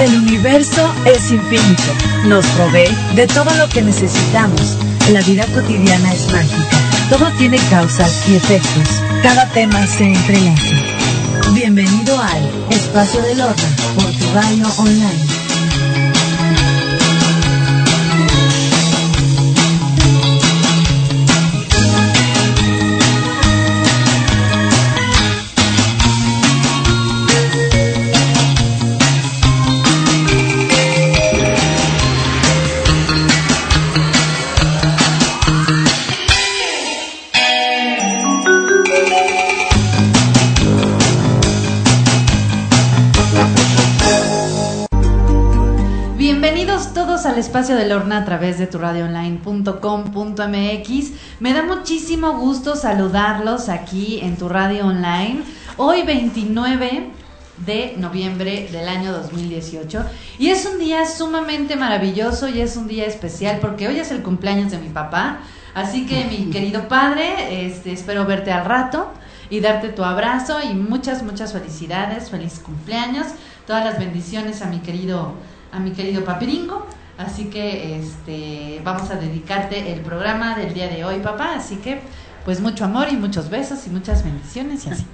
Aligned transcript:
El 0.00 0.16
universo 0.16 0.90
es 1.04 1.30
infinito. 1.30 1.82
Nos 2.24 2.46
provee 2.46 2.88
de 3.14 3.26
todo 3.26 3.54
lo 3.56 3.68
que 3.68 3.82
necesitamos. 3.82 4.78
La 5.12 5.20
vida 5.20 5.44
cotidiana 5.52 6.14
es 6.14 6.26
mágica. 6.32 6.78
Todo 7.10 7.30
tiene 7.32 7.58
causas 7.68 8.26
y 8.26 8.36
efectos. 8.36 8.88
Cada 9.22 9.44
tema 9.50 9.86
se 9.86 10.04
entrelaza. 10.04 10.62
Bienvenido 11.52 12.18
al 12.18 12.50
Espacio 12.70 13.20
del 13.20 13.42
Horno 13.42 13.68
por 13.94 14.10
tu 14.10 14.32
radio 14.32 14.66
online. 14.78 15.39
Espacio 47.50 47.74
de 47.74 47.88
Lorna 47.88 48.18
a 48.18 48.24
través 48.24 48.60
de 48.60 48.68
tu 48.68 48.78
radioonline.com.mx. 48.78 51.12
Me 51.40 51.52
da 51.52 51.64
muchísimo 51.64 52.38
gusto 52.38 52.76
saludarlos 52.76 53.68
aquí 53.68 54.20
en 54.22 54.36
tu 54.36 54.48
radio 54.48 54.86
online. 54.86 55.42
Hoy 55.76 56.02
29 56.02 57.10
de 57.66 57.94
noviembre 57.96 58.68
del 58.70 58.88
año 58.88 59.10
2018 59.10 60.04
y 60.38 60.50
es 60.50 60.64
un 60.64 60.78
día 60.78 61.04
sumamente 61.06 61.74
maravilloso 61.74 62.48
y 62.48 62.60
es 62.60 62.76
un 62.76 62.86
día 62.86 63.06
especial 63.06 63.58
porque 63.60 63.88
hoy 63.88 63.98
es 63.98 64.12
el 64.12 64.22
cumpleaños 64.22 64.70
de 64.70 64.78
mi 64.78 64.90
papá. 64.90 65.40
Así 65.74 66.06
que 66.06 66.26
mi 66.26 66.50
querido 66.52 66.86
padre, 66.86 67.66
este, 67.66 67.90
espero 67.90 68.26
verte 68.26 68.52
al 68.52 68.64
rato 68.64 69.10
y 69.50 69.58
darte 69.58 69.88
tu 69.88 70.04
abrazo 70.04 70.60
y 70.62 70.74
muchas 70.74 71.24
muchas 71.24 71.52
felicidades, 71.52 72.30
feliz 72.30 72.60
cumpleaños, 72.60 73.26
todas 73.66 73.84
las 73.84 73.98
bendiciones 73.98 74.62
a 74.62 74.66
mi 74.66 74.78
querido 74.78 75.34
a 75.72 75.80
mi 75.80 75.90
querido 75.90 76.24
papiringo 76.24 76.86
Así 77.20 77.44
que 77.46 77.98
este, 77.98 78.80
vamos 78.82 79.10
a 79.10 79.16
dedicarte 79.16 79.92
el 79.92 80.00
programa 80.00 80.56
del 80.56 80.72
día 80.72 80.88
de 80.88 81.04
hoy, 81.04 81.18
papá. 81.20 81.54
Así 81.54 81.76
que, 81.76 82.00
pues 82.46 82.60
mucho 82.60 82.86
amor 82.86 83.08
y 83.10 83.16
muchos 83.16 83.50
besos 83.50 83.86
y 83.86 83.90
muchas 83.90 84.24
bendiciones 84.24 84.86
y 84.86 84.90
así. 84.90 85.04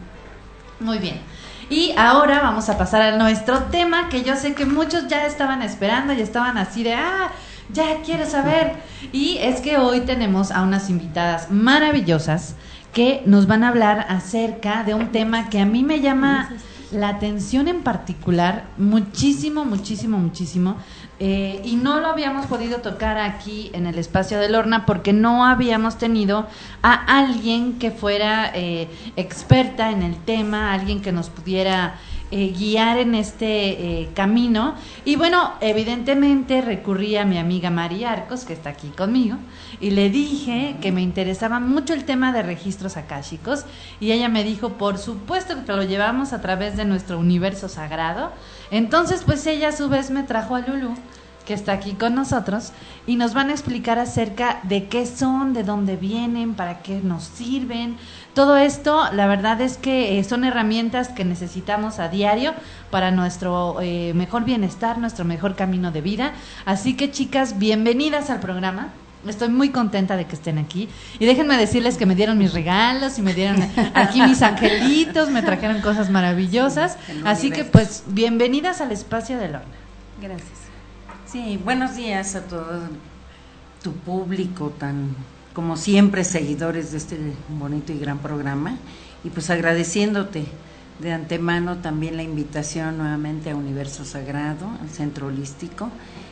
Muy 0.78 0.98
bien. 0.98 1.20
Y 1.68 1.92
ahora 1.96 2.40
vamos 2.42 2.68
a 2.68 2.78
pasar 2.78 3.02
a 3.02 3.16
nuestro 3.16 3.64
tema 3.64 4.08
que 4.08 4.22
yo 4.22 4.36
sé 4.36 4.54
que 4.54 4.66
muchos 4.66 5.08
ya 5.08 5.26
estaban 5.26 5.62
esperando 5.62 6.12
y 6.12 6.20
estaban 6.20 6.58
así 6.58 6.84
de, 6.84 6.94
ah, 6.94 7.32
ya 7.72 8.02
quiero 8.04 8.24
saber. 8.24 8.74
Y 9.10 9.38
es 9.38 9.60
que 9.60 9.76
hoy 9.76 10.02
tenemos 10.02 10.52
a 10.52 10.62
unas 10.62 10.88
invitadas 10.88 11.50
maravillosas 11.50 12.54
que 12.92 13.22
nos 13.26 13.48
van 13.48 13.64
a 13.64 13.68
hablar 13.68 14.06
acerca 14.08 14.84
de 14.84 14.94
un 14.94 15.10
tema 15.10 15.50
que 15.50 15.58
a 15.58 15.66
mí 15.66 15.82
me 15.82 16.00
llama 16.00 16.50
la 16.92 17.08
atención 17.08 17.66
en 17.68 17.82
particular 17.82 18.66
muchísimo, 18.78 19.64
muchísimo, 19.64 20.18
muchísimo. 20.18 20.76
Eh, 21.18 21.62
y 21.64 21.76
no 21.76 22.00
lo 22.00 22.08
habíamos 22.08 22.46
podido 22.46 22.78
tocar 22.78 23.16
aquí 23.16 23.70
en 23.72 23.86
el 23.86 23.98
espacio 23.98 24.38
de 24.38 24.50
Lorna 24.50 24.84
porque 24.84 25.14
no 25.14 25.46
habíamos 25.46 25.96
tenido 25.96 26.46
a 26.82 27.18
alguien 27.18 27.78
que 27.78 27.90
fuera 27.90 28.50
eh, 28.54 28.88
experta 29.16 29.90
en 29.90 30.02
el 30.02 30.16
tema, 30.16 30.74
alguien 30.74 31.00
que 31.00 31.12
nos 31.12 31.30
pudiera 31.30 31.94
eh, 32.32 32.52
guiar 32.58 32.98
en 32.98 33.14
este 33.14 34.00
eh, 34.00 34.08
camino. 34.12 34.74
Y 35.04 35.14
bueno, 35.14 35.52
evidentemente 35.60 36.60
recurrí 36.60 37.16
a 37.16 37.24
mi 37.24 37.38
amiga 37.38 37.70
María 37.70 38.10
Arcos, 38.10 38.44
que 38.44 38.52
está 38.52 38.70
aquí 38.70 38.88
conmigo, 38.88 39.36
y 39.80 39.90
le 39.90 40.10
dije 40.10 40.74
que 40.80 40.90
me 40.90 41.02
interesaba 41.02 41.60
mucho 41.60 41.94
el 41.94 42.04
tema 42.04 42.32
de 42.32 42.42
registros 42.42 42.96
akáshicos. 42.96 43.64
Y 44.00 44.10
ella 44.10 44.28
me 44.28 44.42
dijo, 44.42 44.70
por 44.70 44.98
supuesto 44.98 45.64
que 45.64 45.72
lo 45.72 45.84
llevamos 45.84 46.32
a 46.32 46.40
través 46.40 46.76
de 46.76 46.84
nuestro 46.84 47.16
universo 47.20 47.68
sagrado. 47.68 48.32
Entonces, 48.70 49.22
pues 49.24 49.46
ella 49.46 49.68
a 49.68 49.72
su 49.72 49.88
vez 49.88 50.10
me 50.10 50.22
trajo 50.22 50.54
a 50.54 50.60
Lulu 50.60 50.94
que 51.46 51.54
está 51.54 51.72
aquí 51.72 51.92
con 51.92 52.14
nosotros 52.14 52.72
y 53.06 53.16
nos 53.16 53.32
van 53.32 53.48
a 53.48 53.52
explicar 53.52 53.98
acerca 53.98 54.60
de 54.64 54.88
qué 54.88 55.06
son, 55.06 55.54
de 55.54 55.62
dónde 55.62 55.96
vienen, 55.96 56.54
para 56.54 56.80
qué 56.80 57.00
nos 57.02 57.22
sirven. 57.22 57.96
Todo 58.34 58.56
esto, 58.56 59.04
la 59.12 59.26
verdad 59.26 59.60
es 59.62 59.78
que 59.78 60.18
eh, 60.18 60.24
son 60.24 60.44
herramientas 60.44 61.08
que 61.08 61.24
necesitamos 61.24 62.00
a 62.00 62.08
diario 62.08 62.52
para 62.90 63.12
nuestro 63.12 63.80
eh, 63.80 64.12
mejor 64.14 64.44
bienestar, 64.44 64.98
nuestro 64.98 65.24
mejor 65.24 65.54
camino 65.54 65.92
de 65.92 66.02
vida. 66.02 66.32
Así 66.66 66.96
que 66.96 67.10
chicas, 67.10 67.58
bienvenidas 67.58 68.28
al 68.28 68.40
programa. 68.40 68.92
Estoy 69.28 69.48
muy 69.48 69.70
contenta 69.70 70.16
de 70.16 70.26
que 70.26 70.34
estén 70.34 70.58
aquí. 70.58 70.88
Y 71.18 71.26
déjenme 71.26 71.56
decirles 71.56 71.96
que 71.96 72.06
me 72.06 72.14
dieron 72.14 72.38
mis 72.38 72.52
regalos 72.52 73.18
y 73.18 73.22
me 73.22 73.34
dieron 73.34 73.56
aquí 73.94 74.22
mis 74.22 74.42
angelitos, 74.42 75.30
me 75.30 75.42
trajeron 75.42 75.80
cosas 75.80 76.10
maravillosas. 76.10 76.96
Así 77.24 77.50
que 77.50 77.64
pues 77.64 78.04
bienvenidas 78.08 78.80
al 78.80 78.92
espacio 78.92 79.38
de 79.38 79.48
Lorna. 79.48 79.66
Gracias. 80.20 80.58
Sí, 81.26 81.60
buenos 81.62 81.96
días 81.96 82.34
a 82.36 82.42
todo 82.42 82.88
tu 83.82 83.92
público, 83.92 84.70
tan 84.70 85.14
como 85.52 85.76
siempre 85.76 86.24
seguidores 86.24 86.92
de 86.92 86.98
este 86.98 87.18
bonito 87.48 87.92
y 87.92 87.98
gran 87.98 88.18
programa. 88.18 88.76
Y 89.24 89.30
pues 89.30 89.50
agradeciéndote 89.50 90.46
de 90.98 91.12
antemano 91.12 91.78
también 91.78 92.16
la 92.16 92.22
invitación 92.22 92.98
nuevamente 92.98 93.50
a 93.50 93.56
Universo 93.56 94.04
Sagrado, 94.04 94.66
al 94.80 94.88
Centro 94.88 95.26
Holístico. 95.26 95.90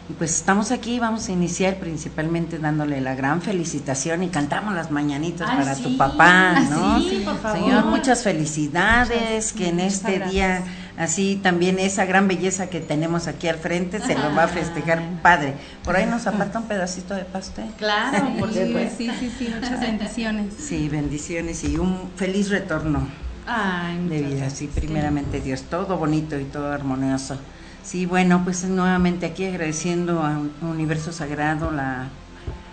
Y 0.08 0.12
pues 0.12 0.36
estamos 0.36 0.70
aquí, 0.70 0.98
vamos 0.98 1.30
a 1.30 1.32
iniciar 1.32 1.76
principalmente 1.76 2.58
dándole 2.58 3.00
la 3.00 3.14
gran 3.14 3.40
felicitación 3.40 4.22
y 4.22 4.28
cantamos 4.28 4.74
las 4.74 4.90
mañanitas 4.90 5.50
para 5.50 5.74
tu 5.74 5.96
papá, 5.96 6.60
¿no? 6.60 7.00
Sí, 7.00 7.22
por 7.24 7.38
favor. 7.38 7.58
Señor, 7.58 7.86
muchas 7.86 8.22
felicidades, 8.22 9.54
que 9.54 9.68
en 9.68 9.80
este 9.80 10.20
día 10.20 10.62
así 10.98 11.40
también 11.42 11.78
esa 11.78 12.04
gran 12.04 12.28
belleza 12.28 12.68
que 12.68 12.80
tenemos 12.80 13.28
aquí 13.28 13.48
al 13.48 13.56
frente 13.56 13.98
se 13.98 14.14
lo 14.14 14.34
va 14.34 14.44
a 14.44 14.48
festejar 14.48 15.02
padre. 15.22 15.54
Por 15.82 15.96
ahí 15.96 16.04
nos 16.04 16.26
aparta 16.26 16.58
un 16.58 16.66
pedacito 16.66 17.14
de 17.14 17.24
pastel. 17.24 17.70
Claro, 17.78 18.28
por 18.38 18.48
supuesto. 18.52 18.96
Sí, 18.98 19.10
sí, 19.18 19.32
sí, 19.38 19.54
muchas 19.54 19.80
bendiciones. 19.80 20.52
Sí, 20.58 20.90
bendiciones 20.90 21.64
y 21.64 21.78
un 21.78 22.10
feliz 22.14 22.50
retorno 22.50 23.23
Ay, 23.46 24.08
de 24.08 24.22
vida, 24.22 24.48
sí, 24.48 24.70
primeramente 24.74 25.40
Dios, 25.40 25.64
todo 25.68 25.98
bonito 25.98 26.38
y 26.38 26.44
todo 26.44 26.72
armonioso. 26.72 27.36
Sí, 27.82 28.06
bueno, 28.06 28.40
pues 28.42 28.64
nuevamente 28.64 29.26
aquí 29.26 29.44
agradeciendo 29.44 30.22
a 30.22 30.40
Universo 30.62 31.12
Sagrado 31.12 31.70
la 31.70 32.08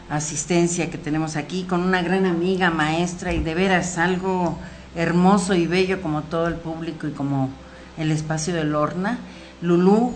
asistencia 0.09 0.89
que 0.89 0.97
tenemos 0.97 1.35
aquí 1.35 1.63
con 1.63 1.81
una 1.81 2.01
gran 2.01 2.25
amiga, 2.25 2.69
maestra 2.69 3.33
y 3.33 3.43
de 3.43 3.53
veras 3.53 3.97
algo 3.97 4.57
hermoso 4.95 5.55
y 5.55 5.67
bello 5.67 6.01
como 6.01 6.21
todo 6.21 6.47
el 6.47 6.55
público 6.55 7.07
y 7.07 7.11
como 7.11 7.49
el 7.97 8.11
espacio 8.11 8.53
de 8.53 8.63
Lorna, 8.63 9.19
Lulú, 9.61 10.13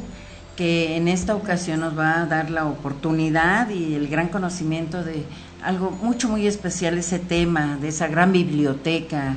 que 0.55 0.95
en 0.95 1.09
esta 1.09 1.35
ocasión 1.35 1.81
nos 1.81 1.97
va 1.97 2.21
a 2.21 2.25
dar 2.27 2.49
la 2.49 2.65
oportunidad 2.65 3.69
y 3.69 3.95
el 3.95 4.07
gran 4.07 4.29
conocimiento 4.29 5.03
de 5.03 5.25
algo 5.61 5.91
mucho, 5.91 6.29
muy 6.29 6.47
especial, 6.47 6.97
ese 6.97 7.19
tema, 7.19 7.77
de 7.81 7.89
esa 7.89 8.07
gran 8.07 8.31
biblioteca 8.31 9.35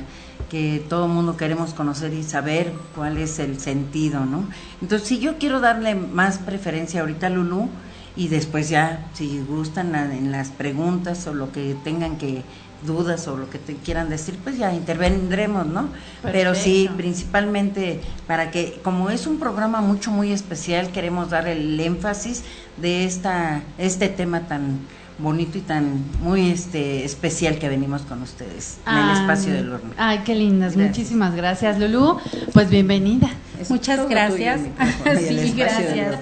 que 0.49 0.83
todo 0.89 1.05
el 1.05 1.11
mundo 1.11 1.37
queremos 1.37 1.73
conocer 1.73 2.13
y 2.13 2.23
saber 2.23 2.73
cuál 2.95 3.17
es 3.17 3.39
el 3.39 3.59
sentido, 3.59 4.25
¿no? 4.25 4.47
Entonces, 4.81 5.07
si 5.07 5.19
yo 5.19 5.37
quiero 5.37 5.59
darle 5.59 5.95
más 5.95 6.39
preferencia 6.39 7.01
ahorita 7.01 7.27
a 7.27 7.29
Lulú 7.29 7.69
y 8.15 8.27
después 8.27 8.69
ya, 8.69 9.07
si 9.13 9.39
gustan 9.47 9.95
en 9.95 10.31
las 10.31 10.49
preguntas 10.49 11.25
o 11.27 11.33
lo 11.33 11.51
que 11.51 11.75
tengan 11.83 12.17
que 12.17 12.43
dudas 12.85 13.27
o 13.27 13.37
lo 13.37 13.49
que 13.49 13.59
te 13.59 13.75
quieran 13.75 14.09
decir, 14.09 14.37
pues 14.43 14.57
ya 14.57 14.73
intervendremos, 14.73 15.65
¿no? 15.65 15.89
Pero 16.23 16.55
sí, 16.55 16.89
principalmente 16.95 18.01
para 18.27 18.51
que, 18.51 18.79
como 18.83 19.09
es 19.09 19.27
un 19.27 19.39
programa 19.39 19.81
mucho, 19.81 20.11
muy 20.11 20.31
especial, 20.31 20.91
queremos 20.91 21.29
dar 21.29 21.47
el 21.47 21.79
énfasis 21.79 22.43
de 22.77 23.05
esta, 23.05 23.61
este 23.77 24.07
tema 24.07 24.47
tan 24.47 24.79
bonito 25.19 25.57
y 25.57 25.61
tan 25.61 26.03
muy 26.21 26.49
este 26.49 27.03
especial 27.03 27.59
que 27.59 27.69
venimos 27.69 28.03
con 28.03 28.21
ustedes 28.21 28.77
en 28.87 28.97
el 28.97 29.11
espacio 29.11 29.53
del 29.53 29.71
horno. 29.71 29.91
Ay, 29.97 30.19
qué 30.25 30.35
lindas, 30.35 30.75
muchísimas 30.75 31.35
gracias, 31.35 31.79
Lulú. 31.79 32.17
Pues 32.53 32.69
bienvenida. 32.69 33.29
muchas 33.69 34.07
gracias. 34.09 34.61
sí, 35.27 35.53
gracias. 35.55 36.19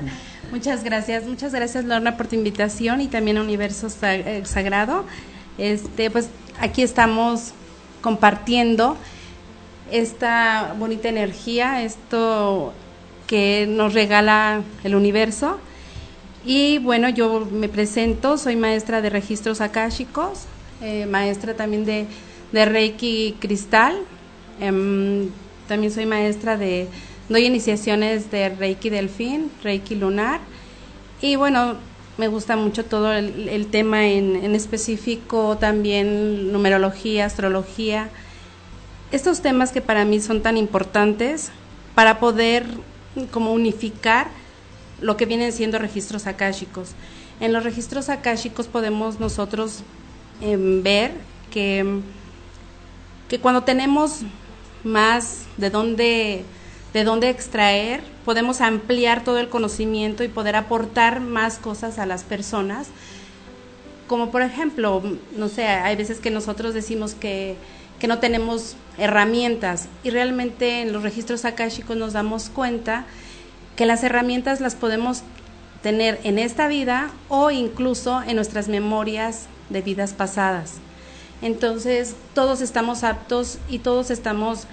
Muchas 0.51 0.83
gracias, 0.83 1.25
muchas 1.25 1.53
gracias 1.53 1.83
Lorna 1.83 2.15
por 2.15 2.27
tu 2.27 2.35
invitación 2.35 3.01
y 3.01 3.07
también 3.07 3.38
a 3.38 3.41
Universo 3.41 3.88
eh, 4.01 4.41
Sagrado. 4.45 5.05
Este, 5.57 6.09
pues 6.09 6.29
aquí 6.59 6.81
estamos 6.81 7.51
compartiendo 8.01 8.97
esta 9.91 10.75
bonita 10.77 11.09
energía, 11.09 11.83
esto 11.83 12.73
que 13.27 13.67
nos 13.69 13.94
regala 13.94 14.61
el 14.83 14.95
universo. 14.95 15.59
Y 16.47 16.77
bueno, 16.77 17.09
yo 17.09 17.45
me 17.51 17.67
presento, 17.67 18.38
soy 18.38 18.55
maestra 18.55 19.01
de 19.01 19.09
registros 19.09 19.59
akáshicos, 19.59 20.45
eh, 20.81 21.05
maestra 21.05 21.55
también 21.55 21.83
de, 21.83 22.05
de 22.53 22.63
Reiki 22.63 23.35
Cristal, 23.38 23.97
em, 24.61 25.27
también 25.67 25.91
soy 25.91 26.05
maestra 26.05 26.55
de 26.55 26.88
doy 27.27 27.45
iniciaciones 27.45 28.31
de 28.31 28.47
Reiki 28.47 28.89
Delfín, 28.89 29.51
Reiki 29.61 29.95
Lunar. 29.95 30.39
Y 31.21 31.35
bueno, 31.35 31.75
me 32.17 32.29
gusta 32.29 32.55
mucho 32.55 32.85
todo 32.85 33.11
el, 33.11 33.67
tema 33.67 34.07
en, 34.07 34.38
en, 34.38 34.55
específico, 34.55 35.57
también 35.57 36.53
numerología, 36.53 37.25
astrología, 37.25 38.09
estos 39.11 39.41
temas 39.41 39.73
que 39.73 39.81
para 39.81 40.05
mí 40.05 40.21
son 40.21 40.41
tan 40.41 40.55
importantes 40.55 41.51
para 41.94 42.21
poder 42.21 42.65
como 43.31 43.51
unificar 43.51 44.36
lo 45.01 45.17
que 45.17 45.25
vienen 45.25 45.51
siendo 45.51 45.79
registros 45.79 46.27
akáshicos. 46.27 46.89
En 47.39 47.53
los 47.53 47.63
registros 47.63 48.09
akáshicos 48.09 48.67
podemos 48.67 49.19
nosotros 49.19 49.83
em, 50.41 50.81
ver 50.81 51.11
que, 51.51 52.01
que 53.29 53.39
cuando 53.39 53.63
tenemos 53.63 54.21
más 54.83 55.44
de 55.57 55.69
dónde, 55.69 56.44
de 56.94 57.03
dónde 57.03 57.29
extraer, 57.29 58.01
podemos 58.25 58.61
ampliar 58.61 59.23
todo 59.23 59.39
el 59.39 59.49
conocimiento 59.49 60.23
y 60.23 60.27
poder 60.27 60.55
aportar 60.55 61.21
más 61.21 61.59
cosas 61.59 61.99
a 61.99 62.05
las 62.05 62.23
personas. 62.23 62.88
Como 64.07 64.31
por 64.31 64.41
ejemplo, 64.41 65.03
no 65.35 65.49
sé, 65.49 65.67
hay 65.67 65.95
veces 65.95 66.19
que 66.19 66.31
nosotros 66.31 66.73
decimos 66.73 67.13
que, 67.13 67.55
que 67.99 68.07
no 68.07 68.19
tenemos 68.19 68.75
herramientas 68.97 69.89
y 70.03 70.09
realmente 70.09 70.81
en 70.81 70.94
los 70.94 71.03
registros 71.03 71.45
akáshicos 71.45 71.97
nos 71.97 72.13
damos 72.13 72.49
cuenta 72.49 73.05
que 73.77 73.85
las 73.85 74.03
herramientas 74.03 74.59
las 74.59 74.75
podemos 74.75 75.21
tener 75.81 76.19
en 76.24 76.39
esta 76.39 76.68
vida 76.68 77.12
o 77.29 77.51
incluso 77.51 78.21
en 78.24 78.35
nuestras 78.35 78.68
memorias 78.68 79.45
de 79.69 79.81
vidas 79.81 80.12
pasadas. 80.12 80.74
Entonces, 81.41 82.15
todos 82.33 82.62
estamos 82.62 83.03
aptos 83.03 83.59
y 83.69 83.79
todos 83.79 84.09
estamos 84.09 84.65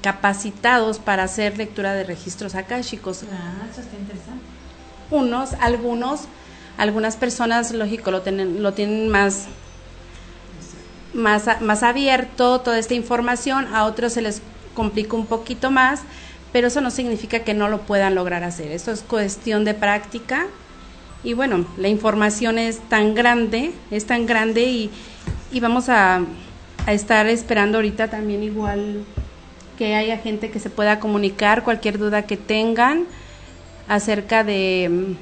capacitados 0.00 0.98
para 0.98 1.24
hacer 1.24 1.58
lectura 1.58 1.94
de 1.94 2.04
registros 2.04 2.54
akáshicos. 2.54 3.22
Ah, 3.24 3.66
eso 3.70 3.82
está 3.82 3.96
interesante. 3.96 4.42
Unos, 5.10 5.52
algunos, 5.60 6.22
algunas 6.78 7.16
personas, 7.16 7.70
lógico, 7.72 8.10
lo 8.10 8.22
tienen, 8.22 8.62
lo 8.62 8.72
tienen 8.72 9.10
más, 9.10 9.44
más, 11.12 11.60
más 11.60 11.82
abierto 11.82 12.62
toda 12.62 12.78
esta 12.78 12.94
información, 12.94 13.72
a 13.74 13.84
otros 13.84 14.14
se 14.14 14.22
les 14.22 14.40
complica 14.74 15.14
un 15.14 15.26
poquito 15.26 15.70
más, 15.70 16.00
pero 16.52 16.68
eso 16.68 16.80
no 16.80 16.90
significa 16.90 17.40
que 17.40 17.54
no 17.54 17.68
lo 17.68 17.80
puedan 17.80 18.14
lograr 18.14 18.44
hacer. 18.44 18.72
Esto 18.72 18.92
es 18.92 19.02
cuestión 19.02 19.64
de 19.64 19.74
práctica. 19.74 20.46
Y 21.24 21.34
bueno, 21.34 21.66
la 21.78 21.88
información 21.88 22.58
es 22.58 22.78
tan 22.88 23.14
grande, 23.14 23.72
es 23.90 24.06
tan 24.06 24.26
grande 24.26 24.64
y, 24.64 24.90
y 25.52 25.60
vamos 25.60 25.88
a, 25.88 26.22
a 26.86 26.92
estar 26.92 27.26
esperando 27.26 27.78
ahorita 27.78 28.08
también 28.08 28.42
igual 28.42 29.04
que 29.78 29.94
haya 29.94 30.18
gente 30.18 30.50
que 30.50 30.58
se 30.58 30.70
pueda 30.70 31.00
comunicar 31.00 31.62
cualquier 31.64 31.98
duda 31.98 32.22
que 32.22 32.36
tengan 32.36 33.04
acerca 33.88 34.44
de, 34.44 35.14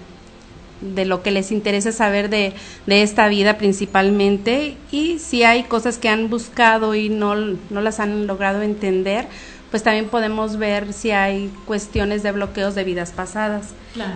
de 0.81 1.05
lo 1.05 1.23
que 1.23 1.31
les 1.31 1.53
interesa 1.53 1.93
saber 1.93 2.31
de, 2.31 2.55
de, 2.87 3.03
esta 3.03 3.29
vida 3.29 3.59
principalmente 3.59 4.76
y 4.91 5.19
si 5.19 5.44
hay 5.44 5.65
cosas 5.65 5.99
que 5.99 6.09
han 6.09 6.31
buscado 6.31 6.94
y 6.94 7.09
no, 7.09 7.35
no 7.35 7.81
las 7.81 8.00
han 8.00 8.26
logrado 8.26 8.62
entender, 8.62 9.29
pues 9.70 9.82
también 9.82 10.08
podemos 10.08 10.56
ver 10.56 10.93
si 10.93 11.11
hay 11.11 11.52
cuestiones 11.67 12.22
de 12.22 12.32
bloqueos 12.32 12.75
de 12.75 12.84
vidas 12.84 13.12
pasadas. 13.12 13.69
Claro. 13.94 14.14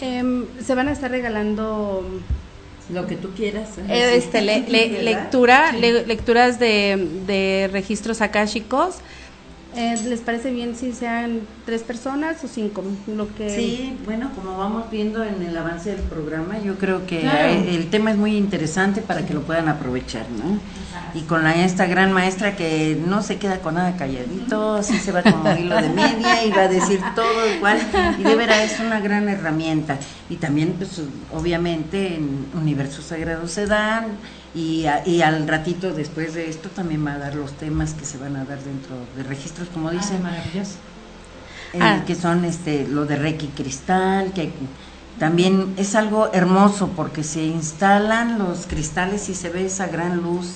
Eh, 0.00 0.44
se 0.64 0.74
van 0.74 0.88
a 0.88 0.92
estar 0.92 1.10
regalando 1.10 2.04
lo 2.92 3.06
que 3.06 3.16
tú 3.16 3.30
quieras. 3.30 3.78
Eh, 3.88 4.16
este, 4.16 4.42
le, 4.42 4.60
le, 4.68 5.02
lectura, 5.02 5.70
sí. 5.72 5.78
le, 5.78 6.06
lecturas 6.06 6.58
de, 6.58 7.08
de 7.26 7.68
registros 7.72 8.20
akáshicos 8.20 8.96
eh, 9.76 9.94
¿Les 10.04 10.20
parece 10.20 10.50
bien 10.50 10.74
si 10.74 10.92
sean 10.92 11.40
tres 11.64 11.82
personas 11.82 12.42
o 12.42 12.48
cinco? 12.48 12.82
Lo 13.06 13.32
que... 13.34 13.50
Sí, 13.50 13.96
bueno, 14.04 14.30
como 14.34 14.56
vamos 14.56 14.90
viendo 14.90 15.22
en 15.22 15.42
el 15.42 15.56
avance 15.56 15.90
del 15.90 16.00
programa, 16.00 16.58
yo 16.58 16.76
creo 16.76 17.06
que 17.06 17.20
claro. 17.20 17.52
el 17.52 17.90
tema 17.90 18.10
es 18.10 18.16
muy 18.16 18.36
interesante 18.36 19.02
para 19.02 19.26
que 19.26 19.34
lo 19.34 19.42
puedan 19.42 19.68
aprovechar, 19.68 20.26
¿no? 20.30 20.58
Y 21.14 21.22
con 21.22 21.44
la, 21.44 21.54
esta 21.64 21.86
gran 21.86 22.12
maestra 22.12 22.56
que 22.56 23.00
no 23.06 23.22
se 23.22 23.36
queda 23.38 23.60
con 23.60 23.74
nada 23.74 23.96
calladito, 23.96 24.82
sí 24.82 24.98
se 24.98 25.12
va 25.12 25.22
como 25.22 25.50
hilo 25.56 25.80
de 25.80 25.88
media 25.88 26.44
y 26.44 26.50
va 26.50 26.62
a 26.62 26.68
decir 26.68 27.00
todo 27.14 27.54
igual, 27.54 27.78
y 28.18 28.22
de 28.22 28.34
veras 28.34 28.72
es 28.72 28.80
una 28.80 29.00
gran 29.00 29.28
herramienta. 29.28 29.98
Y 30.28 30.36
también, 30.36 30.74
pues, 30.76 31.00
obviamente, 31.32 32.16
en 32.16 32.46
Universo 32.54 33.02
Sagrado 33.02 33.46
se 33.48 33.66
dan 33.66 34.06
y, 34.56 34.86
a, 34.86 35.06
y, 35.06 35.20
al 35.20 35.46
ratito 35.46 35.92
después 35.92 36.32
de 36.32 36.48
esto 36.48 36.70
también 36.70 37.06
va 37.06 37.12
a 37.12 37.18
dar 37.18 37.34
los 37.34 37.52
temas 37.52 37.92
que 37.92 38.06
se 38.06 38.16
van 38.16 38.36
a 38.36 38.46
dar 38.46 38.58
dentro 38.60 38.96
de 39.14 39.22
registros, 39.22 39.68
como 39.68 39.90
dicen, 39.90 40.16
ah, 40.20 40.30
maravilloso. 40.30 40.76
Eh, 41.74 41.78
ah. 41.82 42.04
que 42.06 42.14
son 42.14 42.44
este 42.46 42.88
lo 42.88 43.04
de 43.04 43.16
Reiki 43.16 43.48
Cristal, 43.48 44.32
que 44.32 44.50
también 45.18 45.74
es 45.76 45.94
algo 45.94 46.30
hermoso 46.32 46.88
porque 46.96 47.22
se 47.22 47.44
instalan 47.44 48.38
los 48.38 48.66
cristales 48.66 49.28
y 49.28 49.34
se 49.34 49.50
ve 49.50 49.66
esa 49.66 49.88
gran 49.88 50.22
luz 50.22 50.46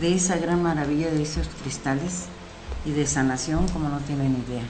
de 0.00 0.14
esa 0.14 0.36
gran 0.36 0.62
maravilla 0.62 1.10
de 1.10 1.22
esos 1.22 1.48
cristales 1.62 2.26
y 2.86 2.92
de 2.92 3.04
sanación 3.04 3.66
como 3.68 3.88
no 3.88 3.98
tienen 3.98 4.44
idea. 4.46 4.62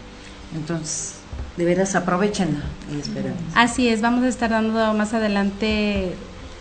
Entonces, 0.55 1.17
de 1.59 1.67
veras 1.67 1.95
aprovechenlo 1.97 2.61
y 2.91 3.01
esperen. 3.01 3.35
Así 3.55 3.89
es, 3.89 4.01
vamos 4.01 4.25
a 4.25 4.29
estar 4.29 4.49
dando 4.49 4.95
más 4.95 5.13
adelante 5.13 6.15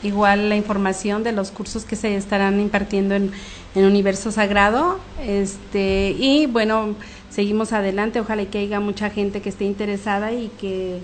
igual 0.04 0.50
la 0.50 0.56
información 0.56 1.24
de 1.24 1.32
los 1.32 1.52
cursos 1.52 1.86
que 1.86 1.96
se 1.96 2.16
estarán 2.16 2.60
impartiendo 2.60 3.16
en, 3.16 3.32
en 3.76 3.86
Universo 3.86 4.32
Sagrado. 4.32 5.00
Este, 5.22 6.16
y 6.18 6.46
bueno, 6.46 6.96
seguimos 7.30 7.74
adelante, 7.74 8.20
ojalá 8.20 8.46
que 8.46 8.60
haya 8.60 8.80
mucha 8.80 9.10
gente 9.10 9.42
que 9.42 9.50
esté 9.50 9.66
interesada 9.66 10.32
y 10.34 10.50
que, 10.60 11.00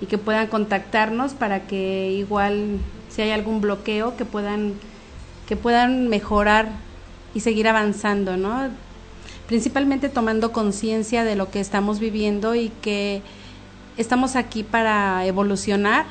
y 0.00 0.06
que 0.06 0.18
puedan 0.18 0.46
contactarnos 0.46 1.34
para 1.34 1.66
que 1.66 2.12
igual 2.12 2.78
si 3.10 3.22
hay 3.22 3.30
algún 3.30 3.60
bloqueo 3.60 4.16
que 4.16 4.24
puedan, 4.24 4.74
que 5.46 5.56
puedan 5.56 6.08
mejorar 6.08 6.68
y 7.34 7.40
seguir 7.40 7.68
avanzando, 7.68 8.36
¿no? 8.36 8.70
Principalmente 9.46 10.08
tomando 10.08 10.52
conciencia 10.52 11.22
de 11.24 11.36
lo 11.36 11.50
que 11.50 11.60
estamos 11.60 12.00
viviendo 12.00 12.54
y 12.54 12.70
que 12.80 13.22
estamos 13.96 14.36
aquí 14.36 14.62
para 14.62 15.26
evolucionar 15.26 16.06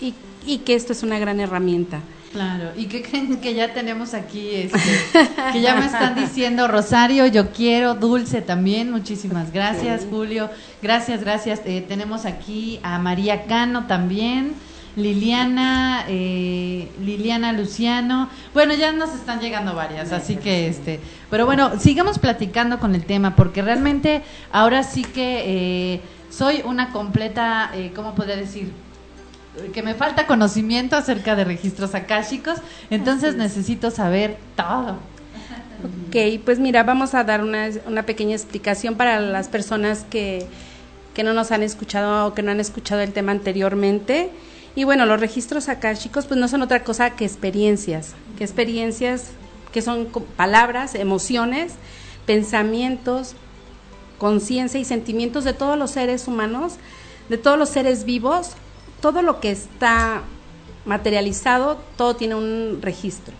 y 0.00 0.14
y 0.46 0.58
que 0.58 0.74
esto 0.74 0.92
es 0.92 1.02
una 1.02 1.18
gran 1.18 1.40
herramienta. 1.40 2.00
Claro, 2.32 2.70
y 2.76 2.86
que 2.86 3.02
creen 3.02 3.40
que 3.40 3.54
ya 3.54 3.74
tenemos 3.74 4.14
aquí, 4.14 4.50
este, 4.52 4.78
que 5.52 5.60
ya 5.60 5.74
me 5.74 5.86
están 5.86 6.14
diciendo 6.14 6.68
Rosario, 6.68 7.26
yo 7.26 7.50
quiero, 7.50 7.94
Dulce 7.94 8.40
también, 8.40 8.90
muchísimas 8.92 9.52
gracias, 9.52 10.06
Julio, 10.08 10.48
gracias, 10.80 11.22
gracias. 11.22 11.60
Eh, 11.64 11.84
tenemos 11.86 12.26
aquí 12.26 12.78
a 12.84 13.00
María 13.00 13.46
Cano 13.46 13.86
también, 13.88 14.54
Liliana, 14.94 16.04
eh, 16.08 16.88
Liliana 17.00 17.52
Luciano, 17.52 18.28
bueno, 18.54 18.74
ya 18.74 18.92
nos 18.92 19.12
están 19.14 19.40
llegando 19.40 19.74
varias, 19.74 20.12
así 20.12 20.36
que 20.36 20.68
este, 20.68 21.00
pero 21.30 21.46
bueno, 21.46 21.78
sigamos 21.80 22.18
platicando 22.20 22.78
con 22.78 22.94
el 22.94 23.04
tema, 23.04 23.34
porque 23.34 23.62
realmente 23.62 24.22
ahora 24.52 24.84
sí 24.84 25.02
que 25.02 25.94
eh, 25.94 26.00
soy 26.28 26.62
una 26.64 26.90
completa, 26.90 27.70
eh, 27.74 27.92
¿cómo 27.94 28.14
podría 28.14 28.36
decir? 28.36 28.72
Que 29.72 29.82
me 29.82 29.94
falta 29.94 30.26
conocimiento 30.26 30.96
acerca 30.96 31.34
de 31.36 31.44
registros 31.44 31.94
akáshicos, 31.94 32.58
entonces 32.90 33.36
necesito 33.36 33.90
saber 33.90 34.36
todo. 34.56 34.98
Ok, 36.08 36.42
pues 36.44 36.58
mira, 36.58 36.82
vamos 36.82 37.14
a 37.14 37.24
dar 37.24 37.42
una, 37.42 37.68
una 37.86 38.04
pequeña 38.04 38.34
explicación 38.34 38.96
para 38.96 39.20
las 39.20 39.48
personas 39.48 40.04
que, 40.08 40.46
que 41.14 41.24
no 41.24 41.32
nos 41.32 41.50
han 41.52 41.62
escuchado 41.62 42.26
o 42.26 42.34
que 42.34 42.42
no 42.42 42.50
han 42.50 42.60
escuchado 42.60 43.00
el 43.00 43.12
tema 43.12 43.32
anteriormente. 43.32 44.30
Y 44.76 44.84
bueno, 44.84 45.06
los 45.06 45.18
registros 45.18 45.68
akáshicos 45.68 46.26
pues 46.26 46.38
no 46.38 46.48
son 46.48 46.62
otra 46.62 46.84
cosa 46.84 47.10
que 47.10 47.24
experiencias, 47.24 48.14
que 48.38 48.44
experiencias 48.44 49.30
que 49.72 49.82
son 49.82 50.08
palabras, 50.36 50.94
emociones, 50.94 51.72
pensamientos, 52.26 53.34
conciencia 54.18 54.78
y 54.78 54.84
sentimientos 54.84 55.44
de 55.44 55.54
todos 55.54 55.78
los 55.78 55.92
seres 55.92 56.28
humanos, 56.28 56.74
de 57.28 57.38
todos 57.38 57.58
los 57.58 57.68
seres 57.70 58.04
vivos 58.04 58.50
todo 59.00 59.22
lo 59.22 59.40
que 59.40 59.50
está 59.50 60.22
materializado, 60.84 61.78
todo 61.96 62.16
tiene 62.16 62.34
un 62.34 62.78
registro. 62.82 63.34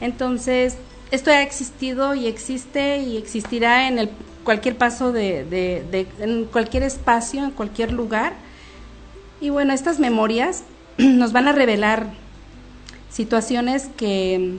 Entonces, 0.00 0.76
esto 1.10 1.30
ha 1.30 1.42
existido 1.42 2.14
y 2.14 2.26
existe 2.26 2.98
y 2.98 3.16
existirá 3.16 3.88
en 3.88 3.98
el, 3.98 4.10
cualquier 4.44 4.76
paso 4.76 5.12
de, 5.12 6.06
en 6.18 6.44
cualquier 6.46 6.82
espacio, 6.82 7.44
en 7.44 7.50
cualquier 7.50 7.92
lugar. 7.92 8.34
Y 9.40 9.50
bueno, 9.50 9.72
estas 9.72 9.98
memorias 9.98 10.64
nos 10.98 11.32
van 11.32 11.48
a 11.48 11.52
revelar 11.52 12.08
situaciones 13.10 13.88
que, 13.96 14.58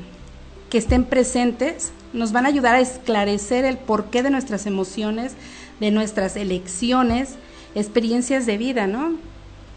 que 0.69 0.77
estén 0.77 1.05
presentes, 1.05 1.91
nos 2.13 2.31
van 2.31 2.45
a 2.45 2.49
ayudar 2.49 2.75
a 2.75 2.81
esclarecer 2.81 3.65
el 3.65 3.77
porqué 3.77 4.23
de 4.23 4.29
nuestras 4.29 4.65
emociones, 4.65 5.33
de 5.79 5.91
nuestras 5.91 6.35
elecciones, 6.35 7.35
experiencias 7.75 8.45
de 8.45 8.57
vida, 8.57 8.87
¿no? 8.87 9.15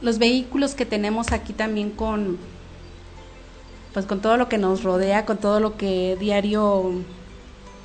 Los 0.04 0.18
vehículos 0.18 0.74
que 0.74 0.84
tenemos 0.84 1.32
aquí 1.32 1.54
también 1.54 1.90
con 1.90 2.36
pues 3.94 4.06
con 4.06 4.20
todo 4.20 4.36
lo 4.36 4.48
que 4.48 4.58
nos 4.58 4.82
rodea, 4.82 5.24
con 5.24 5.38
todo 5.38 5.60
lo 5.60 5.76
que 5.76 6.16
diario 6.20 6.92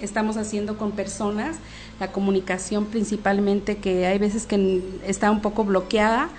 estamos 0.02 0.38
haciendo 0.38 0.76
con 0.78 0.92
personas, 0.92 1.58
la 2.00 2.12
comunicación 2.12 2.88
principalmente, 2.88 3.78
que 3.78 4.08
hay 4.08 4.18
veces 4.18 4.48
que 4.48 4.82
está 5.06 5.30
un 5.30 5.42
poco 5.42 5.64
bloqueada. 5.64 6.30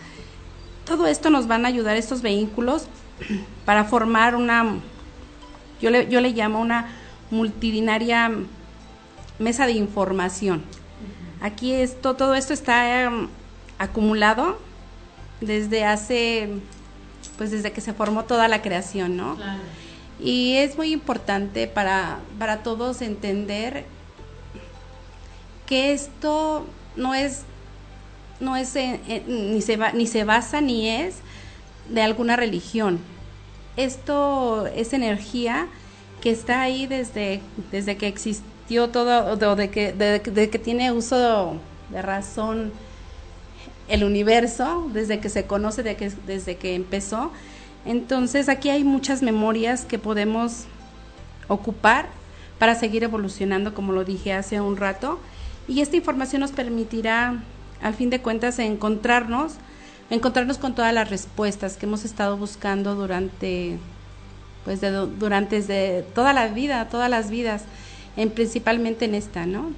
Todo 0.85 1.07
esto 1.07 1.31
nos 1.31 1.47
van 1.47 1.65
a 1.65 1.69
ayudar 1.69 1.97
estos 1.97 2.21
vehículos 2.21 2.87
para 3.65 3.85
formar 3.85 4.35
una, 4.35 4.81
yo 5.81 5.91
le, 5.91 6.09
yo 6.09 6.21
le 6.21 6.31
llamo 6.31 6.61
una 6.61 6.89
multidinaria 7.31 8.33
mesa 9.39 9.67
de 9.67 9.73
información. 9.73 10.63
Aquí 11.41 11.73
esto, 11.73 12.17
todo 12.17 12.35
esto 12.35 12.53
está 12.53 13.05
em, 13.05 13.29
acumulado 13.79 14.59
desde 15.40 15.85
hace, 15.85 16.49
pues 17.38 17.50
desde 17.50 17.73
que 17.73 17.80
se 17.80 17.92
formó 17.92 18.25
toda 18.25 18.49
la 18.49 18.62
creación, 18.62 19.16
¿no? 19.16 19.37
Y 20.18 20.56
es 20.56 20.76
muy 20.76 20.92
importante 20.92 21.66
para, 21.66 22.18
para 22.38 22.62
todos 22.62 23.00
entender 23.00 23.85
que 25.66 25.92
esto 25.92 26.66
no 26.97 27.14
es, 27.14 27.42
no 28.40 28.56
es 28.56 28.75
ni, 29.26 29.62
se 29.62 29.78
ni 29.94 30.06
se 30.06 30.25
basa 30.25 30.61
ni 30.61 30.88
es 30.88 31.16
de 31.88 32.02
alguna 32.02 32.37
religión. 32.37 32.99
Esto 33.76 34.66
es 34.66 34.92
energía 34.92 35.68
que 36.20 36.30
está 36.30 36.61
ahí 36.61 36.87
desde, 36.87 37.40
desde 37.70 37.97
que 37.97 38.09
existió 38.09 38.90
todo, 38.90 39.56
de, 39.56 39.70
que, 39.70 39.92
de, 39.92 40.50
que 40.50 40.59
tiene 40.59 40.92
uso 40.92 41.56
de 41.90 42.02
razón 42.02 42.73
el 43.90 44.04
universo, 44.04 44.88
desde 44.92 45.20
que 45.20 45.28
se 45.28 45.44
conoce, 45.44 45.82
que, 45.97 46.12
desde 46.26 46.56
que 46.56 46.75
empezó. 46.75 47.32
Entonces 47.85 48.49
aquí 48.49 48.70
hay 48.70 48.85
muchas 48.85 49.23
memorias 49.23 49.85
que 49.85 49.99
podemos 49.99 50.64
ocupar 51.49 52.09
para 52.59 52.75
seguir 52.75 53.02
evolucionando, 53.02 53.75
como 53.75 53.92
lo 53.92 54.04
dije 54.04 54.32
hace 54.32 54.61
un 54.61 54.76
rato. 54.76 55.18
Y 55.66 55.80
esta 55.80 55.97
información 55.97 56.40
nos 56.40 56.52
permitirá, 56.52 57.42
al 57.82 57.94
fin 57.94 58.11
de 58.11 58.20
cuentas, 58.20 58.59
encontrarnos, 58.59 59.54
encontrarnos 60.09 60.59
con 60.59 60.75
todas 60.75 60.94
las 60.94 61.11
respuestas 61.11 61.76
que 61.76 61.87
hemos 61.87 62.04
estado 62.04 62.37
buscando 62.37 62.94
durante 62.94 63.78
pues 64.64 64.80
de, 64.80 64.90
durante 64.90 66.02
toda 66.14 66.32
la 66.32 66.49
vida, 66.49 66.88
todas 66.88 67.09
las 67.09 67.30
vidas, 67.30 67.64
en, 68.16 68.30
principalmente 68.30 69.06
en 69.06 69.14
esta, 69.14 69.47
¿no? 69.47 69.70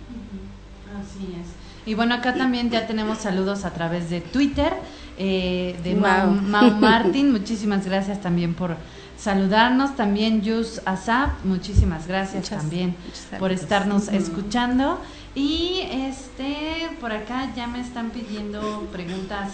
Así 1.00 1.35
es. 1.40 1.62
Y 1.85 1.95
bueno, 1.95 2.15
acá 2.15 2.35
también 2.35 2.71
ya 2.71 2.87
tenemos 2.87 3.19
saludos 3.19 3.65
a 3.65 3.73
través 3.73 4.09
de 4.11 4.21
Twitter 4.21 4.73
eh, 5.19 5.79
de 5.83 5.95
Mau, 5.95 6.31
Martin. 6.31 7.33
Muchísimas 7.33 7.85
gracias 7.85 8.21
también 8.21 8.55
por 8.55 8.77
saludarnos. 9.19 9.97
También 9.97 10.43
Yus 10.43 10.81
Asap, 10.85 11.45
muchísimas 11.45 12.07
gracias 12.07 12.51
también 12.51 12.95
por 13.39 13.53
estarnos 13.53 14.09
escuchando. 14.09 15.01
Y 15.35 15.81
este, 15.91 16.91
por 17.01 17.12
acá 17.12 17.53
ya 17.57 17.67
me 17.67 17.81
están 17.81 18.11
pidiendo 18.11 18.89
preguntas 18.93 19.53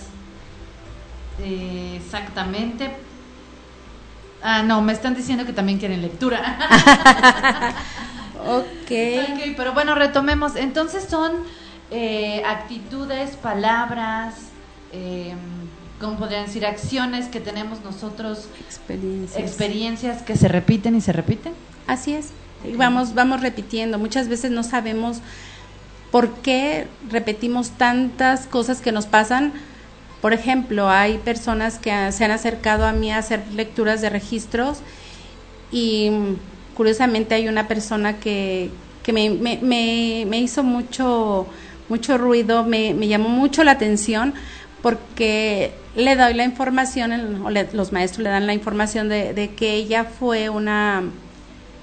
eh, 1.41 2.01
exactamente 2.03 2.91
Ah, 4.43 4.63
no, 4.63 4.81
me 4.83 4.93
están 4.93 5.15
diciendo 5.15 5.45
que 5.45 5.53
también 5.53 5.79
quieren 5.79 6.01
lectura. 6.01 6.59
okay. 8.47 9.19
ok. 9.19 9.55
pero 9.57 9.73
bueno, 9.73 9.95
retomemos. 9.95 10.57
Entonces 10.57 11.05
son 11.09 11.33
eh, 11.91 12.43
actitudes, 12.47 13.37
palabras, 13.37 14.35
eh, 14.93 15.35
¿cómo 16.01 16.17
podrían 16.19 16.47
decir? 16.47 16.67
Acciones 16.67 17.27
que 17.27 17.41
tenemos 17.41 17.83
nosotros. 17.83 18.49
Experiencias. 18.67 19.43
Experiencias 19.43 20.23
que 20.23 20.37
se 20.37 20.49
repiten 20.49 20.97
y 20.97 21.01
se 21.01 21.13
repiten. 21.13 21.53
Así 21.87 22.15
es. 22.15 22.31
Vamos, 22.77 23.15
vamos 23.15 23.41
repitiendo. 23.41 23.99
Muchas 23.99 24.29
veces 24.29 24.51
no 24.51 24.63
sabemos 24.63 25.19
por 26.11 26.33
qué 26.37 26.89
repetimos 27.11 27.71
tantas 27.71 28.47
cosas 28.47 28.81
que 28.81 28.93
nos 28.93 29.07
pasan 29.07 29.53
por 30.21 30.33
ejemplo, 30.33 30.89
hay 30.89 31.19
personas 31.19 31.79
que 31.79 31.91
se 32.13 32.25
han 32.25 32.33
acercado 32.33 32.85
a 32.85 32.93
mí 32.93 33.13
a 33.13 33.19
hacer 33.19 33.43
lecturas 33.55 34.01
de 34.01 34.11
registros 34.11 34.79
y 35.71 36.11
curiosamente 36.75 37.37
hay 37.37 37.47
una 37.47 37.69
persona 37.69 38.19
que, 38.19 38.71
que 39.05 39.13
me, 39.13 39.31
me, 39.31 40.25
me, 40.27 40.41
hizo 40.41 40.65
mucho, 40.65 41.47
mucho 41.89 42.19
ruido, 42.19 42.65
me, 42.65 42.95
me, 42.95 43.09
llamó 43.09 43.29
mucho 43.29 43.65
la 43.65 43.73
atención 43.73 44.35
porque 44.83 45.73
le 45.97 46.15
doy 46.17 46.35
la 46.35 46.45
información, 46.45 47.43
o 47.45 47.51
los 47.51 47.93
maestros 47.93 48.23
le 48.23 48.31
dan 48.31 48.47
la 48.47 48.55
información 48.55 49.09
de, 49.09 49.53
que 49.57 49.75
ella 49.75 50.05
fue 50.05 50.49
una, 50.49 51.03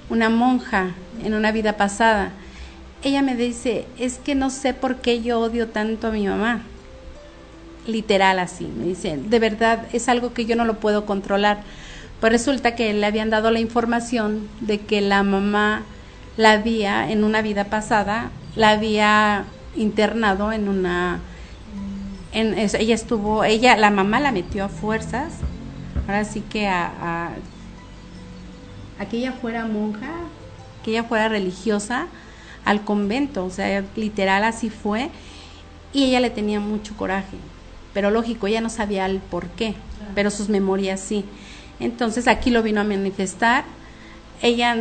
una 0.09 0.29
monja 0.29 0.91
en 1.23 1.33
una 1.33 1.51
vida 1.51 1.73
pasada. 1.73 2.31
Ella 3.03 3.21
me 3.21 3.35
dice, 3.35 3.85
es 3.99 4.17
que 4.17 4.35
no 4.35 4.49
sé 4.49 4.73
por 4.73 4.97
qué 4.97 5.21
yo 5.21 5.39
odio 5.39 5.67
tanto 5.67 6.07
a 6.07 6.11
mi 6.11 6.27
mamá 6.27 6.63
literal 7.87 8.39
así, 8.39 8.65
me 8.65 8.85
dicen, 8.85 9.29
de 9.29 9.37
verdad 9.37 9.85
es 9.93 10.09
algo 10.09 10.33
que 10.33 10.45
yo 10.45 10.55
no 10.55 10.65
lo 10.65 10.79
puedo 10.79 11.05
controlar. 11.05 11.59
Pues 12.19 12.31
resulta 12.31 12.75
que 12.75 12.93
le 12.93 13.05
habían 13.05 13.29
dado 13.29 13.51
la 13.51 13.59
información 13.59 14.47
de 14.61 14.79
que 14.79 15.01
la 15.01 15.21
mamá 15.21 15.83
la 16.37 16.53
había, 16.53 17.11
en 17.11 17.23
una 17.23 17.41
vida 17.41 17.65
pasada, 17.65 18.31
la 18.55 18.71
había 18.71 19.45
internado 19.75 20.51
en 20.51 20.67
una... 20.69 21.19
En, 22.31 22.57
ella 22.57 22.95
estuvo, 22.95 23.43
ella, 23.43 23.77
la 23.77 23.91
mamá 23.91 24.19
la 24.19 24.31
metió 24.31 24.65
a 24.65 24.69
fuerzas, 24.69 25.33
ahora 26.05 26.25
sí 26.25 26.41
que 26.41 26.67
a, 26.67 27.31
a, 28.99 29.05
que 29.05 29.17
ella 29.17 29.31
fuera 29.31 29.65
monja, 29.65 30.11
que 30.83 30.91
ella 30.91 31.05
fuera 31.05 31.29
religiosa, 31.29 32.07
al 32.65 32.83
convento, 32.83 33.45
o 33.45 33.49
sea, 33.49 33.85
literal 33.95 34.43
así 34.43 34.69
fue, 34.69 35.11
y 35.93 36.05
ella 36.05 36.19
le 36.19 36.29
tenía 36.29 36.59
mucho 36.59 36.97
coraje 36.97 37.37
pero 37.95 38.11
lógico, 38.11 38.45
ella 38.45 38.59
no 38.59 38.69
sabía 38.69 39.05
el 39.05 39.19
por 39.19 39.47
qué, 39.47 39.73
pero 40.15 40.29
sus 40.29 40.49
memorias 40.49 40.99
sí. 40.99 41.23
Entonces 41.79 42.27
aquí 42.27 42.51
lo 42.51 42.61
vino 42.61 42.81
a 42.81 42.83
manifestar, 42.83 43.63
ella 44.41 44.75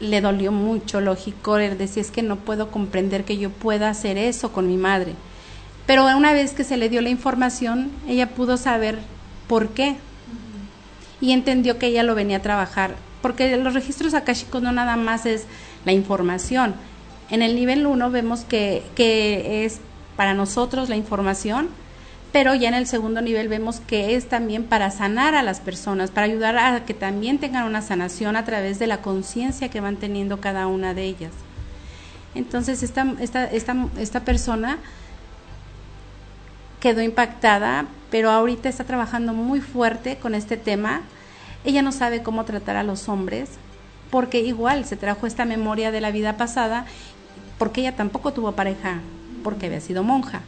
le 0.00 0.20
dolió 0.20 0.50
mucho, 0.50 1.00
lógico, 1.00 1.58
él 1.58 1.78
decía 1.78 2.02
es 2.02 2.10
que 2.10 2.22
no 2.22 2.36
puedo 2.36 2.70
comprender 2.70 3.24
que 3.24 3.38
yo 3.38 3.50
pueda 3.50 3.90
hacer 3.90 4.16
eso 4.18 4.52
con 4.52 4.66
mi 4.66 4.76
madre. 4.76 5.14
Pero 5.86 6.04
una 6.16 6.32
vez 6.32 6.52
que 6.52 6.64
se 6.64 6.76
le 6.76 6.88
dio 6.88 7.02
la 7.02 7.10
información, 7.10 7.90
ella 8.08 8.30
pudo 8.30 8.56
saber 8.56 8.98
por 9.46 9.68
qué 9.68 9.96
y 11.20 11.32
entendió 11.32 11.78
que 11.78 11.88
ella 11.88 12.02
lo 12.02 12.14
venía 12.14 12.38
a 12.38 12.42
trabajar, 12.42 12.96
porque 13.20 13.56
los 13.56 13.74
registros 13.74 14.14
akashicos 14.14 14.62
no 14.62 14.72
nada 14.72 14.96
más 14.96 15.26
es 15.26 15.44
la 15.84 15.92
información. 15.92 16.74
En 17.30 17.42
el 17.42 17.54
nivel 17.54 17.86
1 17.86 18.10
vemos 18.10 18.40
que, 18.40 18.82
que 18.94 19.64
es 19.64 19.80
para 20.16 20.34
nosotros 20.34 20.88
la 20.88 20.96
información, 20.96 21.68
pero 22.32 22.54
ya 22.54 22.68
en 22.68 22.74
el 22.74 22.86
segundo 22.86 23.20
nivel 23.20 23.48
vemos 23.48 23.80
que 23.80 24.14
es 24.14 24.28
también 24.28 24.64
para 24.64 24.90
sanar 24.90 25.34
a 25.34 25.42
las 25.42 25.60
personas, 25.60 26.10
para 26.10 26.26
ayudar 26.26 26.56
a 26.58 26.84
que 26.84 26.94
también 26.94 27.38
tengan 27.38 27.66
una 27.66 27.82
sanación 27.82 28.36
a 28.36 28.44
través 28.44 28.78
de 28.78 28.86
la 28.86 29.02
conciencia 29.02 29.68
que 29.68 29.80
van 29.80 29.96
teniendo 29.96 30.40
cada 30.40 30.66
una 30.68 30.94
de 30.94 31.04
ellas. 31.04 31.32
Entonces 32.34 32.84
esta, 32.84 33.14
esta, 33.18 33.44
esta, 33.46 33.88
esta 33.98 34.20
persona 34.20 34.78
quedó 36.78 37.02
impactada, 37.02 37.86
pero 38.10 38.30
ahorita 38.30 38.68
está 38.68 38.84
trabajando 38.84 39.32
muy 39.34 39.60
fuerte 39.60 40.16
con 40.16 40.34
este 40.36 40.56
tema. 40.56 41.02
Ella 41.64 41.82
no 41.82 41.90
sabe 41.90 42.22
cómo 42.22 42.44
tratar 42.44 42.76
a 42.76 42.84
los 42.84 43.08
hombres, 43.08 43.50
porque 44.10 44.40
igual 44.40 44.84
se 44.84 44.96
trajo 44.96 45.26
esta 45.26 45.44
memoria 45.44 45.90
de 45.90 46.00
la 46.00 46.12
vida 46.12 46.36
pasada, 46.36 46.86
porque 47.58 47.80
ella 47.80 47.96
tampoco 47.96 48.32
tuvo 48.32 48.52
pareja, 48.52 49.00
porque 49.42 49.66
había 49.66 49.80
sido 49.80 50.04
monja. 50.04 50.42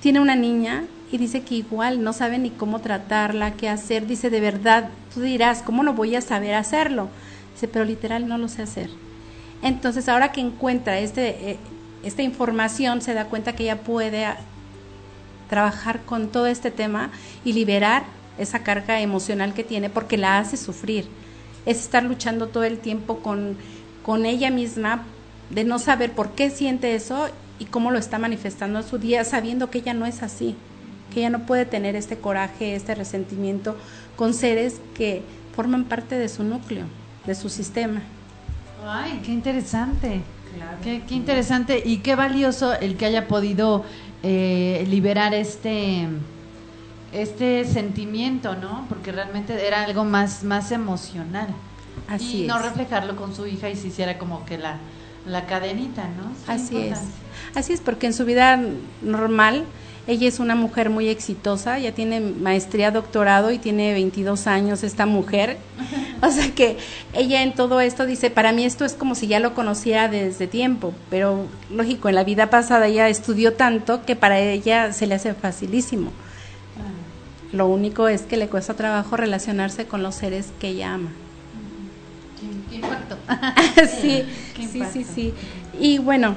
Tiene 0.00 0.20
una 0.20 0.34
niña 0.34 0.84
y 1.12 1.18
dice 1.18 1.42
que 1.42 1.56
igual 1.56 2.02
no 2.02 2.14
sabe 2.14 2.38
ni 2.38 2.48
cómo 2.48 2.80
tratarla, 2.80 3.52
qué 3.52 3.68
hacer. 3.68 4.06
Dice, 4.06 4.30
de 4.30 4.40
verdad, 4.40 4.88
tú 5.12 5.20
dirás, 5.20 5.62
¿cómo 5.62 5.82
no 5.82 5.92
voy 5.92 6.16
a 6.16 6.22
saber 6.22 6.54
hacerlo? 6.54 7.10
Dice, 7.52 7.68
pero 7.68 7.84
literal 7.84 8.26
no 8.26 8.38
lo 8.38 8.48
sé 8.48 8.62
hacer. 8.62 8.88
Entonces, 9.62 10.08
ahora 10.08 10.32
que 10.32 10.40
encuentra 10.40 10.98
este, 10.98 11.50
eh, 11.50 11.58
esta 12.02 12.22
información, 12.22 13.02
se 13.02 13.12
da 13.12 13.26
cuenta 13.26 13.52
que 13.52 13.64
ella 13.64 13.82
puede 13.82 14.26
trabajar 15.50 16.00
con 16.00 16.28
todo 16.28 16.46
este 16.46 16.70
tema 16.70 17.10
y 17.44 17.52
liberar 17.52 18.04
esa 18.38 18.60
carga 18.60 19.02
emocional 19.02 19.52
que 19.52 19.64
tiene 19.64 19.90
porque 19.90 20.16
la 20.16 20.38
hace 20.38 20.56
sufrir. 20.56 21.06
Es 21.66 21.80
estar 21.80 22.04
luchando 22.04 22.48
todo 22.48 22.64
el 22.64 22.78
tiempo 22.78 23.18
con, 23.18 23.58
con 24.02 24.24
ella 24.24 24.50
misma 24.50 25.02
de 25.50 25.64
no 25.64 25.78
saber 25.78 26.12
por 26.12 26.30
qué 26.30 26.48
siente 26.48 26.94
eso 26.94 27.28
y 27.58 27.66
cómo 27.66 27.90
lo 27.90 27.98
está 27.98 28.18
manifestando 28.18 28.78
en 28.78 28.86
su 28.86 28.96
día, 28.96 29.24
sabiendo 29.24 29.68
que 29.68 29.80
ella 29.80 29.92
no 29.92 30.06
es 30.06 30.22
así 30.22 30.56
que 31.12 31.20
ella 31.20 31.30
no 31.30 31.46
puede 31.46 31.66
tener 31.66 31.96
este 31.96 32.18
coraje, 32.18 32.74
este 32.74 32.94
resentimiento 32.94 33.76
con 34.16 34.34
seres 34.34 34.80
que 34.94 35.22
forman 35.54 35.84
parte 35.84 36.18
de 36.18 36.28
su 36.28 36.42
núcleo, 36.44 36.86
de 37.26 37.34
su 37.34 37.48
sistema. 37.48 38.02
Ay, 38.84 39.20
qué 39.24 39.32
interesante. 39.32 40.22
Qué, 40.82 41.02
interesante 41.10 41.82
y 41.84 41.98
qué 41.98 42.14
valioso 42.14 42.74
el 42.74 42.96
que 42.96 43.06
haya 43.06 43.26
podido 43.26 43.84
eh, 44.22 44.84
liberar 44.88 45.32
este 45.32 46.08
este 47.12 47.64
sentimiento, 47.64 48.54
¿no? 48.56 48.86
Porque 48.88 49.12
realmente 49.12 49.66
era 49.66 49.84
algo 49.84 50.04
más 50.04 50.44
más 50.44 50.72
emocional. 50.72 51.48
Así 52.08 52.44
y 52.44 52.46
no 52.46 52.58
reflejarlo 52.58 53.16
con 53.16 53.34
su 53.34 53.46
hija 53.46 53.70
y 53.70 53.76
se 53.76 53.88
hiciera 53.88 54.18
como 54.18 54.44
que 54.44 54.58
la 54.58 54.76
la 55.26 55.46
cadenita, 55.46 56.02
¿no? 56.02 56.52
Así 56.52 56.76
es. 56.76 56.98
Así 57.54 57.72
es, 57.72 57.80
porque 57.80 58.06
en 58.06 58.12
su 58.12 58.24
vida 58.24 58.58
normal 59.02 59.64
ella 60.06 60.26
es 60.26 60.40
una 60.40 60.56
mujer 60.56 60.90
muy 60.90 61.08
exitosa, 61.08 61.78
ya 61.78 61.92
tiene 61.92 62.20
maestría, 62.20 62.90
doctorado 62.90 63.52
y 63.52 63.58
tiene 63.58 63.92
22 63.92 64.46
años 64.46 64.82
esta 64.82 65.06
mujer. 65.06 65.58
O 66.24 66.30
sea 66.30 66.54
que 66.54 66.76
ella 67.14 67.42
en 67.42 67.52
todo 67.52 67.80
esto 67.80 68.06
dice, 68.06 68.30
para 68.30 68.52
mí 68.52 68.64
esto 68.64 68.84
es 68.84 68.94
como 68.94 69.16
si 69.16 69.26
ya 69.26 69.40
lo 69.40 69.54
conocía 69.54 70.06
desde 70.06 70.46
tiempo, 70.46 70.94
pero 71.10 71.48
lógico, 71.68 72.08
en 72.08 72.14
la 72.14 72.22
vida 72.22 72.48
pasada 72.48 72.86
ella 72.86 73.08
estudió 73.08 73.54
tanto 73.54 74.04
que 74.04 74.14
para 74.14 74.38
ella 74.38 74.92
se 74.92 75.08
le 75.08 75.16
hace 75.16 75.34
facilísimo. 75.34 76.10
Ah. 76.78 77.56
Lo 77.56 77.66
único 77.66 78.06
es 78.06 78.22
que 78.22 78.36
le 78.36 78.46
cuesta 78.46 78.74
trabajo 78.74 79.16
relacionarse 79.16 79.86
con 79.86 80.04
los 80.04 80.14
seres 80.14 80.52
que 80.60 80.68
ella 80.68 80.94
ama. 80.94 81.10
¿Qué, 82.70 82.76
impacto? 82.76 83.18
sí, 84.00 84.22
sí, 84.70 84.84
sí, 84.92 85.02
sí. 85.02 85.34
Y 85.76 85.98
bueno, 85.98 86.36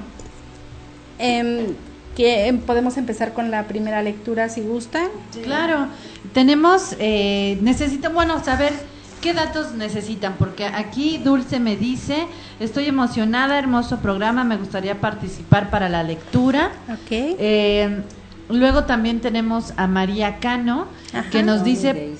eh, 1.19 1.75
que 2.15 2.47
em, 2.47 2.59
podemos 2.59 2.97
empezar 2.97 3.33
con 3.33 3.51
la 3.51 3.67
primera 3.67 4.01
lectura 4.01 4.49
si 4.49 4.61
gustan. 4.61 5.07
Claro, 5.43 5.87
tenemos, 6.33 6.95
eh, 6.99 7.57
necesito, 7.61 8.09
bueno, 8.11 8.43
saber 8.43 8.73
qué 9.21 9.33
datos 9.33 9.73
necesitan, 9.73 10.35
porque 10.37 10.65
aquí 10.65 11.17
Dulce 11.17 11.59
me 11.59 11.75
dice, 11.75 12.27
estoy 12.59 12.85
emocionada, 12.85 13.57
hermoso 13.57 13.99
programa, 13.99 14.43
me 14.43 14.57
gustaría 14.57 15.01
participar 15.01 15.69
para 15.69 15.89
la 15.89 16.03
lectura. 16.03 16.71
Ok. 16.89 17.11
Eh, 17.11 18.03
luego 18.49 18.85
también 18.85 19.19
tenemos 19.19 19.73
a 19.77 19.87
María 19.87 20.39
Cano, 20.39 20.87
que 21.31 21.43
nos 21.43 21.63
dice... 21.63 22.15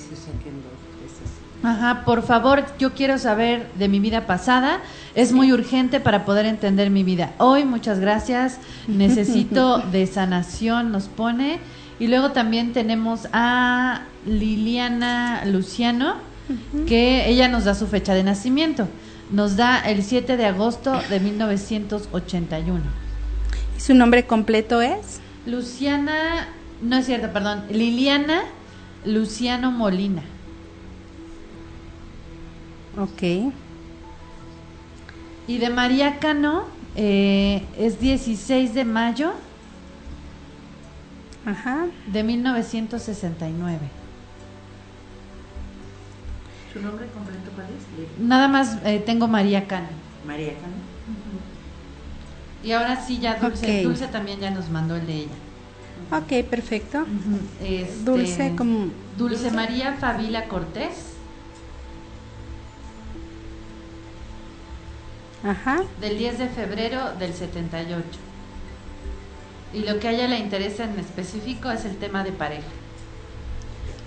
Ajá, 1.66 2.04
por 2.04 2.22
favor, 2.22 2.64
yo 2.78 2.94
quiero 2.94 3.18
saber 3.18 3.66
de 3.76 3.88
mi 3.88 3.98
vida 3.98 4.24
pasada. 4.24 4.78
Es 5.16 5.32
muy 5.32 5.52
urgente 5.52 5.98
para 5.98 6.24
poder 6.24 6.46
entender 6.46 6.90
mi 6.90 7.02
vida. 7.02 7.32
Hoy, 7.38 7.64
muchas 7.64 7.98
gracias. 7.98 8.60
Necesito 8.86 9.78
de 9.92 10.06
sanación, 10.06 10.92
nos 10.92 11.08
pone. 11.08 11.58
Y 11.98 12.06
luego 12.06 12.30
también 12.30 12.72
tenemos 12.72 13.26
a 13.32 14.02
Liliana 14.24 15.44
Luciano, 15.44 16.14
que 16.86 17.28
ella 17.28 17.48
nos 17.48 17.64
da 17.64 17.74
su 17.74 17.88
fecha 17.88 18.14
de 18.14 18.22
nacimiento. 18.22 18.86
Nos 19.32 19.56
da 19.56 19.80
el 19.80 20.04
7 20.04 20.36
de 20.36 20.46
agosto 20.46 20.96
de 21.10 21.18
1981. 21.18 22.80
¿Y 23.76 23.80
su 23.80 23.92
nombre 23.92 24.24
completo 24.24 24.82
es? 24.82 25.20
Luciana, 25.46 26.46
no 26.80 26.96
es 26.98 27.06
cierto, 27.06 27.32
perdón, 27.32 27.64
Liliana 27.70 28.42
Luciano 29.04 29.72
Molina. 29.72 30.22
Ok. 32.98 33.52
Y 35.48 35.58
de 35.58 35.70
María 35.70 36.18
Cano 36.18 36.64
eh, 36.96 37.62
es 37.78 38.00
16 38.00 38.74
de 38.74 38.84
mayo 38.84 39.32
Ajá. 41.44 41.86
de 42.06 42.24
1969. 42.24 43.78
¿Su 46.72 46.80
nombre 46.80 47.06
completo 47.08 47.50
cuál 47.54 47.66
es? 47.68 48.20
Nada 48.20 48.48
más 48.48 48.78
eh, 48.84 49.02
tengo 49.04 49.28
María 49.28 49.66
Cano. 49.66 49.88
María 50.26 50.54
Cano. 50.54 50.74
Y 52.64 52.72
ahora 52.72 53.00
sí, 53.00 53.18
ya 53.18 53.36
Dulce. 53.36 53.82
Dulce 53.82 54.08
también 54.08 54.40
ya 54.40 54.50
nos 54.50 54.68
mandó 54.70 54.96
el 54.96 55.06
de 55.06 55.14
ella. 55.14 55.34
Ok, 56.10 56.48
perfecto. 56.48 57.06
Este, 57.62 58.04
Dulce 58.04 58.54
como... 58.56 58.88
Dulce 59.16 59.50
María 59.52 59.94
Fabila 59.94 60.46
Cortés. 60.48 61.15
Ajá. 65.44 65.82
Del 66.00 66.18
10 66.18 66.38
de 66.38 66.48
febrero 66.48 67.12
del 67.18 67.32
78. 67.32 68.04
Y 69.74 69.80
lo 69.80 69.98
que 69.98 70.08
a 70.08 70.12
ella 70.12 70.28
le 70.28 70.38
interesa 70.38 70.84
en 70.84 70.98
específico 70.98 71.70
es 71.70 71.84
el 71.84 71.96
tema 71.96 72.24
de 72.24 72.32
pareja. 72.32 72.68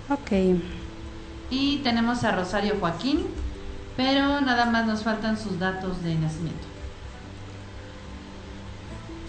Ok. 0.08 0.58
Y 1.50 1.78
tenemos 1.78 2.24
a 2.24 2.32
Rosario 2.32 2.76
Joaquín, 2.80 3.26
pero 3.96 4.40
nada 4.40 4.66
más 4.66 4.86
nos 4.86 5.02
faltan 5.02 5.38
sus 5.38 5.58
datos 5.58 6.02
de 6.02 6.14
nacimiento. 6.16 6.66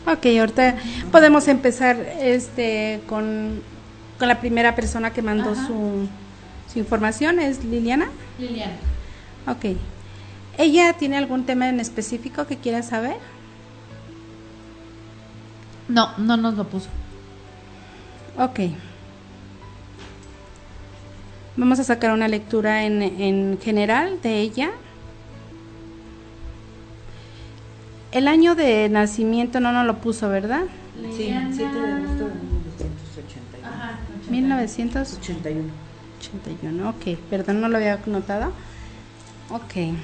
Ok, 0.08 0.26
ahorita 0.40 0.78
podemos 1.12 1.48
empezar 1.48 1.96
este 2.20 3.02
con, 3.08 3.62
con 4.18 4.28
la 4.28 4.40
primera 4.40 4.74
persona 4.74 5.14
que 5.14 5.22
mandó 5.22 5.54
su, 5.54 6.08
su 6.72 6.80
información, 6.80 7.40
¿es 7.40 7.64
Liliana? 7.64 8.10
Liliana. 8.40 8.74
Ok. 9.48 9.78
¿Ella 10.62 10.94
tiene 10.94 11.18
algún 11.18 11.48
tema 11.48 11.70
en 11.70 11.80
específico 11.80 12.46
que 12.46 12.58
quiera 12.58 12.84
saber? 12.84 13.16
No, 15.88 16.16
no 16.20 16.38
nos 16.38 16.54
lo 16.54 16.68
puso. 16.68 16.88
Ok. 18.38 18.60
Vamos 21.58 21.80
a 21.80 21.84
sacar 21.84 22.12
una 22.12 22.28
lectura 22.28 22.84
en, 22.84 23.02
en 23.02 23.58
general 23.60 24.22
de 24.22 24.40
ella. 24.40 24.70
El 28.12 28.28
año 28.28 28.54
de 28.54 28.88
nacimiento 28.88 29.60
no 29.62 29.72
nos 29.72 29.88
lo 29.88 29.98
puso, 29.98 30.30
¿verdad? 30.30 30.66
Sí, 31.18 31.34
7 31.54 31.74
de 31.74 31.92
agosto 31.92 32.26
de 32.28 32.34
1981. 32.36 33.68
Ajá, 33.68 34.00
1981. 34.30 35.70
81, 36.20 36.90
ok. 36.90 37.18
Perdón, 37.32 37.62
no 37.62 37.68
lo 37.68 37.78
había 37.78 38.00
notado. 38.06 38.52
Ok. 39.50 39.96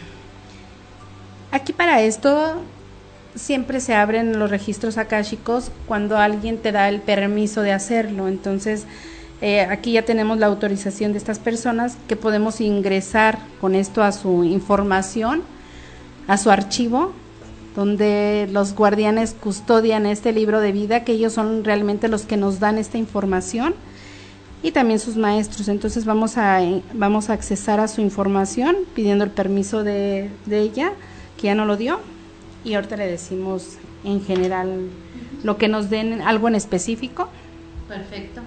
Aquí 1.52 1.72
para 1.72 2.02
esto 2.02 2.56
siempre 3.36 3.80
se 3.80 3.94
abren 3.94 4.38
los 4.38 4.50
registros 4.50 4.98
akáshicos 4.98 5.72
cuando 5.86 6.18
alguien 6.18 6.58
te 6.58 6.72
da 6.72 6.90
el 6.90 7.02
permiso 7.02 7.62
de 7.62 7.72
hacerlo. 7.72 8.28
Entonces, 8.28 8.86
eh, 9.42 9.62
aquí 9.62 9.94
ya 9.94 10.04
tenemos 10.04 10.40
la 10.40 10.48
autorización 10.48 11.14
de 11.14 11.20
estas 11.20 11.40
personas 11.40 11.98
que 12.08 12.16
podemos 12.16 12.60
ingresar 12.60 13.40
con 13.62 13.76
esto 13.76 14.04
a 14.04 14.12
su 14.12 14.44
información, 14.44 15.44
a 16.28 16.38
su 16.38 16.52
archivo, 16.52 17.14
donde 17.76 18.50
los 18.52 18.74
guardianes 18.74 19.36
custodian 19.40 20.06
este 20.06 20.32
libro 20.34 20.60
de 20.60 20.72
vida, 20.72 21.04
que 21.04 21.14
ellos 21.14 21.34
son 21.34 21.64
realmente 21.64 22.08
los 22.08 22.24
que 22.24 22.36
nos 22.36 22.60
dan 22.60 22.78
esta 22.78 22.98
información 22.98 23.76
y 24.64 24.72
también 24.72 25.00
sus 25.00 25.16
maestros. 25.16 25.68
Entonces 25.70 26.04
vamos 26.04 26.38
a, 26.38 26.60
vamos 26.94 27.30
a 27.30 27.34
accesar 27.34 27.80
a 27.80 27.88
su 27.88 28.02
información 28.02 28.76
pidiendo 28.96 29.24
el 29.24 29.30
permiso 29.30 29.84
de 29.84 30.30
ella 30.50 30.92
que 31.38 31.48
ya 31.48 31.56
no 31.56 31.66
lo 31.66 31.78
dio 31.78 32.00
y 32.64 32.74
ahorita 32.74 32.98
le 32.98 33.08
decimos 33.08 33.78
en 34.04 34.24
general 34.24 34.90
lo 35.44 35.58
que 35.58 35.68
nos 35.68 35.90
den 35.90 36.22
algo 36.22 36.48
en 36.48 36.56
específico. 36.56 37.30
Perfecto. 37.88 38.42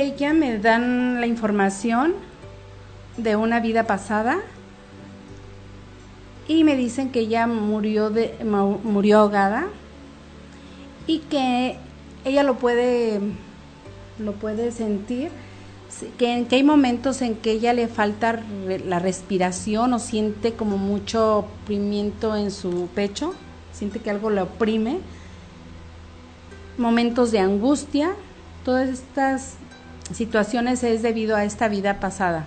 Ella 0.00 0.32
me 0.32 0.58
dan 0.58 1.20
la 1.20 1.26
información 1.26 2.14
de 3.16 3.36
una 3.36 3.60
vida 3.60 3.84
pasada 3.86 4.40
y 6.48 6.64
me 6.64 6.76
dicen 6.76 7.10
que 7.10 7.20
ella 7.20 7.46
murió 7.46 8.10
de 8.10 8.34
murió 8.42 9.18
ahogada 9.18 9.66
y 11.06 11.18
que 11.18 11.76
ella 12.24 12.42
lo 12.42 12.58
puede 12.58 13.20
lo 14.18 14.32
puede 14.32 14.72
sentir 14.72 15.30
que, 16.18 16.46
hay 16.50 16.62
momentos 16.62 17.22
en 17.22 17.36
que 17.36 17.52
ella 17.52 17.72
le 17.72 17.88
falta 17.88 18.42
la 18.86 18.98
respiración 18.98 19.92
o 19.92 19.98
siente 19.98 20.54
como 20.54 20.78
mucho 20.78 21.38
oprimimiento 21.38 22.36
en 22.36 22.50
su 22.50 22.88
pecho, 22.94 23.34
siente 23.72 24.00
que 24.00 24.10
algo 24.10 24.30
le 24.30 24.40
oprime, 24.40 24.98
momentos 26.78 27.30
de 27.30 27.40
angustia, 27.40 28.14
todas 28.64 28.88
estas 28.88 29.56
situaciones 30.12 30.82
es 30.82 31.02
debido 31.02 31.36
a 31.36 31.44
esta 31.44 31.68
vida 31.68 32.00
pasada. 32.00 32.46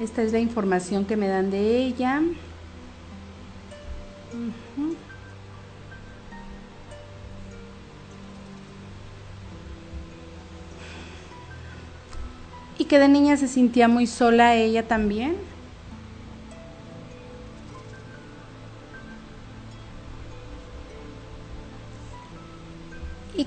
Esta 0.00 0.22
es 0.22 0.32
la 0.32 0.40
información 0.40 1.04
que 1.04 1.16
me 1.16 1.28
dan 1.28 1.50
de 1.50 1.76
ella. 1.76 2.22
Y 12.78 12.84
que 12.86 12.98
de 12.98 13.08
niña 13.08 13.36
se 13.36 13.46
sentía 13.46 13.86
muy 13.86 14.06
sola 14.06 14.56
ella 14.56 14.88
también. 14.88 15.51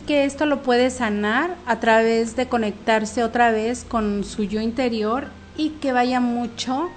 Que 0.05 0.25
esto 0.25 0.45
lo 0.45 0.61
puede 0.61 0.89
sanar 0.89 1.55
a 1.65 1.79
través 1.79 2.35
de 2.35 2.47
conectarse 2.47 3.23
otra 3.23 3.51
vez 3.51 3.83
con 3.83 4.23
su 4.23 4.43
yo 4.43 4.61
interior 4.61 5.27
y 5.57 5.71
que 5.71 5.91
vaya 5.91 6.19
mucho 6.19 6.89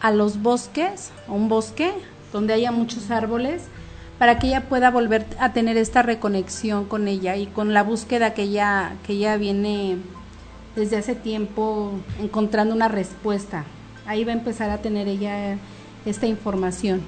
a 0.00 0.10
los 0.10 0.42
bosques, 0.42 1.10
a 1.28 1.32
un 1.32 1.48
bosque 1.48 1.92
donde 2.32 2.54
haya 2.54 2.72
muchos 2.72 3.10
árboles, 3.10 3.62
para 4.18 4.38
que 4.38 4.48
ella 4.48 4.68
pueda 4.68 4.90
volver 4.90 5.26
a 5.38 5.52
tener 5.52 5.76
esta 5.76 6.02
reconexión 6.02 6.84
con 6.86 7.06
ella 7.06 7.36
y 7.36 7.46
con 7.46 7.72
la 7.72 7.82
búsqueda 7.82 8.34
que 8.34 8.42
ella, 8.42 8.96
que 9.06 9.12
ella 9.12 9.36
viene 9.36 9.98
desde 10.74 10.96
hace 10.96 11.14
tiempo 11.14 11.92
encontrando 12.20 12.74
una 12.74 12.88
respuesta. 12.88 13.64
Ahí 14.06 14.24
va 14.24 14.32
a 14.32 14.36
empezar 14.36 14.70
a 14.70 14.78
tener 14.78 15.06
ella 15.06 15.56
esta 16.04 16.26
información. 16.26 17.02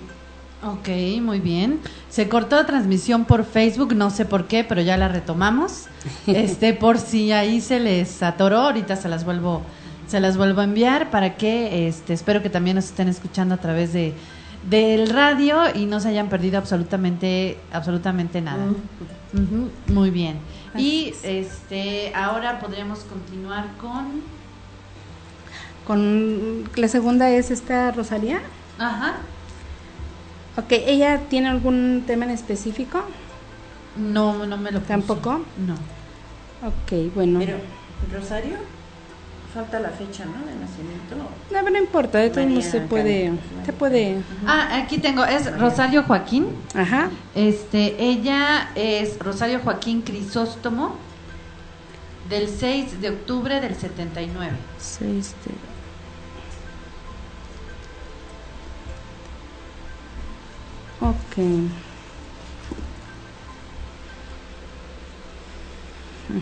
Ok, 0.63 0.89
muy 1.23 1.41
bien. 1.41 1.81
Se 2.11 2.29
cortó 2.29 2.57
la 2.57 2.67
transmisión 2.67 3.25
por 3.25 3.45
Facebook, 3.45 3.95
no 3.95 4.11
sé 4.11 4.27
por 4.27 4.47
qué, 4.47 4.63
pero 4.63 4.83
ya 4.83 4.97
la 4.97 5.09
retomamos. 5.09 5.87
Este, 6.27 6.73
por 6.73 6.99
si 6.99 7.33
ahí 7.33 7.61
se 7.61 7.79
les 7.81 8.23
atoró, 8.23 8.59
ahorita 8.59 8.97
se 8.97 9.09
las 9.09 9.25
vuelvo, 9.25 9.63
se 10.07 10.21
las 10.21 10.37
vuelvo 10.37 10.63
a 10.63 10.65
enviar 10.65 11.11
para 11.11 11.37
que, 11.37 11.89
este, 11.89 12.15
espero 12.15 12.43
que 12.43 12.49
también 12.51 12.77
nos 12.77 12.87
estén 12.87 13.09
escuchando 13.09 13.55
a 13.55 13.59
través 13.59 13.93
de 13.93 14.15
del 14.69 15.09
radio 15.09 15.63
y 15.75 15.87
no 15.87 16.01
se 16.01 16.09
hayan 16.09 16.29
perdido 16.29 16.59
absolutamente, 16.59 17.59
absolutamente 17.73 18.41
nada. 18.41 18.67
muy 19.87 20.11
bien. 20.11 20.39
Y 20.77 21.15
este, 21.23 22.13
ahora 22.15 22.61
podríamos 22.61 23.01
continuar 23.01 23.67
con. 23.81 24.23
Con 25.87 26.69
la 26.77 26.89
segunda 26.89 27.31
es 27.31 27.51
esta 27.51 27.91
Rosalía. 27.91 28.41
Ajá. 28.79 29.17
Ok, 30.65 30.73
¿ella 30.73 31.21
tiene 31.29 31.49
algún 31.49 32.05
tema 32.07 32.25
en 32.25 32.31
específico? 32.33 33.03
No, 33.97 34.47
no 34.47 34.57
me 34.57 34.71
lo 34.71 34.81
¿Tampoco? 34.81 35.41
No. 35.67 35.75
Ok, 36.67 37.15
bueno. 37.15 37.39
Pero, 37.41 37.57
¿Rosario? 38.13 38.57
falta 39.53 39.81
la 39.81 39.91
fecha, 39.91 40.25
¿no? 40.25 40.33
De 40.47 40.55
nacimiento. 40.55 41.17
No, 41.51 41.63
no 41.63 41.79
importa, 41.79 42.19
de 42.19 42.31
todos 42.31 42.47
modos 42.49 42.65
se 42.65 42.81
puede, 42.81 43.33
se 43.67 43.73
puede. 43.73 44.19
Ah, 44.47 44.81
aquí 44.83 44.99
tengo, 44.99 45.25
es 45.25 45.59
Rosario 45.59 46.05
Joaquín. 46.05 46.47
Ajá. 46.75 47.11
Este, 47.35 48.03
ella 48.03 48.71
es 48.75 49.19
Rosario 49.19 49.61
Joaquín 49.61 50.03
Crisóstomo 50.03 50.95
del 52.29 52.49
6 52.49 53.01
de 53.01 53.11
octubre 53.11 53.61
del 53.61 53.75
79. 53.75 54.53
6 54.79 55.35
de 55.45 55.70
Ok. 61.01 61.37
Uh 66.29 66.41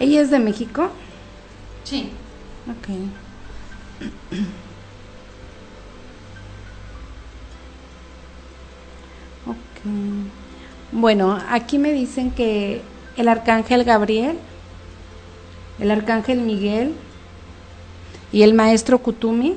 ¿Ella 0.00 0.20
es 0.22 0.30
de 0.30 0.38
México? 0.40 0.90
Sí. 1.84 2.10
Ok. 2.68 2.88
ok. 9.46 9.56
Bueno, 10.92 11.38
aquí 11.48 11.78
me 11.78 11.92
dicen 11.92 12.32
que 12.32 12.82
el 13.16 13.28
arcángel 13.28 13.84
Gabriel, 13.84 14.38
el 15.78 15.90
arcángel 15.90 16.40
Miguel 16.40 16.92
y 18.32 18.42
el 18.42 18.54
maestro 18.54 18.98
Kutumi 18.98 19.56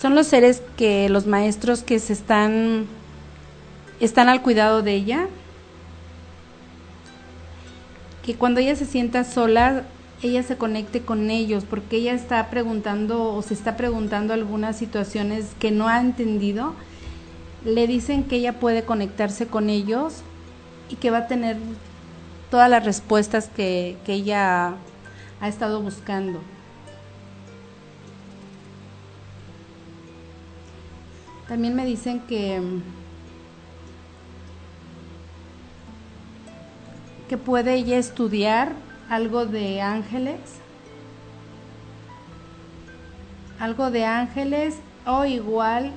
son 0.00 0.14
los 0.14 0.26
seres 0.26 0.62
que 0.76 1.08
los 1.08 1.26
maestros 1.26 1.82
que 1.82 1.98
se 1.98 2.12
están 2.12 2.86
están 4.00 4.28
al 4.28 4.42
cuidado 4.42 4.82
de 4.82 4.94
ella 4.94 5.28
que 8.28 8.34
cuando 8.34 8.60
ella 8.60 8.76
se 8.76 8.84
sienta 8.84 9.24
sola, 9.24 9.84
ella 10.22 10.42
se 10.42 10.58
conecte 10.58 11.00
con 11.00 11.30
ellos, 11.30 11.64
porque 11.64 11.96
ella 11.96 12.12
está 12.12 12.50
preguntando 12.50 13.32
o 13.32 13.40
se 13.40 13.54
está 13.54 13.78
preguntando 13.78 14.34
algunas 14.34 14.76
situaciones 14.76 15.46
que 15.58 15.70
no 15.70 15.88
ha 15.88 15.98
entendido. 15.98 16.74
Le 17.64 17.86
dicen 17.86 18.24
que 18.24 18.36
ella 18.36 18.60
puede 18.60 18.82
conectarse 18.82 19.46
con 19.46 19.70
ellos 19.70 20.16
y 20.90 20.96
que 20.96 21.10
va 21.10 21.20
a 21.20 21.26
tener 21.26 21.56
todas 22.50 22.70
las 22.70 22.84
respuestas 22.84 23.48
que, 23.48 23.98
que 24.04 24.14
ella 24.14 24.74
ha 25.40 25.48
estado 25.48 25.80
buscando. 25.80 26.40
También 31.48 31.74
me 31.74 31.86
dicen 31.86 32.20
que 32.20 32.60
que 37.28 37.36
puede 37.36 37.74
ella 37.74 37.98
estudiar 37.98 38.72
algo 39.10 39.44
de 39.44 39.82
ángeles, 39.82 40.40
algo 43.60 43.90
de 43.90 44.06
ángeles 44.06 44.76
o 45.06 45.26
igual 45.26 45.92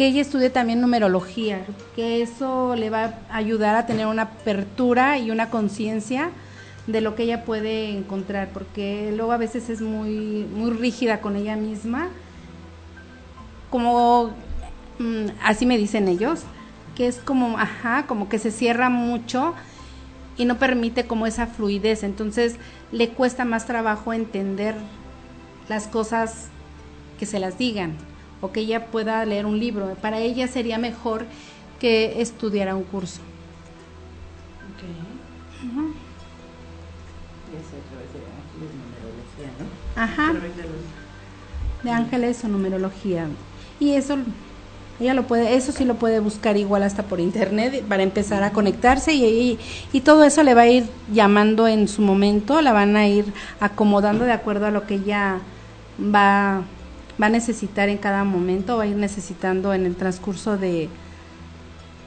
que 0.00 0.06
ella 0.06 0.22
estudie 0.22 0.48
también 0.48 0.80
numerología, 0.80 1.60
que 1.94 2.22
eso 2.22 2.74
le 2.74 2.88
va 2.88 3.18
a 3.28 3.36
ayudar 3.36 3.76
a 3.76 3.84
tener 3.84 4.06
una 4.06 4.22
apertura 4.22 5.18
y 5.18 5.30
una 5.30 5.50
conciencia 5.50 6.30
de 6.86 7.02
lo 7.02 7.14
que 7.14 7.24
ella 7.24 7.44
puede 7.44 7.90
encontrar, 7.90 8.48
porque 8.48 9.12
luego 9.14 9.32
a 9.32 9.36
veces 9.36 9.68
es 9.68 9.82
muy, 9.82 10.46
muy 10.54 10.70
rígida 10.70 11.20
con 11.20 11.36
ella 11.36 11.54
misma, 11.54 12.08
como 13.68 14.30
mm, 14.98 15.26
así 15.44 15.66
me 15.66 15.76
dicen 15.76 16.08
ellos, 16.08 16.44
que 16.96 17.06
es 17.06 17.18
como, 17.18 17.58
ajá, 17.58 18.06
como 18.06 18.30
que 18.30 18.38
se 18.38 18.52
cierra 18.52 18.88
mucho 18.88 19.52
y 20.38 20.46
no 20.46 20.56
permite 20.56 21.06
como 21.06 21.26
esa 21.26 21.46
fluidez, 21.46 22.04
entonces 22.04 22.56
le 22.90 23.10
cuesta 23.10 23.44
más 23.44 23.66
trabajo 23.66 24.14
entender 24.14 24.76
las 25.68 25.88
cosas 25.88 26.46
que 27.18 27.26
se 27.26 27.38
las 27.38 27.58
digan 27.58 27.98
o 28.40 28.52
que 28.52 28.60
ella 28.60 28.86
pueda 28.86 29.24
leer 29.24 29.46
un 29.46 29.58
libro. 29.58 29.94
Para 30.00 30.18
ella 30.18 30.48
sería 30.48 30.78
mejor 30.78 31.26
que 31.78 32.20
estudiara 32.20 32.74
un 32.74 32.84
curso. 32.84 33.20
Ajá. 39.96 40.34
De 41.82 41.90
ángeles 41.90 42.44
o 42.44 42.48
numerología. 42.48 43.26
Y 43.78 43.92
eso 43.92 44.18
ella 45.00 45.14
lo 45.14 45.22
puede, 45.22 45.54
eso 45.54 45.72
sí 45.72 45.86
lo 45.86 45.94
puede 45.94 46.20
buscar 46.20 46.58
igual 46.58 46.82
hasta 46.82 47.04
por 47.04 47.20
internet 47.20 47.82
para 47.88 48.02
empezar 48.02 48.42
a 48.42 48.52
conectarse 48.52 49.14
y, 49.14 49.58
y, 49.92 50.00
todo 50.00 50.24
eso 50.24 50.42
le 50.42 50.52
va 50.52 50.62
a 50.62 50.68
ir 50.68 50.84
llamando 51.10 51.66
en 51.66 51.88
su 51.88 52.02
momento, 52.02 52.60
la 52.60 52.74
van 52.74 52.96
a 52.96 53.08
ir 53.08 53.32
acomodando 53.60 54.26
de 54.26 54.32
acuerdo 54.32 54.66
a 54.66 54.70
lo 54.70 54.86
que 54.86 54.96
ella 54.96 55.38
va, 55.98 56.64
va 57.20 57.26
a 57.26 57.30
necesitar 57.30 57.88
en 57.88 57.98
cada 57.98 58.24
momento, 58.24 58.76
va 58.76 58.84
a 58.84 58.86
ir 58.86 58.96
necesitando 58.96 59.74
en 59.74 59.86
el 59.86 59.96
transcurso 59.96 60.56
de... 60.56 60.88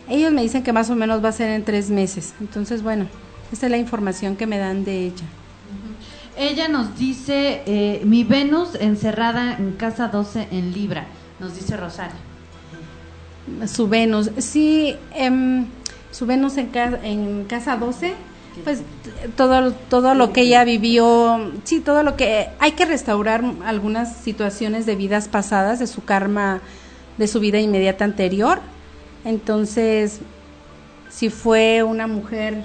Ellos 0.09 0.31
me 0.31 0.41
dicen 0.41 0.63
que 0.63 0.73
más 0.73 0.89
o 0.89 0.95
menos 0.95 1.23
va 1.23 1.29
a 1.29 1.33
ser 1.33 1.49
en 1.49 1.63
tres 1.63 1.89
meses, 1.89 2.33
entonces 2.39 2.83
bueno, 2.83 3.07
esta 3.51 3.67
es 3.67 3.71
la 3.71 3.77
información 3.77 4.35
que 4.35 4.47
me 4.47 4.57
dan 4.57 4.83
de 4.83 5.07
ella. 5.07 5.25
Ella 6.35 6.67
nos 6.67 6.97
dice, 6.97 7.61
eh, 7.65 8.01
mi 8.05 8.23
Venus 8.23 8.75
encerrada 8.75 9.55
en 9.55 9.73
casa 9.73 10.07
12 10.07 10.47
en 10.51 10.73
Libra, 10.73 11.05
nos 11.39 11.55
dice 11.55 11.77
Rosario 11.77 12.33
su 13.67 13.87
Venus. 13.87 14.31
Sí, 14.37 14.95
em, 15.13 15.65
su 16.11 16.25
Venus 16.25 16.57
en, 16.57 16.69
en 17.03 17.45
casa 17.45 17.77
12, 17.77 18.13
pues 18.63 18.81
todo, 19.35 19.71
todo 19.73 20.13
lo 20.13 20.31
que 20.33 20.41
ella 20.41 20.63
vivió, 20.63 21.51
sí, 21.63 21.79
todo 21.79 22.03
lo 22.03 22.15
que 22.15 22.49
hay 22.59 22.73
que 22.73 22.85
restaurar 22.85 23.43
algunas 23.65 24.17
situaciones 24.17 24.85
de 24.85 24.95
vidas 24.95 25.27
pasadas, 25.27 25.79
de 25.79 25.87
su 25.87 26.03
karma, 26.03 26.61
de 27.17 27.27
su 27.27 27.39
vida 27.39 27.59
inmediata 27.59 28.05
anterior. 28.05 28.59
Entonces, 29.25 30.19
si 31.09 31.29
fue 31.29 31.83
una 31.83 32.07
mujer 32.07 32.63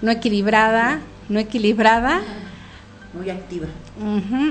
no 0.00 0.10
equilibrada, 0.10 1.00
no 1.28 1.38
equilibrada, 1.38 2.22
muy 3.14 3.30
activa. 3.30 3.66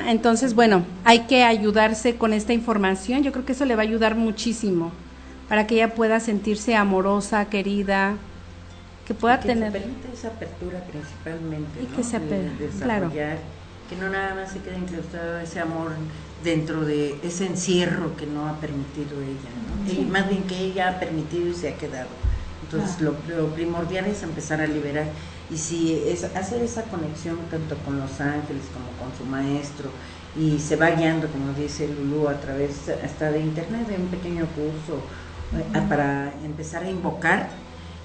Entonces, 0.08 0.54
bueno, 0.54 0.86
hay 1.04 1.22
que 1.22 1.44
ayudarse 1.44 2.16
con 2.16 2.32
esta 2.32 2.54
información. 2.54 3.24
Yo 3.24 3.32
creo 3.32 3.44
que 3.44 3.54
eso 3.54 3.66
le 3.66 3.76
va 3.76 3.82
a 3.82 3.86
ayudar 3.86 4.16
muchísimo 4.16 4.92
para 5.50 5.68
que 5.68 5.76
ella 5.76 5.96
pueda 5.96 6.20
sentirse 6.20 6.76
amorosa, 6.76 7.46
querida, 7.46 8.16
que 9.06 9.14
pueda 9.14 9.40
tener. 9.40 9.76
esa 10.14 10.28
apertura 10.30 10.80
principalmente, 10.84 11.82
y 11.84 11.86
que 11.88 12.04
se 12.04 12.20
claro. 12.82 13.12
que 13.12 13.96
no 14.00 14.10
nada 14.10 14.36
más 14.36 14.52
se 14.52 14.60
quede 14.60 14.78
enclaustrado 14.78 15.40
ese 15.40 15.60
amor 15.60 15.92
dentro 16.44 16.86
de 16.86 17.18
ese 17.24 17.46
encierro 17.46 18.16
que 18.16 18.26
no 18.26 18.48
ha 18.48 18.56
permitido 18.60 19.22
ella, 19.22 20.06
más 20.10 20.30
bien 20.30 20.44
que 20.44 20.58
ella 20.58 20.90
ha 20.90 21.00
permitido 21.00 21.48
y 21.48 21.54
se 21.54 21.70
ha 21.70 21.76
quedado. 21.76 22.10
Entonces 22.64 23.02
lo, 23.02 23.14
primordial 23.54 24.06
es 24.06 24.24
empezar 24.24 24.62
a 24.62 24.68
liberar. 24.68 25.06
Y 25.50 25.58
si 25.58 26.02
es 26.08 26.24
hacer 26.24 26.62
esa 26.62 26.84
conexión 26.84 27.38
tanto 27.50 27.76
con 27.80 28.00
los 28.00 28.22
ángeles 28.22 28.64
como 28.74 28.88
con 28.98 29.18
su 29.18 29.26
maestro 29.26 29.90
y 30.40 30.60
se 30.60 30.78
va 30.78 30.92
guiando, 30.92 31.28
como 31.28 31.52
dice 31.52 31.90
Lulu, 31.90 32.30
a 32.30 32.40
través 32.40 32.88
hasta 33.04 33.32
de 33.32 33.42
internet, 33.42 33.88
de 33.88 33.96
un 33.96 34.08
pequeño 34.08 34.46
curso 34.56 35.02
eh, 35.58 35.82
para 35.90 36.32
empezar 36.46 36.84
a 36.84 36.90
invocar 36.90 37.50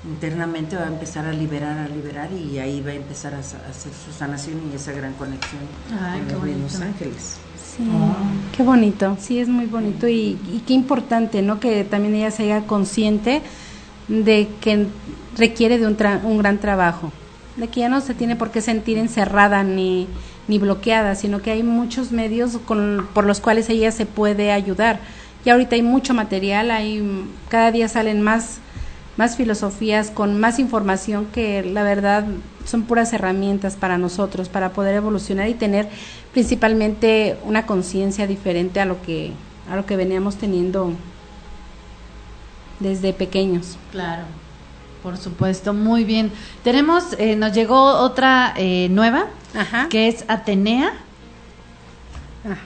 internamente 0.08 0.76
va 0.76 0.84
a 0.84 0.88
empezar 0.88 1.26
a 1.26 1.32
liberar, 1.32 1.78
a 1.78 1.88
liberar 1.88 2.30
y 2.32 2.58
ahí 2.58 2.80
va 2.80 2.90
a 2.90 2.94
empezar 2.94 3.34
a, 3.34 3.38
hacer 3.38 3.92
su 3.92 4.12
sanación 4.16 4.60
y 4.72 4.76
esa 4.76 4.92
gran 4.92 5.12
conexión 5.14 5.62
con 6.38 6.62
los 6.62 6.80
ángeles. 6.80 7.38
Sí, 7.76 7.82
qué 8.56 8.62
bonito, 8.62 9.16
sí, 9.20 9.38
es 9.38 9.48
muy 9.48 9.66
bonito 9.66 10.08
y, 10.08 10.38
y, 10.50 10.62
qué 10.66 10.72
importante, 10.72 11.42
¿no? 11.42 11.60
Que 11.60 11.84
también 11.84 12.14
ella 12.14 12.30
se 12.30 12.50
haga 12.50 12.66
consciente 12.66 13.42
de 14.08 14.48
que 14.60 14.86
requiere 15.36 15.78
de 15.78 15.86
un, 15.86 15.96
un 16.24 16.38
gran 16.38 16.58
trabajo, 16.58 17.12
de 17.56 17.68
que 17.68 17.80
ya 17.80 17.88
no 17.88 18.00
se 18.00 18.14
tiene 18.14 18.36
por 18.36 18.50
qué 18.50 18.62
sentir 18.62 18.96
encerrada 18.96 19.62
ni, 19.62 20.08
ni 20.48 20.58
bloqueada, 20.58 21.16
sino 21.16 21.42
que 21.42 21.50
hay 21.50 21.62
muchos 21.62 22.12
medios 22.12 22.58
con, 22.64 23.08
por 23.12 23.26
los 23.26 23.40
cuales 23.40 23.68
ella 23.68 23.90
se 23.90 24.06
puede 24.06 24.52
ayudar. 24.52 25.00
Y 25.44 25.50
ahorita 25.50 25.76
hay 25.76 25.82
mucho 25.82 26.14
material, 26.14 26.70
hay 26.70 27.28
cada 27.48 27.70
día 27.72 27.88
salen 27.88 28.22
más 28.22 28.60
más 29.16 29.36
filosofías, 29.36 30.10
con 30.10 30.38
más 30.38 30.58
información 30.58 31.26
que 31.26 31.62
la 31.62 31.82
verdad 31.82 32.26
son 32.64 32.82
puras 32.82 33.12
herramientas 33.12 33.76
para 33.76 33.98
nosotros, 33.98 34.48
para 34.48 34.70
poder 34.70 34.94
evolucionar 34.94 35.48
y 35.48 35.54
tener 35.54 35.88
principalmente 36.32 37.36
una 37.44 37.66
conciencia 37.66 38.26
diferente 38.26 38.80
a 38.80 38.84
lo 38.84 39.00
que 39.02 39.32
a 39.70 39.76
lo 39.76 39.86
que 39.86 39.96
veníamos 39.96 40.36
teniendo 40.36 40.92
desde 42.78 43.12
pequeños. 43.12 43.78
Claro, 43.90 44.22
por 45.02 45.16
supuesto, 45.16 45.74
muy 45.74 46.04
bien. 46.04 46.30
Tenemos, 46.62 47.14
eh, 47.18 47.36
nos 47.36 47.52
llegó 47.52 47.82
otra 47.98 48.54
eh, 48.56 48.88
nueva, 48.90 49.26
que 49.90 50.08
es 50.08 50.24
Atenea. 50.28 50.92
Ah. 52.44 52.56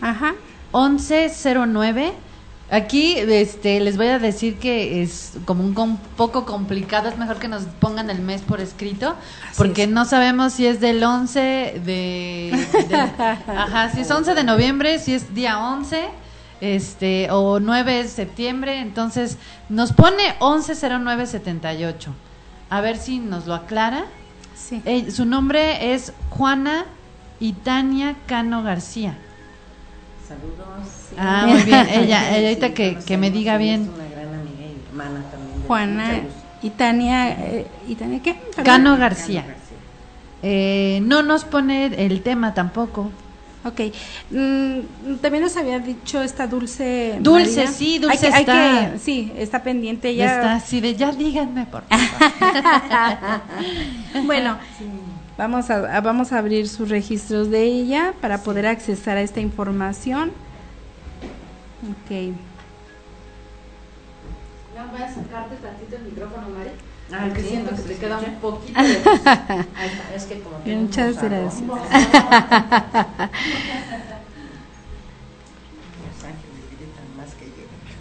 Ajá. 0.00 0.34
1109 0.72 2.12
Aquí 2.70 3.16
este, 3.16 3.80
les 3.80 3.96
voy 3.96 4.08
a 4.08 4.18
decir 4.18 4.58
que 4.58 5.02
es 5.02 5.32
como 5.46 5.64
un 5.64 5.96
poco 6.18 6.44
complicado, 6.44 7.08
es 7.08 7.16
mejor 7.16 7.38
que 7.38 7.48
nos 7.48 7.62
pongan 7.62 8.10
el 8.10 8.20
mes 8.20 8.42
por 8.42 8.60
escrito, 8.60 9.16
porque 9.56 9.86
no 9.86 10.04
sabemos 10.04 10.52
si 10.52 10.66
es 10.66 10.78
del 10.78 11.02
11 11.02 11.80
de, 11.82 12.68
Ajá, 13.46 13.90
si 13.90 14.02
es 14.02 14.10
11 14.10 14.34
de 14.34 14.44
noviembre, 14.44 14.98
si 14.98 15.14
es 15.14 15.34
día 15.34 15.58
11, 15.58 16.08
este, 16.60 17.30
o 17.30 17.58
9 17.58 18.02
de 18.02 18.08
septiembre, 18.08 18.80
entonces 18.80 19.38
nos 19.70 19.92
pone 19.92 20.34
110978. 20.40 22.12
A 22.68 22.80
ver 22.82 22.98
si 22.98 23.18
nos 23.18 23.46
lo 23.46 23.54
aclara. 23.54 24.04
Sí. 24.54 24.82
Eh, 24.84 25.10
su 25.10 25.24
nombre 25.24 25.94
es 25.94 26.12
Juana 26.28 26.84
Itania 27.40 28.14
Cano 28.26 28.62
García. 28.62 29.16
Saludos. 30.28 30.88
Ah, 31.16 31.46
muy 31.48 31.62
bien. 31.62 31.88
Ella, 31.88 32.34
ahorita 32.34 32.74
que, 32.74 32.98
que 33.06 33.16
me 33.16 33.30
diga 33.30 33.56
bien. 33.56 33.90
Una 33.94 34.04
gran 34.08 34.34
amiga 34.34 34.66
y 34.66 34.88
hermana 34.88 35.22
también. 35.30 35.62
Juana 35.66 36.20
y 36.62 36.70
Tania, 36.70 37.30
eh, 37.30 37.66
¿y 37.88 37.94
Tania 37.94 38.20
qué? 38.22 38.36
Cano 38.62 38.96
García. 38.96 39.44
Eh, 40.42 41.00
no 41.02 41.22
nos 41.22 41.44
pone 41.44 41.86
el 41.86 42.22
tema 42.22 42.54
tampoco. 42.54 43.10
Ok. 43.64 43.80
Mm, 44.30 45.16
también 45.20 45.42
nos 45.44 45.56
había 45.56 45.78
dicho 45.78 46.22
esta 46.22 46.46
Dulce. 46.46 47.16
Dulce, 47.20 47.66
sí, 47.66 47.98
Dulce 47.98 48.28
está. 48.28 48.92
sí, 48.98 49.32
está 49.36 49.62
pendiente 49.62 50.14
ya. 50.14 50.36
Está 50.36 50.60
sí, 50.60 50.80
de 50.80 50.94
ya 50.94 51.10
díganme, 51.12 51.66
por 51.66 51.82
favor. 51.88 53.40
bueno, 54.24 54.58
vamos, 55.38 55.70
a, 55.70 56.00
vamos 56.00 56.32
a 56.32 56.38
abrir 56.38 56.68
sus 56.68 56.90
registros 56.90 57.48
de 57.50 57.62
ella 57.62 58.12
para 58.20 58.42
poder 58.42 58.66
accesar 58.66 59.16
a 59.16 59.22
esta 59.22 59.40
información. 59.40 60.32
Ok. 61.82 62.10
Ya 64.74 64.84
voy 64.90 65.00
a 65.00 65.08
sacarte 65.08 65.56
tantito 65.56 65.96
el 65.96 66.02
micrófono, 66.02 66.48
Mari. 66.50 66.70
Ah, 67.10 67.24
porque 67.26 67.42
siento 67.42 67.74
que 67.74 67.80
te 67.82 67.96
queda 67.96 68.18
un 68.18 68.34
poquito 68.34 68.82
de... 68.82 68.92
es 70.14 70.24
que 70.24 70.40
como 70.40 70.58
Muchas 70.58 71.22
gracias. 71.22 71.62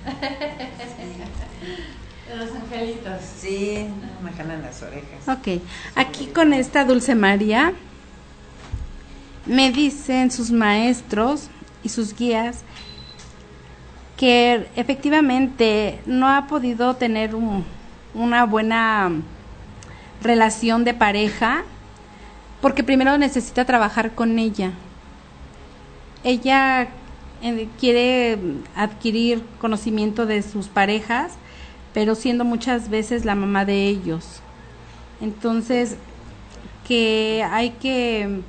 Los 2.36 2.52
angelitos. 2.52 3.22
Sí, 3.40 3.86
me 4.24 4.32
jalan 4.32 4.62
las 4.62 4.82
orejas. 4.84 5.28
Ok, 5.28 5.62
aquí 5.96 6.28
con 6.28 6.54
esta 6.54 6.84
Dulce 6.84 7.16
María 7.16 7.74
me 9.46 9.72
dicen 9.72 10.30
sus 10.30 10.52
maestros 10.52 11.50
y 11.84 11.90
sus 11.90 12.16
guías 12.16 12.64
que 14.18 14.68
efectivamente 14.76 16.02
no 16.06 16.28
ha 16.28 16.48
podido 16.48 16.96
tener 16.96 17.36
una 18.14 18.46
buena 18.46 19.12
relación 20.22 20.84
de 20.84 20.94
pareja 20.94 21.64
porque 22.62 22.84
primero 22.84 23.18
necesita 23.18 23.66
trabajar 23.66 24.16
con 24.16 24.40
ella. 24.40 24.72
Ella 26.24 26.88
eh, 27.44 27.68
quiere 27.80 28.40
adquirir 28.76 29.44
conocimiento 29.60 30.26
de 30.26 30.42
sus 30.42 30.68
parejas, 30.68 31.34
pero 31.98 32.14
siendo 32.14 32.46
muchas 32.46 32.92
veces 32.92 33.26
la 33.26 33.34
mamá 33.34 33.66
de 33.66 33.88
ellos. 33.88 34.24
Entonces, 35.20 35.98
que 36.88 37.44
hay 37.50 37.72
que 37.72 38.42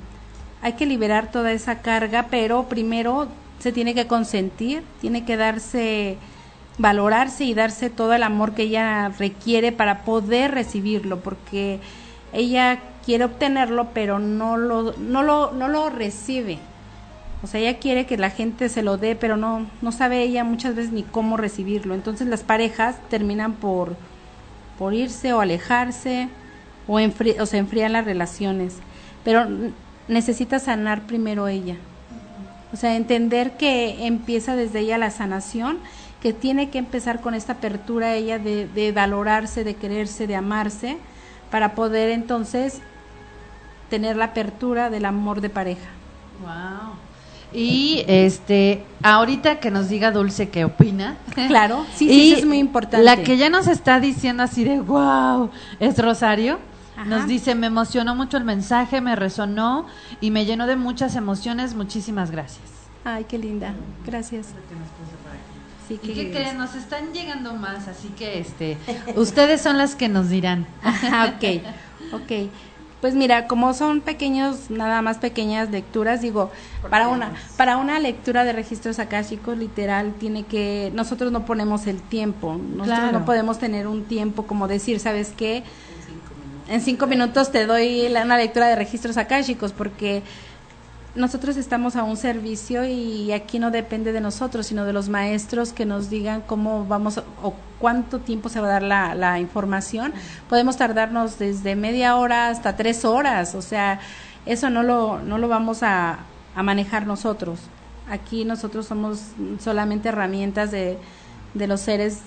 hay 0.60 0.74
que 0.74 0.84
liberar 0.84 1.30
toda 1.30 1.52
esa 1.52 1.80
carga, 1.80 2.26
pero 2.30 2.64
primero 2.64 3.26
se 3.58 3.72
tiene 3.72 3.94
que 3.94 4.06
consentir, 4.06 4.82
tiene 5.00 5.24
que 5.24 5.38
darse, 5.38 6.18
valorarse 6.76 7.44
y 7.44 7.54
darse 7.54 7.88
todo 7.88 8.12
el 8.12 8.22
amor 8.22 8.52
que 8.52 8.64
ella 8.64 9.08
requiere 9.18 9.72
para 9.72 10.04
poder 10.04 10.50
recibirlo, 10.50 11.20
porque 11.20 11.80
ella 12.34 12.80
quiere 13.02 13.24
obtenerlo, 13.24 13.94
pero 13.94 14.18
no 14.18 14.58
lo, 14.58 14.92
no 14.98 15.22
lo, 15.22 15.52
no 15.52 15.68
lo 15.68 15.88
recibe. 15.88 16.58
O 17.42 17.46
sea, 17.46 17.60
ella 17.60 17.78
quiere 17.78 18.06
que 18.06 18.16
la 18.16 18.30
gente 18.30 18.68
se 18.68 18.82
lo 18.82 18.96
dé, 18.96 19.14
pero 19.14 19.36
no, 19.36 19.66
no 19.80 19.92
sabe 19.92 20.22
ella 20.22 20.42
muchas 20.42 20.74
veces 20.74 20.92
ni 20.92 21.04
cómo 21.04 21.36
recibirlo. 21.36 21.94
Entonces 21.94 22.26
las 22.26 22.42
parejas 22.42 22.96
terminan 23.08 23.52
por, 23.52 23.96
por 24.78 24.92
irse 24.92 25.32
o 25.32 25.40
alejarse 25.40 26.28
o, 26.88 26.98
o 26.98 27.46
se 27.46 27.58
enfrían 27.58 27.92
las 27.92 28.04
relaciones. 28.04 28.78
Pero 29.24 29.46
necesita 30.08 30.58
sanar 30.58 31.02
primero 31.02 31.46
ella. 31.46 31.76
O 32.72 32.76
sea, 32.76 32.96
entender 32.96 33.56
que 33.56 34.06
empieza 34.06 34.56
desde 34.56 34.80
ella 34.80 34.98
la 34.98 35.10
sanación, 35.10 35.78
que 36.20 36.32
tiene 36.32 36.70
que 36.70 36.78
empezar 36.78 37.20
con 37.20 37.34
esta 37.34 37.54
apertura 37.54 38.14
ella 38.14 38.38
de, 38.38 38.66
de 38.66 38.90
valorarse, 38.90 39.62
de 39.62 39.74
quererse, 39.74 40.26
de 40.26 40.34
amarse, 40.34 40.98
para 41.50 41.74
poder 41.74 42.10
entonces 42.10 42.80
tener 43.88 44.16
la 44.16 44.26
apertura 44.26 44.90
del 44.90 45.04
amor 45.04 45.40
de 45.40 45.50
pareja. 45.50 45.88
Wow. 46.42 47.07
Y 47.52 48.04
este, 48.06 48.84
ahorita 49.02 49.60
que 49.60 49.70
nos 49.70 49.88
diga 49.88 50.10
Dulce 50.10 50.50
qué 50.50 50.64
opina. 50.64 51.16
Claro, 51.48 51.86
sí, 51.94 52.08
sí, 52.08 52.34
es 52.38 52.44
muy 52.44 52.58
importante. 52.58 53.04
La 53.04 53.22
que 53.22 53.36
ya 53.36 53.48
nos 53.48 53.66
está 53.66 54.00
diciendo 54.00 54.42
así 54.42 54.64
de 54.64 54.80
wow, 54.80 55.50
es 55.80 55.98
Rosario. 55.98 56.58
Nos 57.06 57.28
dice, 57.28 57.54
me 57.54 57.68
emocionó 57.68 58.16
mucho 58.16 58.36
el 58.36 58.44
mensaje, 58.44 59.00
me 59.00 59.14
resonó 59.14 59.86
y 60.20 60.32
me 60.32 60.44
llenó 60.44 60.66
de 60.66 60.74
muchas 60.74 61.14
emociones. 61.14 61.74
Muchísimas 61.74 62.32
gracias. 62.32 62.68
Ay, 63.04 63.24
qué 63.28 63.38
linda. 63.38 63.72
Gracias. 64.04 64.48
Sí, 65.86 65.98
¿Y 66.02 66.08
qué 66.08 66.30
creen? 66.30 66.58
Nos 66.58 66.74
están 66.74 67.14
llegando 67.14 67.54
más, 67.54 67.88
así 67.88 68.08
que 68.08 68.40
este, 68.40 68.76
ustedes 69.16 69.60
son 69.60 69.78
las 69.78 69.94
que 69.94 70.08
nos 70.08 70.28
dirán. 70.28 70.66
ok, 70.84 71.62
ok. 72.12 72.50
Pues 73.00 73.14
mira, 73.14 73.46
como 73.46 73.74
son 73.74 74.00
pequeños, 74.00 74.70
nada 74.70 75.02
más 75.02 75.18
pequeñas 75.18 75.70
lecturas, 75.70 76.20
digo, 76.20 76.50
para 76.90 77.06
una, 77.06 77.32
para 77.56 77.76
una 77.76 78.00
lectura 78.00 78.44
de 78.44 78.52
registros 78.52 78.98
akáshicos 78.98 79.56
literal 79.56 80.14
tiene 80.18 80.44
que, 80.44 80.90
nosotros 80.94 81.30
no 81.30 81.44
ponemos 81.44 81.86
el 81.86 82.02
tiempo, 82.02 82.56
nosotros 82.56 83.12
no 83.12 83.24
podemos 83.24 83.58
tener 83.60 83.86
un 83.86 84.04
tiempo 84.04 84.48
como 84.48 84.66
decir, 84.66 84.98
¿sabes 84.98 85.32
qué? 85.36 85.62
en 86.68 86.80
cinco 86.80 87.06
minutos. 87.06 87.50
te 87.50 87.66
doy 87.66 88.06
una 88.06 88.36
lectura 88.36 88.68
de 88.68 88.76
registros 88.76 89.16
akáshicos 89.16 89.72
porque 89.72 90.22
nosotros 91.18 91.56
estamos 91.56 91.96
a 91.96 92.04
un 92.04 92.16
servicio 92.16 92.84
y 92.86 93.32
aquí 93.32 93.58
no 93.58 93.70
depende 93.70 94.12
de 94.12 94.20
nosotros, 94.20 94.66
sino 94.66 94.84
de 94.84 94.92
los 94.92 95.08
maestros 95.08 95.72
que 95.72 95.84
nos 95.84 96.08
digan 96.08 96.42
cómo 96.42 96.86
vamos 96.86 97.18
o 97.42 97.54
cuánto 97.78 98.20
tiempo 98.20 98.48
se 98.48 98.60
va 98.60 98.68
a 98.68 98.70
dar 98.70 98.82
la, 98.82 99.14
la 99.14 99.38
información. 99.38 100.14
Podemos 100.48 100.76
tardarnos 100.76 101.38
desde 101.38 101.76
media 101.76 102.16
hora 102.16 102.48
hasta 102.48 102.76
tres 102.76 103.04
horas, 103.04 103.54
o 103.54 103.62
sea, 103.62 104.00
eso 104.46 104.70
no 104.70 104.82
lo, 104.82 105.20
no 105.20 105.38
lo 105.38 105.48
vamos 105.48 105.82
a, 105.82 106.20
a 106.54 106.62
manejar 106.62 107.06
nosotros. 107.06 107.58
Aquí 108.08 108.44
nosotros 108.44 108.86
somos 108.86 109.20
solamente 109.58 110.08
herramientas 110.08 110.70
de, 110.70 110.98
de 111.54 111.66
los 111.66 111.80
seres 111.80 112.20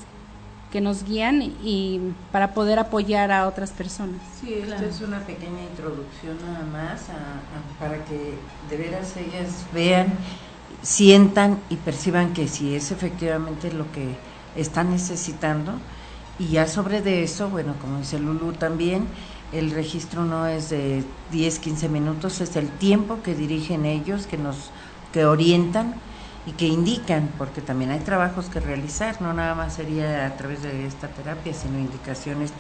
que 0.72 0.82
nos 0.82 1.04
guían 1.04 1.42
y 1.42 2.00
para 2.32 2.54
poder 2.54 2.80
apoyar 2.80 3.32
a 3.32 3.48
otras 3.48 3.72
personas. 3.72 4.22
Sí, 4.40 4.54
esto 4.54 4.86
es 4.86 5.02
una 5.02 5.20
pequeña 5.20 5.62
introducción 5.70 6.38
nada 6.42 6.66
más 6.66 7.08
para 7.78 8.04
que 8.06 8.36
de 8.70 8.78
veras 8.78 9.16
ellas 9.18 9.66
vean, 9.74 10.08
sientan 10.82 11.60
y 11.70 11.76
perciban 11.76 12.34
que 12.34 12.48
si 12.48 12.74
es 12.74 12.92
efectivamente 12.92 13.72
lo 13.72 13.92
que 13.92 14.16
están 14.56 14.92
necesitando 14.92 15.74
y 16.40 16.48
ya 16.48 16.68
sobre 16.68 17.02
de 17.02 17.24
eso, 17.24 17.50
bueno, 17.50 17.76
como 17.80 18.00
dice 18.00 18.18
Lulu 18.18 18.54
también, 18.54 19.06
el 19.52 19.72
registro 19.72 20.24
no 20.24 20.48
es 20.48 20.70
de 20.70 21.04
10, 21.32 21.60
15 21.60 21.90
minutos, 21.90 22.42
es 22.42 22.56
el 22.56 22.70
tiempo 22.70 23.22
que 23.22 23.36
dirigen 23.36 23.86
ellos, 23.86 24.26
que 24.26 24.38
nos 24.38 24.72
que 25.12 25.26
orientan 25.26 25.96
y 26.46 26.54
que 26.54 26.68
indican, 26.68 27.30
porque 27.38 27.62
también 27.62 27.92
hay 27.92 28.00
trabajos 28.00 28.46
que 28.46 28.60
realizar, 28.60 29.22
no 29.22 29.34
nada 29.34 29.54
más 29.54 29.76
sería 29.76 30.26
a 30.26 30.38
través 30.38 30.64
de 30.64 30.88
esta 30.88 31.08
terapia, 31.08 31.54
sino 31.54 31.78
indicaciones, 31.78 32.52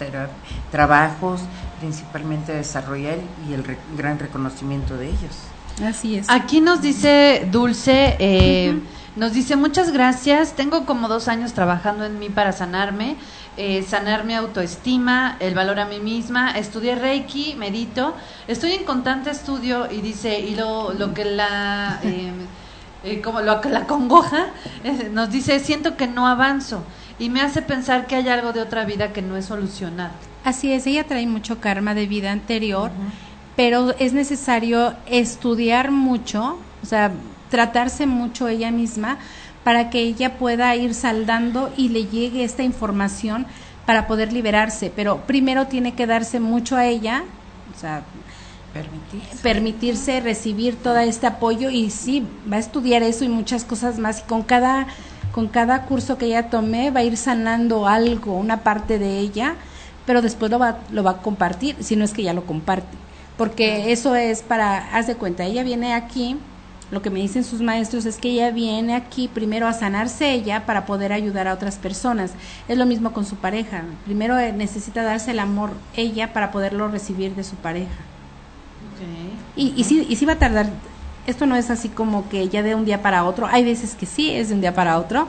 trabajos, 0.72 1.42
principalmente 1.80 2.54
desarrollar 2.54 3.18
y 3.50 3.54
el 3.54 3.64
gran 3.98 4.20
reconocimiento 4.20 4.98
de 4.98 5.08
ellos. 5.08 5.38
Así 5.84 6.18
es. 6.18 6.30
Aquí 6.30 6.62
nos 6.62 6.82
dice 6.82 7.48
Dulce, 7.52 8.16
eh, 8.20 8.80
nos 9.16 9.34
dice 9.34 9.56
muchas 9.56 9.92
gracias, 9.92 10.54
tengo 10.54 10.86
como 10.86 11.08
dos 11.08 11.28
años 11.28 11.54
trabajando 11.54 12.06
en 12.06 12.20
mí 12.20 12.30
para 12.30 12.52
sanarme, 12.52 13.16
eh, 13.58 13.82
sanar 13.82 14.26
mi 14.26 14.36
autoestima, 14.36 15.38
el 15.40 15.56
valor 15.56 15.80
a 15.80 15.86
mí 15.86 16.00
misma, 16.00 16.52
estudié 16.52 16.96
Reiki, 16.96 17.56
medito, 17.56 18.14
estoy 18.48 18.74
en 18.74 18.84
constante 18.84 19.32
estudio 19.32 19.92
y 19.92 20.02
dice, 20.02 20.40
y 20.40 20.56
lo, 20.56 20.94
lo 20.94 21.16
que 21.16 21.26
la... 21.26 22.00
Eh, 22.12 22.32
eh, 23.04 23.22
como 23.22 23.42
lo 23.42 23.62
que 23.62 23.70
la 23.70 23.88
congoja, 23.88 24.48
nos 25.12 25.32
dice, 25.32 25.60
siento 25.60 25.98
que 25.98 26.08
no 26.08 26.28
avanzo 26.28 26.84
y 27.18 27.30
me 27.30 27.42
hace 27.42 27.62
pensar 27.62 28.08
que 28.08 28.16
hay 28.16 28.30
algo 28.30 28.54
de 28.54 28.62
otra 28.62 28.86
vida 28.86 29.14
que 29.14 29.22
no 29.22 29.38
es 29.38 29.46
solucionado. 29.46 30.14
Así 30.44 30.72
es, 30.72 30.88
ella 30.88 31.06
trae 31.06 31.28
mucho 31.28 31.60
karma 31.60 31.94
de 31.94 32.08
vida 32.08 32.32
anterior, 32.32 32.92
pero 33.56 33.96
es 34.00 34.14
necesario 34.14 34.96
estudiar 35.06 35.92
mucho, 35.92 36.58
o 36.82 36.86
sea, 36.86 37.12
tratarse 37.50 38.08
mucho 38.08 38.48
ella 38.48 38.72
misma 38.72 39.18
para 39.64 39.90
que 39.90 40.00
ella 40.00 40.38
pueda 40.38 40.76
ir 40.76 40.96
saldando 40.96 41.72
y 41.78 41.90
le 41.90 42.06
llegue 42.06 42.44
esta 42.44 42.64
información 42.64 43.46
para 43.86 44.08
poder 44.08 44.34
liberarse, 44.34 44.92
pero 44.96 45.22
primero 45.28 45.68
tiene 45.68 45.94
que 45.94 46.08
darse 46.08 46.40
mucho 46.40 46.76
a 46.76 46.86
ella, 46.86 47.24
o 47.76 47.80
sea, 47.80 48.04
permitirse. 48.74 50.22
recibir 50.22 50.76
todo 50.76 50.98
este 51.00 51.28
apoyo 51.28 51.70
y 51.70 51.90
sí, 51.90 52.26
va 52.52 52.58
a 52.58 52.60
estudiar 52.60 53.04
eso 53.04 53.24
y 53.24 53.30
muchas 53.30 53.64
cosas 53.64 54.00
más 54.00 54.20
y 54.20 54.24
con 54.24 54.44
cada 54.44 54.88
con 55.32 55.48
cada 55.48 55.84
curso 55.86 56.18
que 56.18 56.26
ella 56.26 56.50
tome 56.50 56.92
va 56.92 57.00
a 57.00 57.04
ir 57.04 57.18
sanando 57.18 57.88
algo, 57.88 58.36
una 58.36 58.64
parte 58.64 59.00
de 59.00 59.20
ella, 59.20 59.56
pero 60.06 60.22
después 60.22 60.52
lo 60.52 60.60
va, 60.60 60.80
lo 60.92 61.04
va 61.04 61.12
a 61.12 61.18
compartir, 61.22 61.78
si 61.80 61.96
no 61.96 62.04
es 62.04 62.14
que 62.14 62.24
ya 62.24 62.34
lo 62.34 62.46
comparte, 62.46 62.98
porque 63.38 63.92
eso 63.92 64.16
es 64.16 64.42
para, 64.42 64.94
haz 64.94 65.08
de 65.08 65.16
cuenta, 65.16 65.46
ella 65.46 65.64
viene 65.64 65.94
aquí, 65.94 66.38
lo 66.92 67.02
que 67.02 67.10
me 67.10 67.22
dicen 67.22 67.46
sus 67.46 67.62
maestros 67.62 68.06
es 68.06 68.18
que 68.18 68.32
ella 68.32 68.52
viene 68.52 68.96
aquí 68.96 69.30
primero 69.30 69.66
a 69.66 69.72
sanarse 69.72 70.34
ella 70.34 70.66
para 70.66 70.86
poder 70.86 71.14
ayudar 71.14 71.48
a 71.48 71.54
otras 71.54 71.78
personas. 71.78 72.34
Es 72.68 72.78
lo 72.78 72.86
mismo 72.86 73.14
con 73.14 73.26
su 73.26 73.38
pareja. 73.38 73.84
Primero 74.04 74.36
necesita 74.52 75.02
darse 75.02 75.32
el 75.32 75.40
amor 75.40 75.72
ella 75.96 76.34
para 76.34 76.52
poderlo 76.52 76.90
recibir 76.90 77.34
de 77.34 77.46
su 77.46 77.56
pareja. 77.56 77.96
Y, 79.56 79.74
y, 79.76 79.84
sí, 79.84 80.06
y 80.10 80.16
sí 80.16 80.26
va 80.26 80.34
a 80.34 80.40
tardar, 80.40 80.70
esto 81.28 81.46
no 81.46 81.56
es 81.56 81.70
así 81.70 81.90
como 81.90 82.30
que 82.30 82.48
ya 82.50 82.64
de 82.64 82.76
un 82.76 82.86
día 82.86 83.02
para 83.02 83.26
otro, 83.26 83.48
hay 83.48 83.64
veces 83.64 83.96
que 83.96 84.06
sí 84.06 84.32
es 84.32 84.50
de 84.50 84.56
un 84.56 84.62
día 84.62 84.74
para 84.74 84.98
otro, 84.98 85.28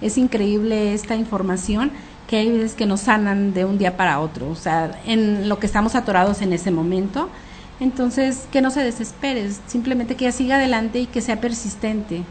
es 0.00 0.18
increíble 0.18 0.94
esta 0.94 1.14
información 1.14 1.92
que 2.26 2.36
hay 2.38 2.50
veces 2.50 2.74
que 2.74 2.86
nos 2.86 3.00
sanan 3.00 3.52
de 3.52 3.64
un 3.64 3.78
día 3.78 3.96
para 3.96 4.20
otro, 4.20 4.48
o 4.48 4.56
sea, 4.56 4.98
en 5.06 5.48
lo 5.48 5.58
que 5.58 5.66
estamos 5.66 5.94
atorados 5.94 6.42
en 6.42 6.52
ese 6.52 6.70
momento. 6.70 7.28
Entonces, 7.78 8.46
que 8.52 8.62
no 8.62 8.70
se 8.70 8.80
desespere, 8.80 9.50
simplemente 9.66 10.14
que 10.14 10.30
siga 10.30 10.56
adelante 10.56 11.00
y 11.00 11.06
que 11.06 11.20
sea 11.20 11.40
persistente. 11.40 12.22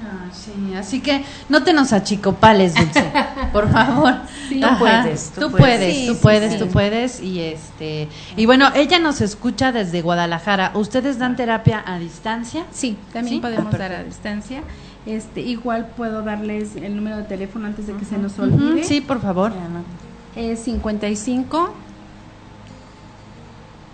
Ah, 0.00 0.30
sí, 0.32 0.74
así 0.74 1.00
que 1.00 1.22
no 1.48 1.62
te 1.62 1.72
nos 1.72 1.92
achicopales, 1.92 2.74
Dulce, 2.74 3.04
por 3.52 3.70
favor. 3.70 4.14
Sí, 4.48 4.60
tú 4.60 4.68
puedes, 4.78 5.30
tú, 5.30 5.50
puedes, 5.50 6.06
tú 6.06 6.16
puedes, 6.16 6.58
tú 6.58 6.68
puedes 6.68 7.20
y 7.20 7.40
este 7.40 8.08
y 8.36 8.46
bueno, 8.46 8.70
ella 8.74 8.98
nos 8.98 9.20
escucha 9.20 9.70
desde 9.70 10.00
Guadalajara. 10.00 10.72
¿Ustedes 10.74 11.18
dan 11.18 11.36
terapia 11.36 11.82
a 11.86 11.98
distancia? 11.98 12.64
Sí, 12.72 12.96
también 13.12 13.40
podemos 13.40 13.74
ah, 13.74 13.78
dar 13.78 13.92
a 13.92 14.02
distancia. 14.02 14.62
Este, 15.04 15.40
igual 15.40 15.88
puedo 15.96 16.22
darles 16.22 16.76
el 16.76 16.96
número 16.96 17.18
de 17.18 17.24
teléfono 17.24 17.66
antes 17.66 17.86
de 17.86 17.94
que 17.94 18.04
se 18.04 18.16
nos 18.18 18.38
olvide. 18.38 18.84
Sí, 18.84 19.00
por 19.00 19.20
favor. 19.20 19.52
Es 20.36 20.60
55 20.60 21.74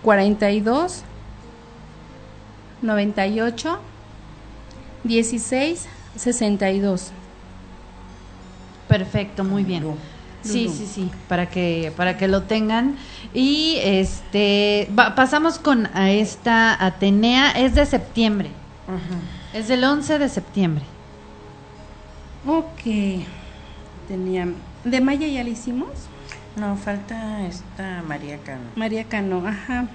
42 0.01 1.03
98 2.81 3.79
16 5.03 5.87
62. 6.15 7.11
Perfecto, 8.87 9.43
muy 9.43 9.63
bien. 9.63 9.85
Sí, 10.41 10.69
sí, 10.69 10.87
sí, 10.87 11.11
para 11.27 11.49
que 11.49 11.91
para 11.97 12.17
que 12.17 12.29
lo 12.29 12.43
tengan 12.43 12.95
y 13.33 13.75
este 13.83 14.89
pasamos 14.95 15.59
con 15.59 15.87
a 15.93 16.11
esta 16.11 16.83
Atenea 16.83 17.51
es 17.51 17.75
de 17.75 17.85
septiembre. 17.85 18.49
Es 19.53 19.67
del 19.67 19.83
11 19.83 20.17
de 20.17 20.29
septiembre. 20.29 20.83
Ok. 22.47 23.25
Tenía 24.07 24.47
de 24.83 25.01
Maya 25.01 25.27
ya 25.27 25.43
la 25.43 25.49
hicimos? 25.49 25.89
No, 26.55 26.75
falta 26.77 27.45
esta 27.45 28.01
María 28.07 28.37
Cano. 28.37 28.69
María 28.75 29.03
Cano, 29.03 29.45
ajá. 29.45 29.87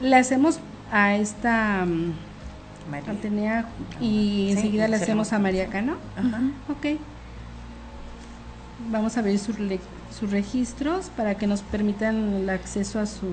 Le 0.00 0.16
hacemos 0.16 0.60
a 0.90 1.16
esta 1.16 1.86
María. 2.90 3.66
y 4.00 4.50
enseguida 4.52 4.88
le 4.88 4.96
hacemos 4.96 5.32
a 5.32 5.38
María 5.38 5.68
Cano. 5.68 5.96
Ajá. 6.16 6.40
Ok. 6.68 6.98
Vamos 8.90 9.16
a 9.16 9.22
ver 9.22 9.38
sus, 9.38 9.56
sus 10.18 10.30
registros 10.30 11.10
para 11.16 11.36
que 11.36 11.46
nos 11.46 11.62
permitan 11.62 12.34
el 12.34 12.50
acceso 12.50 12.98
a 13.00 13.06
su 13.06 13.26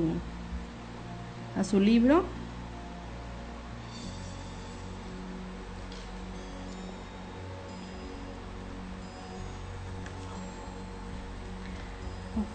a 1.57 1.63
su 1.63 1.79
libro. 1.79 2.23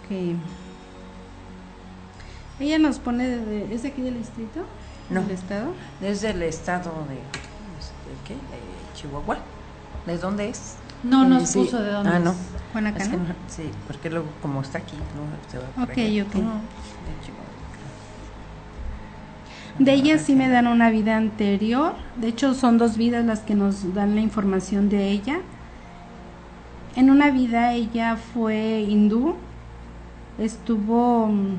Ok. 0.05 0.35
Ella 2.59 2.79
nos 2.79 2.99
pone, 2.99 3.27
de, 3.27 3.73
¿es 3.73 3.83
de 3.83 3.89
aquí 3.89 4.01
del 4.01 4.17
distrito? 4.17 4.65
No. 5.09 5.21
¿Del 5.21 5.31
estado? 5.31 5.67
Desde 6.01 6.31
el 6.31 6.41
estado 6.43 6.91
de, 7.07 7.15
¿de 7.15 8.15
qué? 8.27 8.35
Chihuahua. 8.95 9.37
¿De 10.05 10.17
dónde 10.17 10.49
es? 10.49 10.75
No 11.03 11.25
nos 11.25 11.53
puso 11.53 11.81
de 11.81 11.91
dónde 11.91 12.11
Ah, 12.11 12.19
no. 12.19 12.33
¿Juanacana? 12.71 13.35
sí, 13.47 13.69
porque 13.87 14.09
luego 14.09 14.27
como 14.41 14.61
está 14.61 14.79
aquí, 14.79 14.95
¿no? 14.95 15.51
Se 15.51 15.57
va 15.57 15.65
ok, 15.83 16.27
ok. 16.27 16.43
de 19.79 19.93
ella 19.93 20.17
sí 20.17 20.35
me 20.35 20.49
dan 20.49 20.67
una 20.67 20.89
vida 20.89 21.17
anterior. 21.17 21.93
De 22.15 22.27
hecho, 22.29 22.53
son 22.53 22.77
dos 22.77 22.97
vidas 22.97 23.25
las 23.25 23.41
que 23.41 23.55
nos 23.55 23.93
dan 23.93 24.15
la 24.15 24.21
información 24.21 24.89
de 24.89 25.09
ella. 25.09 25.39
En 26.95 27.09
una 27.09 27.29
vida 27.29 27.73
ella 27.73 28.15
fue 28.15 28.81
hindú 28.87 29.35
estuvo 30.37 31.27
mm, 31.27 31.57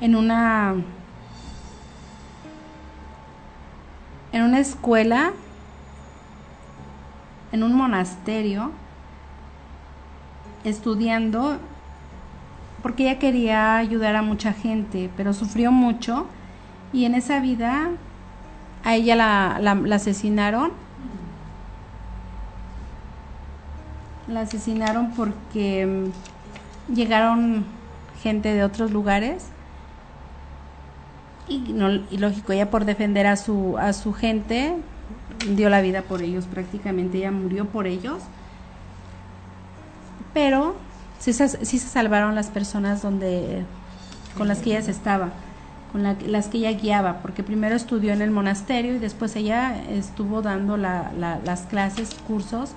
en 0.00 0.16
una 0.16 0.74
en 4.34 4.42
una 4.42 4.58
escuela 4.58 5.30
en 7.52 7.62
un 7.62 7.72
monasterio 7.72 8.72
estudiando 10.64 11.58
porque 12.82 13.04
ella 13.04 13.20
quería 13.20 13.76
ayudar 13.76 14.16
a 14.16 14.22
mucha 14.22 14.52
gente, 14.52 15.08
pero 15.16 15.32
sufrió 15.34 15.70
mucho 15.70 16.26
y 16.92 17.04
en 17.04 17.14
esa 17.14 17.38
vida 17.38 17.90
a 18.82 18.96
ella 18.96 19.14
la, 19.14 19.60
la 19.60 19.94
asesinaron. 19.94 20.72
La 24.26 24.40
asesinaron 24.40 25.12
porque 25.12 25.86
mm, 25.86 26.92
llegaron 26.92 27.64
gente 28.20 28.52
de 28.52 28.64
otros 28.64 28.90
lugares 28.90 29.53
y, 31.48 31.58
no, 31.72 31.90
y 31.90 32.18
lógico, 32.18 32.52
ella 32.52 32.70
por 32.70 32.84
defender 32.84 33.26
a 33.26 33.36
su, 33.36 33.76
a 33.78 33.92
su 33.92 34.12
gente 34.12 34.74
dio 35.50 35.68
la 35.68 35.80
vida 35.80 36.02
por 36.02 36.22
ellos, 36.22 36.46
prácticamente 36.46 37.18
ella 37.18 37.32
murió 37.32 37.66
por 37.66 37.86
ellos, 37.86 38.22
pero 40.32 40.74
sí 41.18 41.32
se, 41.32 41.48
sí 41.48 41.78
se 41.78 41.88
salvaron 41.88 42.34
las 42.34 42.48
personas 42.48 43.02
donde 43.02 43.64
con 44.36 44.48
las 44.48 44.60
que 44.60 44.70
ella 44.70 44.90
estaba, 44.90 45.30
con 45.92 46.02
las 46.02 46.48
que 46.48 46.58
ella 46.58 46.72
guiaba, 46.72 47.20
porque 47.22 47.42
primero 47.42 47.76
estudió 47.76 48.12
en 48.12 48.22
el 48.22 48.30
monasterio 48.30 48.94
y 48.94 48.98
después 48.98 49.36
ella 49.36 49.80
estuvo 49.90 50.42
dando 50.42 50.76
las 50.76 51.60
clases, 51.68 52.16
cursos, 52.26 52.72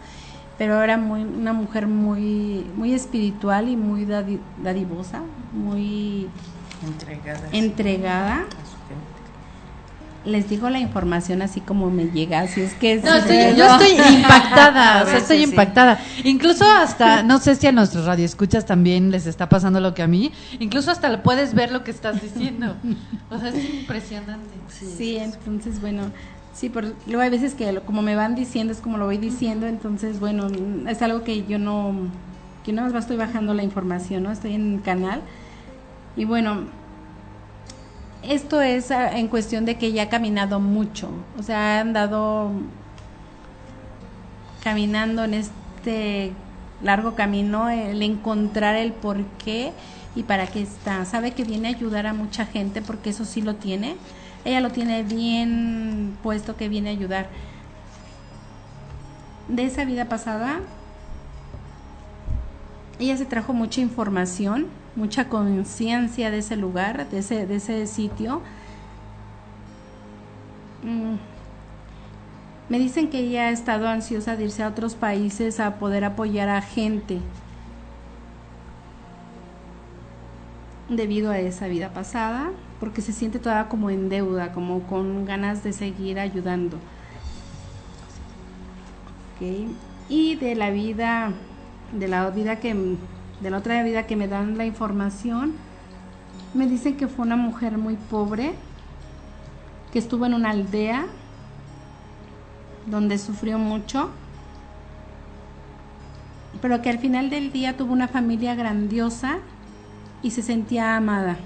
pero 0.57 0.82
era 0.82 0.97
muy, 0.97 1.24
una 1.24 1.53
mujer 1.53 1.88
muy, 1.88 2.65
muy 2.76 2.93
espiritual 2.93 3.70
y 3.70 3.76
muy 3.76 4.05
dadivosa, 4.05 5.22
muy 5.53 6.28
entregada. 6.86 7.49
entregada 7.51 8.45
les 10.28 10.49
digo 10.49 10.69
la 10.69 10.80
información 10.80 11.41
así 11.41 11.61
como 11.61 11.89
me 11.89 12.05
llega, 12.11 12.41
así 12.41 12.61
es 12.61 12.73
que... 12.73 12.97
No, 12.97 13.17
yo 13.55 13.65
estoy 13.65 14.15
impactada, 14.15 15.03
o 15.03 15.05
sea, 15.05 15.17
estoy 15.17 15.43
impactada. 15.43 15.99
Incluso 16.23 16.65
hasta, 16.65 17.23
no 17.23 17.39
sé 17.39 17.55
si 17.55 17.67
a 17.67 17.71
nuestros 17.71 18.05
radioescuchas 18.05 18.65
también 18.65 19.09
les 19.09 19.25
está 19.25 19.47
pasando 19.49 19.80
lo 19.80 19.93
que 19.93 20.03
a 20.03 20.07
mí, 20.07 20.32
incluso 20.59 20.91
hasta 20.91 21.23
puedes 21.23 21.53
ver 21.53 21.71
lo 21.71 21.84
que 21.84 21.91
estás 21.91 22.21
diciendo. 22.21 22.75
O 23.30 23.39
sea, 23.39 23.49
es 23.49 23.73
impresionante. 23.73 24.49
Sí, 24.69 25.17
entonces, 25.17 25.80
bueno, 25.80 26.03
sí, 26.53 26.69
por, 26.69 26.93
luego 27.07 27.21
hay 27.21 27.30
veces 27.30 27.53
que 27.53 27.80
como 27.86 28.01
me 28.01 28.15
van 28.15 28.36
diciendo 28.36 28.73
es 28.73 28.80
como 28.80 28.97
lo 28.97 29.05
voy 29.05 29.17
diciendo, 29.17 29.65
entonces, 29.67 30.19
bueno, 30.19 30.47
es 30.88 31.01
algo 31.01 31.23
que 31.23 31.45
yo 31.45 31.57
no, 31.57 31.93
que 32.65 32.73
no 32.73 32.82
más 32.84 32.93
estoy 32.93 33.17
bajando 33.17 33.53
la 33.53 33.63
información, 33.63 34.23
¿no? 34.23 34.32
Estoy 34.32 34.55
en 34.55 34.75
el 34.75 34.82
canal. 34.82 35.21
Y 36.18 36.26
bueno, 36.26 36.63
esto 38.24 38.59
es 38.61 38.89
ah, 38.89 39.18
en 39.18 39.28
cuestión 39.28 39.65
de 39.65 39.78
que 39.78 39.91
ya 39.93 40.03
ha 40.03 40.09
caminado 40.09 40.59
mucho, 40.59 41.09
o 41.39 41.43
sea, 41.43 41.78
ha 41.78 41.80
andado 41.82 42.51
caminando 44.63 45.24
en 45.24 45.36
este 45.36 46.34
largo 46.82 47.13
camino, 47.15 47.70
el 47.70 48.01
encontrar 48.01 48.76
el 48.76 48.93
por 48.93 49.24
qué 49.43 49.72
y 50.15 50.24
para 50.24 50.47
qué 50.47 50.63
está. 50.63 51.05
Sabe 51.05 51.32
que 51.32 51.43
viene 51.43 51.68
a 51.68 51.72
ayudar 51.72 52.07
a 52.07 52.13
mucha 52.13 52.45
gente 52.45 52.82
porque 52.82 53.11
eso 53.11 53.24
sí 53.24 53.41
lo 53.41 53.55
tiene. 53.55 53.95
Ella 54.43 54.59
lo 54.59 54.72
tiene 54.72 55.03
bien 55.03 56.18
puesto 56.24 56.57
que 56.57 56.68
viene 56.68 56.89
a 56.89 56.93
ayudar. 56.93 57.30
De 59.47 59.65
esa 59.65 59.86
vida 59.86 60.05
pasada, 60.05 60.59
ella 62.99 63.15
se 63.15 63.26
trajo 63.26 63.53
mucha 63.53 63.82
información 63.82 64.68
mucha 64.97 65.29
conciencia 65.29 66.31
de 66.31 66.39
ese 66.39 66.57
lugar, 66.57 67.07
de 67.09 67.19
ese, 67.19 67.45
de 67.45 67.55
ese 67.55 67.85
sitio. 67.87 68.41
Mm. 70.83 71.15
Me 72.67 72.79
dicen 72.79 73.09
que 73.09 73.19
ella 73.19 73.43
ha 73.43 73.51
estado 73.51 73.87
ansiosa 73.87 74.35
de 74.35 74.45
irse 74.45 74.63
a 74.63 74.67
otros 74.67 74.95
países 74.95 75.61
a 75.61 75.75
poder 75.75 76.03
apoyar 76.03 76.49
a 76.49 76.61
gente 76.61 77.19
debido 80.89 81.31
a 81.31 81.39
esa 81.39 81.67
vida 81.67 81.93
pasada, 81.93 82.51
porque 82.79 83.01
se 83.01 83.13
siente 83.13 83.39
toda 83.39 83.69
como 83.69 83.89
en 83.89 84.09
deuda, 84.09 84.51
como 84.51 84.81
con 84.81 85.25
ganas 85.25 85.63
de 85.63 85.73
seguir 85.73 86.19
ayudando. 86.19 86.77
Y 90.09 90.35
de 90.35 90.55
la 90.55 90.71
vida, 90.71 91.31
de 91.93 92.07
la 92.07 92.29
vida 92.31 92.59
que 92.59 92.97
de 93.41 93.49
la 93.49 93.57
otra 93.57 93.81
vida 93.83 94.07
que 94.07 94.15
me 94.15 94.27
dan 94.27 94.57
la 94.57 94.65
información, 94.65 95.53
me 96.53 96.67
dicen 96.67 96.97
que 96.97 97.07
fue 97.07 97.25
una 97.25 97.35
mujer 97.35 97.77
muy 97.77 97.95
pobre, 97.95 98.53
que 99.91 99.99
estuvo 99.99 100.25
en 100.25 100.33
una 100.33 100.51
aldea 100.51 101.05
donde 102.88 103.17
sufrió 103.17 103.59
mucho, 103.59 104.09
pero 106.61 106.81
que 106.81 106.89
al 106.89 106.99
final 106.99 107.29
del 107.29 107.51
día 107.51 107.77
tuvo 107.77 107.93
una 107.93 108.07
familia 108.07 108.55
grandiosa 108.55 109.38
y 110.23 110.31
se 110.31 110.41
sentía 110.41 110.95
amada. 110.95 111.38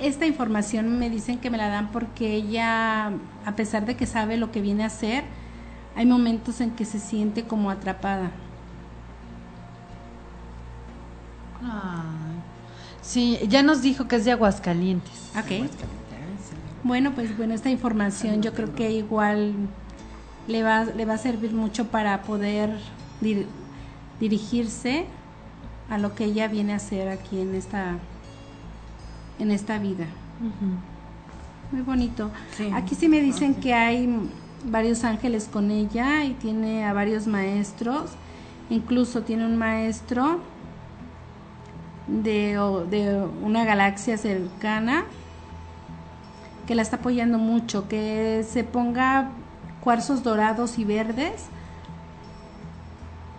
Esta 0.00 0.26
información 0.26 0.98
me 0.98 1.10
dicen 1.10 1.38
que 1.38 1.50
me 1.50 1.58
la 1.58 1.68
dan 1.68 1.88
porque 1.88 2.34
ella, 2.34 3.12
a 3.44 3.56
pesar 3.56 3.84
de 3.84 3.96
que 3.96 4.06
sabe 4.06 4.36
lo 4.36 4.52
que 4.52 4.60
viene 4.60 4.84
a 4.84 4.86
hacer, 4.86 5.24
hay 5.96 6.06
momentos 6.06 6.60
en 6.60 6.70
que 6.70 6.84
se 6.84 7.00
siente 7.00 7.44
como 7.44 7.70
atrapada. 7.70 8.30
Sí, 13.02 13.38
ya 13.48 13.62
nos 13.62 13.82
dijo 13.82 14.08
que 14.08 14.16
es 14.16 14.24
de 14.24 14.32
Aguascalientes. 14.32 15.30
Ok. 15.36 15.68
Bueno, 16.84 17.12
pues 17.14 17.36
bueno, 17.36 17.54
esta 17.54 17.70
información 17.70 18.40
yo 18.42 18.54
creo 18.54 18.74
que 18.74 18.90
igual 18.92 19.54
le 20.46 20.62
va, 20.62 20.84
le 20.84 21.04
va 21.04 21.14
a 21.14 21.18
servir 21.18 21.52
mucho 21.52 21.88
para 21.88 22.22
poder 22.22 22.78
dirigirse 24.20 25.06
a 25.90 25.98
lo 25.98 26.14
que 26.14 26.24
ella 26.24 26.48
viene 26.48 26.72
a 26.72 26.76
hacer 26.76 27.08
aquí 27.08 27.40
en 27.40 27.54
esta, 27.54 27.96
en 29.38 29.50
esta 29.50 29.78
vida. 29.78 30.06
Muy 31.72 31.82
bonito. 31.82 32.30
Aquí 32.74 32.94
sí 32.94 33.08
me 33.08 33.20
dicen 33.20 33.54
que 33.54 33.74
hay 33.74 34.08
varios 34.64 35.04
ángeles 35.04 35.48
con 35.52 35.70
ella 35.70 36.24
y 36.24 36.34
tiene 36.34 36.84
a 36.84 36.92
varios 36.92 37.26
maestros. 37.26 38.12
Incluso 38.70 39.22
tiene 39.22 39.46
un 39.46 39.56
maestro 39.56 40.40
de, 42.08 42.58
de 42.90 43.22
una 43.42 43.64
galaxia 43.64 44.16
cercana 44.16 45.04
que 46.66 46.74
la 46.74 46.82
está 46.82 46.96
apoyando 46.96 47.38
mucho, 47.38 47.88
que 47.88 48.44
se 48.48 48.64
ponga 48.64 49.30
cuarzos 49.80 50.22
dorados 50.22 50.78
y 50.78 50.84
verdes 50.84 51.46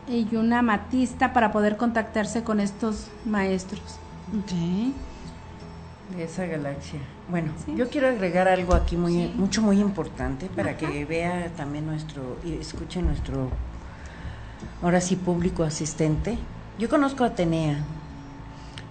y 0.07 0.35
una 0.35 0.61
matista 0.61 1.33
para 1.33 1.51
poder 1.51 1.77
contactarse 1.77 2.43
con 2.43 2.59
estos 2.59 3.07
maestros. 3.25 3.99
De 6.15 6.23
esa 6.23 6.47
galaxia. 6.47 6.99
Bueno, 7.29 7.51
yo 7.75 7.89
quiero 7.89 8.07
agregar 8.07 8.47
algo 8.47 8.73
aquí 8.73 8.97
muy, 8.97 9.27
mucho 9.35 9.61
muy 9.61 9.79
importante 9.79 10.47
para 10.47 10.75
que 10.75 11.05
vea 11.05 11.51
también 11.55 11.85
nuestro 11.85 12.37
y 12.43 12.53
escuche 12.53 13.03
nuestro 13.03 13.49
ahora 14.81 15.01
sí 15.01 15.15
público 15.15 15.63
asistente. 15.63 16.39
Yo 16.79 16.89
conozco 16.89 17.23
a 17.23 17.27
Atenea, 17.27 17.83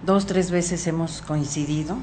dos, 0.05 0.25
tres 0.25 0.51
veces 0.51 0.85
hemos 0.87 1.21
coincidido. 1.21 1.97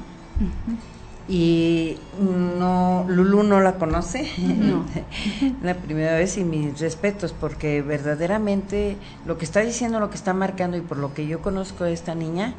Y 1.29 1.97
no, 2.21 3.05
Lulu 3.09 3.43
no 3.43 3.59
la 3.59 3.75
conoce, 3.75 4.31
no. 4.37 4.85
la 5.61 5.75
primera 5.75 6.15
vez 6.15 6.37
y 6.37 6.45
mis 6.45 6.79
respetos, 6.79 7.33
porque 7.33 7.81
verdaderamente 7.81 8.95
lo 9.25 9.37
que 9.37 9.43
está 9.43 9.59
diciendo, 9.59 9.99
lo 9.99 10.09
que 10.09 10.15
está 10.15 10.33
marcando 10.33 10.77
y 10.77 10.81
por 10.81 10.97
lo 10.97 11.13
que 11.13 11.27
yo 11.27 11.41
conozco 11.41 11.83
a 11.83 11.89
esta 11.89 12.15
niña, 12.15 12.55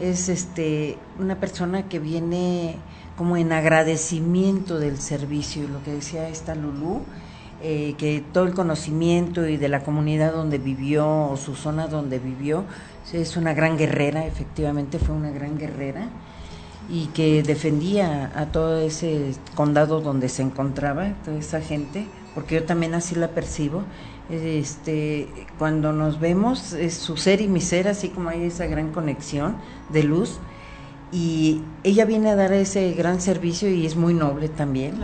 es 0.00 0.28
este 0.28 0.98
una 1.18 1.36
persona 1.36 1.88
que 1.88 2.00
viene 2.00 2.76
como 3.16 3.36
en 3.36 3.52
agradecimiento 3.52 4.78
del 4.78 4.98
servicio, 4.98 5.62
y 5.62 5.68
lo 5.68 5.82
que 5.84 5.92
decía 5.92 6.28
esta 6.28 6.54
Lulu, 6.56 7.02
eh, 7.62 7.94
que 7.98 8.24
todo 8.32 8.44
el 8.44 8.54
conocimiento 8.54 9.46
y 9.46 9.58
de 9.58 9.68
la 9.68 9.84
comunidad 9.84 10.32
donde 10.32 10.56
vivió 10.56 11.28
o 11.28 11.36
su 11.36 11.54
zona 11.54 11.86
donde 11.86 12.18
vivió, 12.18 12.64
es 13.12 13.36
una 13.36 13.54
gran 13.54 13.76
guerrera, 13.76 14.26
efectivamente 14.26 14.98
fue 14.98 15.14
una 15.14 15.30
gran 15.30 15.58
guerrera 15.58 16.08
y 16.88 17.06
que 17.08 17.42
defendía 17.42 18.32
a 18.34 18.46
todo 18.46 18.78
ese 18.78 19.32
condado 19.54 20.00
donde 20.00 20.28
se 20.28 20.42
encontraba, 20.42 21.14
toda 21.24 21.38
esa 21.38 21.60
gente, 21.60 22.06
porque 22.34 22.56
yo 22.56 22.64
también 22.64 22.94
así 22.94 23.14
la 23.14 23.28
percibo. 23.28 23.82
Este, 24.28 25.28
cuando 25.58 25.92
nos 25.92 26.20
vemos, 26.20 26.72
es 26.72 26.94
su 26.94 27.16
ser 27.16 27.40
y 27.40 27.48
mi 27.48 27.60
ser, 27.60 27.88
así 27.88 28.08
como 28.08 28.28
hay 28.28 28.44
esa 28.44 28.66
gran 28.66 28.92
conexión 28.92 29.56
de 29.92 30.04
luz, 30.04 30.38
y 31.12 31.62
ella 31.82 32.04
viene 32.04 32.30
a 32.30 32.36
dar 32.36 32.52
ese 32.52 32.92
gran 32.92 33.20
servicio 33.20 33.68
y 33.68 33.86
es 33.86 33.96
muy 33.96 34.14
noble 34.14 34.48
también. 34.48 34.94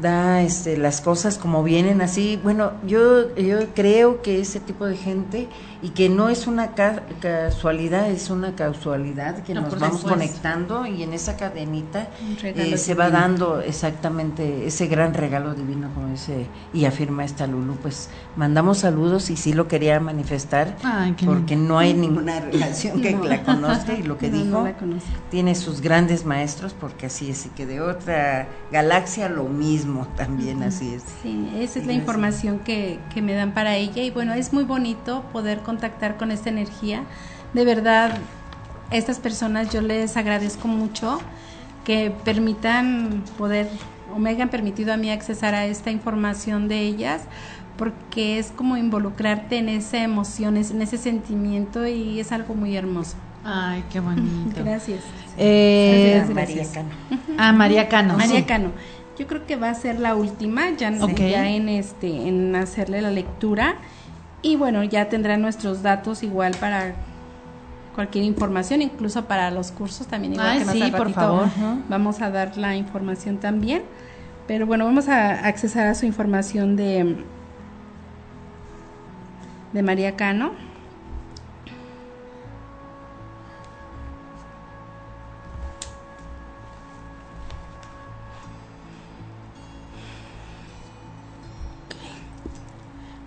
Da 0.00 0.42
este, 0.42 0.76
las 0.76 1.00
cosas 1.00 1.38
como 1.38 1.62
vienen 1.62 2.00
así. 2.00 2.38
Bueno, 2.42 2.72
yo, 2.86 3.34
yo 3.34 3.58
creo 3.74 4.22
que 4.22 4.40
ese 4.40 4.60
tipo 4.60 4.86
de 4.86 4.96
gente 4.96 5.48
y 5.82 5.90
que 5.90 6.08
no 6.08 6.28
es 6.28 6.46
una 6.46 6.74
casualidad, 7.20 8.08
es 8.08 8.30
una 8.30 8.54
casualidad 8.54 9.42
que 9.42 9.52
nos 9.52 9.78
vamos 9.78 10.02
conectando 10.02 10.86
y 10.86 11.02
en 11.02 11.12
esa 11.12 11.36
cadenita 11.36 12.08
eh, 12.44 12.76
se 12.76 12.94
va 12.94 13.10
dando 13.10 13.60
exactamente 13.60 14.66
ese 14.66 14.86
gran 14.86 15.12
regalo 15.12 15.54
divino, 15.54 15.90
como 15.92 16.08
dice 16.08 16.46
y 16.72 16.84
afirma 16.84 17.24
esta 17.24 17.48
Lulu. 17.48 17.74
Pues 17.82 18.10
mandamos 18.36 18.78
saludos 18.78 19.28
y 19.30 19.36
sí 19.36 19.52
lo 19.52 19.66
quería 19.66 19.98
manifestar 19.98 20.76
porque 21.24 21.56
no 21.56 21.80
hay 21.80 21.94
ninguna 21.94 22.38
relación 22.38 23.00
que 23.00 23.18
la 23.22 23.42
conozca 23.42 23.94
y 23.94 24.04
lo 24.04 24.18
que 24.18 24.30
dijo 24.30 24.68
tiene 25.30 25.56
sus 25.56 25.80
grandes 25.80 26.24
maestros 26.24 26.74
porque 26.78 27.06
así 27.06 27.30
es 27.30 27.46
y 27.46 27.48
que 27.48 27.66
de 27.66 27.80
otra 27.80 28.46
galaxia 28.70 29.28
lo 29.28 29.42
mismo 29.52 30.06
también 30.16 30.62
así 30.62 30.94
es. 30.94 31.04
Sí, 31.22 31.48
esa 31.56 31.78
es 31.78 31.86
la 31.86 31.92
información 31.92 32.58
que, 32.58 32.98
que 33.14 33.22
me 33.22 33.34
dan 33.34 33.52
para 33.52 33.76
ella 33.76 34.02
y 34.02 34.10
bueno, 34.10 34.34
es 34.34 34.52
muy 34.52 34.64
bonito 34.64 35.22
poder 35.32 35.60
contactar 35.60 36.16
con 36.16 36.30
esta 36.30 36.50
energía. 36.50 37.04
De 37.54 37.64
verdad, 37.64 38.18
estas 38.90 39.18
personas 39.18 39.72
yo 39.72 39.80
les 39.80 40.16
agradezco 40.16 40.68
mucho 40.68 41.20
que 41.84 42.12
permitan 42.24 43.22
poder 43.38 43.68
o 44.14 44.18
me 44.18 44.30
hayan 44.30 44.50
permitido 44.50 44.92
a 44.92 44.96
mí 44.96 45.10
accesar 45.10 45.54
a 45.54 45.66
esta 45.66 45.90
información 45.90 46.68
de 46.68 46.80
ellas 46.80 47.22
porque 47.76 48.38
es 48.38 48.52
como 48.54 48.76
involucrarte 48.76 49.56
en 49.56 49.68
esa 49.68 50.02
emoción, 50.02 50.56
en 50.56 50.82
ese 50.82 50.98
sentimiento 50.98 51.86
y 51.86 52.20
es 52.20 52.30
algo 52.30 52.54
muy 52.54 52.76
hermoso. 52.76 53.16
Ay, 53.44 53.82
qué 53.90 54.00
bonito. 54.00 54.54
Gracias. 54.64 55.00
Eh, 55.36 56.22
María 56.32 56.64
Cano. 56.72 56.90
Ah, 57.38 57.52
María 57.52 57.88
Cano. 57.88 58.16
María 58.16 58.46
Cano. 58.46 58.70
Yo 59.18 59.26
creo 59.26 59.46
que 59.46 59.56
va 59.56 59.70
a 59.70 59.74
ser 59.74 60.00
la 60.00 60.14
última, 60.14 60.70
ya, 60.70 60.90
ya 60.90 61.50
en 61.50 61.68
este, 61.68 62.28
en 62.28 62.56
hacerle 62.56 63.02
la 63.02 63.10
lectura. 63.10 63.76
Y 64.40 64.56
bueno, 64.56 64.82
ya 64.82 65.08
tendrá 65.08 65.36
nuestros 65.36 65.82
datos 65.82 66.22
igual 66.22 66.56
para 66.58 66.94
cualquier 67.94 68.24
información, 68.24 68.82
incluso 68.82 69.26
para 69.26 69.50
los 69.50 69.70
cursos 69.70 70.06
también. 70.06 70.32
Igual 70.32 70.58
que 70.58 70.64
sí, 70.64 70.90
por 70.96 71.12
favor. 71.12 71.48
Vamos 71.88 72.22
a 72.22 72.30
dar 72.30 72.56
la 72.56 72.74
información 72.76 73.38
también. 73.38 73.82
Pero 74.46 74.66
bueno, 74.66 74.84
vamos 74.84 75.08
a 75.08 75.46
accesar 75.46 75.86
a 75.86 75.94
su 75.94 76.06
información 76.06 76.74
de, 76.74 77.16
de 79.72 79.82
María 79.82 80.16
Cano. 80.16 80.52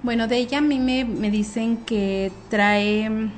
Bueno, 0.06 0.28
de 0.28 0.38
ella 0.38 0.60
a 0.60 0.62
mí 0.62 0.78
me, 0.78 1.04
me 1.04 1.32
dicen 1.32 1.78
que 1.78 2.32
trae... 2.52 3.32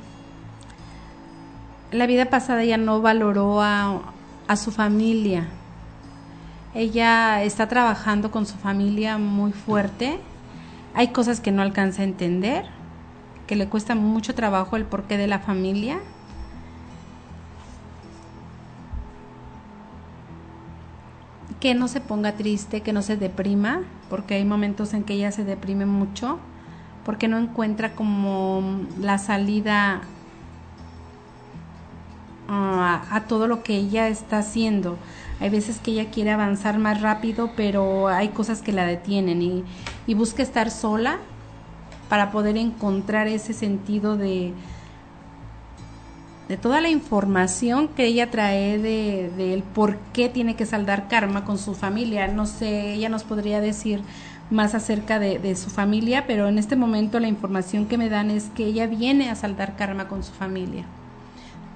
La 1.91 2.05
vida 2.07 2.25
pasada 2.25 2.61
ella 2.61 2.75
no 2.75 3.01
valoró 3.01 3.61
a, 3.61 4.01
a 4.49 4.57
su 4.57 4.71
familia. 4.71 5.47
Ella 6.75 7.41
está 7.41 7.69
trabajando 7.69 8.31
con 8.31 8.45
su 8.45 8.57
familia 8.57 9.17
muy 9.17 9.53
fuerte. 9.53 10.19
Hay 10.93 11.13
cosas 11.13 11.39
que 11.39 11.53
no 11.53 11.61
alcanza 11.61 12.01
a 12.01 12.05
entender, 12.05 12.65
que 13.47 13.55
le 13.55 13.69
cuesta 13.69 13.95
mucho 13.95 14.35
trabajo 14.35 14.75
el 14.75 14.83
porqué 14.83 15.15
de 15.15 15.27
la 15.27 15.39
familia. 15.39 15.99
Que 21.61 21.75
no 21.75 21.87
se 21.87 22.01
ponga 22.01 22.33
triste, 22.33 22.81
que 22.81 22.91
no 22.91 23.01
se 23.01 23.15
deprima, 23.15 23.83
porque 24.09 24.33
hay 24.33 24.43
momentos 24.43 24.93
en 24.93 25.05
que 25.05 25.13
ella 25.13 25.31
se 25.31 25.45
deprime 25.45 25.85
mucho 25.85 26.39
porque 27.07 27.29
no 27.29 27.37
encuentra 27.37 27.95
como 27.95 28.81
la 28.99 29.17
salida 29.17 30.01
ah, 32.49 33.05
a, 33.09 33.21
todo 33.27 33.47
lo 33.47 33.63
que 33.63 33.77
ella 33.77 34.09
está 34.09 34.39
haciendo. 34.39 34.97
Hay 35.39 35.49
veces 35.49 35.79
que 35.79 35.91
ella 35.91 36.11
quiere 36.11 36.31
avanzar 36.31 36.79
más 36.79 36.99
rápido, 36.99 37.51
pero 37.55 38.09
hay 38.09 38.27
cosas 38.27 38.61
que 38.61 38.73
la 38.73 38.85
detienen 38.85 39.41
y, 39.41 40.13
busca 40.15 40.43
estar 40.43 40.69
sola 40.69 41.19
para 42.09 42.29
poder 42.29 42.57
encontrar 42.57 43.27
ese 43.27 43.53
sentido 43.53 44.17
de, 44.17 44.51
de 46.49 46.57
toda 46.57 46.81
la 46.81 46.89
información 46.89 47.87
que 47.87 48.05
ella 48.05 48.31
trae 48.31 48.79
de, 48.79 49.31
de 49.37 49.63
por 49.73 49.95
qué 50.11 50.27
tiene 50.27 50.57
que 50.57 50.65
saldar 50.65 51.07
karma 51.07 51.45
con 51.45 51.57
su 51.57 51.73
familia. 51.73 52.27
No 52.27 52.45
sé, 52.45 52.95
ella 52.95 53.07
nos 53.07 53.23
podría 53.23 53.61
decir 53.61 54.01
más 54.49 54.75
acerca 54.75 55.19
de, 55.19 55.55
su 55.55 55.69
familia, 55.69 56.25
pero 56.25 56.47
en 56.47 56.57
este 56.57 56.75
momento 56.75 57.19
la 57.19 57.27
información 57.27 57.87
que 57.87 57.97
me 57.97 58.09
dan 58.09 58.31
es 58.31 58.45
que 58.49 58.65
ella 58.65 58.87
viene 58.87 59.29
a 59.29 59.35
saldar 59.35 59.75
karma 59.75 60.07
con 60.07 60.23
su 60.23 60.31
familia. 60.31 60.85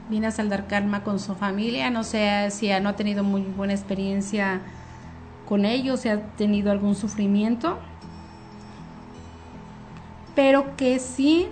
Viene 0.09 0.27
a 0.27 0.31
saldar 0.31 0.67
karma 0.67 1.03
con 1.03 1.19
su 1.19 1.35
familia, 1.35 1.89
no 1.89 2.03
sé 2.03 2.49
si 2.51 2.69
no 2.81 2.89
ha 2.89 2.95
tenido 2.95 3.23
muy 3.23 3.41
buena 3.41 3.73
experiencia 3.73 4.61
con 5.47 5.65
ellos, 5.65 6.01
si 6.01 6.09
ha 6.09 6.21
tenido 6.35 6.71
algún 6.71 6.95
sufrimiento, 6.95 7.77
pero 10.33 10.75
que 10.77 10.99
sí 10.99 11.47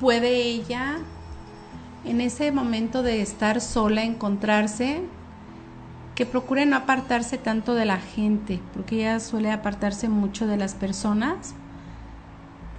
puede 0.00 0.42
ella 0.42 0.98
en 2.04 2.20
ese 2.20 2.52
momento 2.52 3.02
de 3.02 3.20
estar 3.20 3.60
sola 3.60 4.04
encontrarse 4.04 5.02
que 6.16 6.24
procure 6.24 6.64
no 6.64 6.76
apartarse 6.76 7.36
tanto 7.36 7.74
de 7.74 7.84
la 7.84 7.98
gente, 7.98 8.60
porque 8.72 8.96
ella 8.96 9.20
suele 9.20 9.52
apartarse 9.52 10.08
mucho 10.08 10.46
de 10.46 10.56
las 10.56 10.74
personas, 10.74 11.54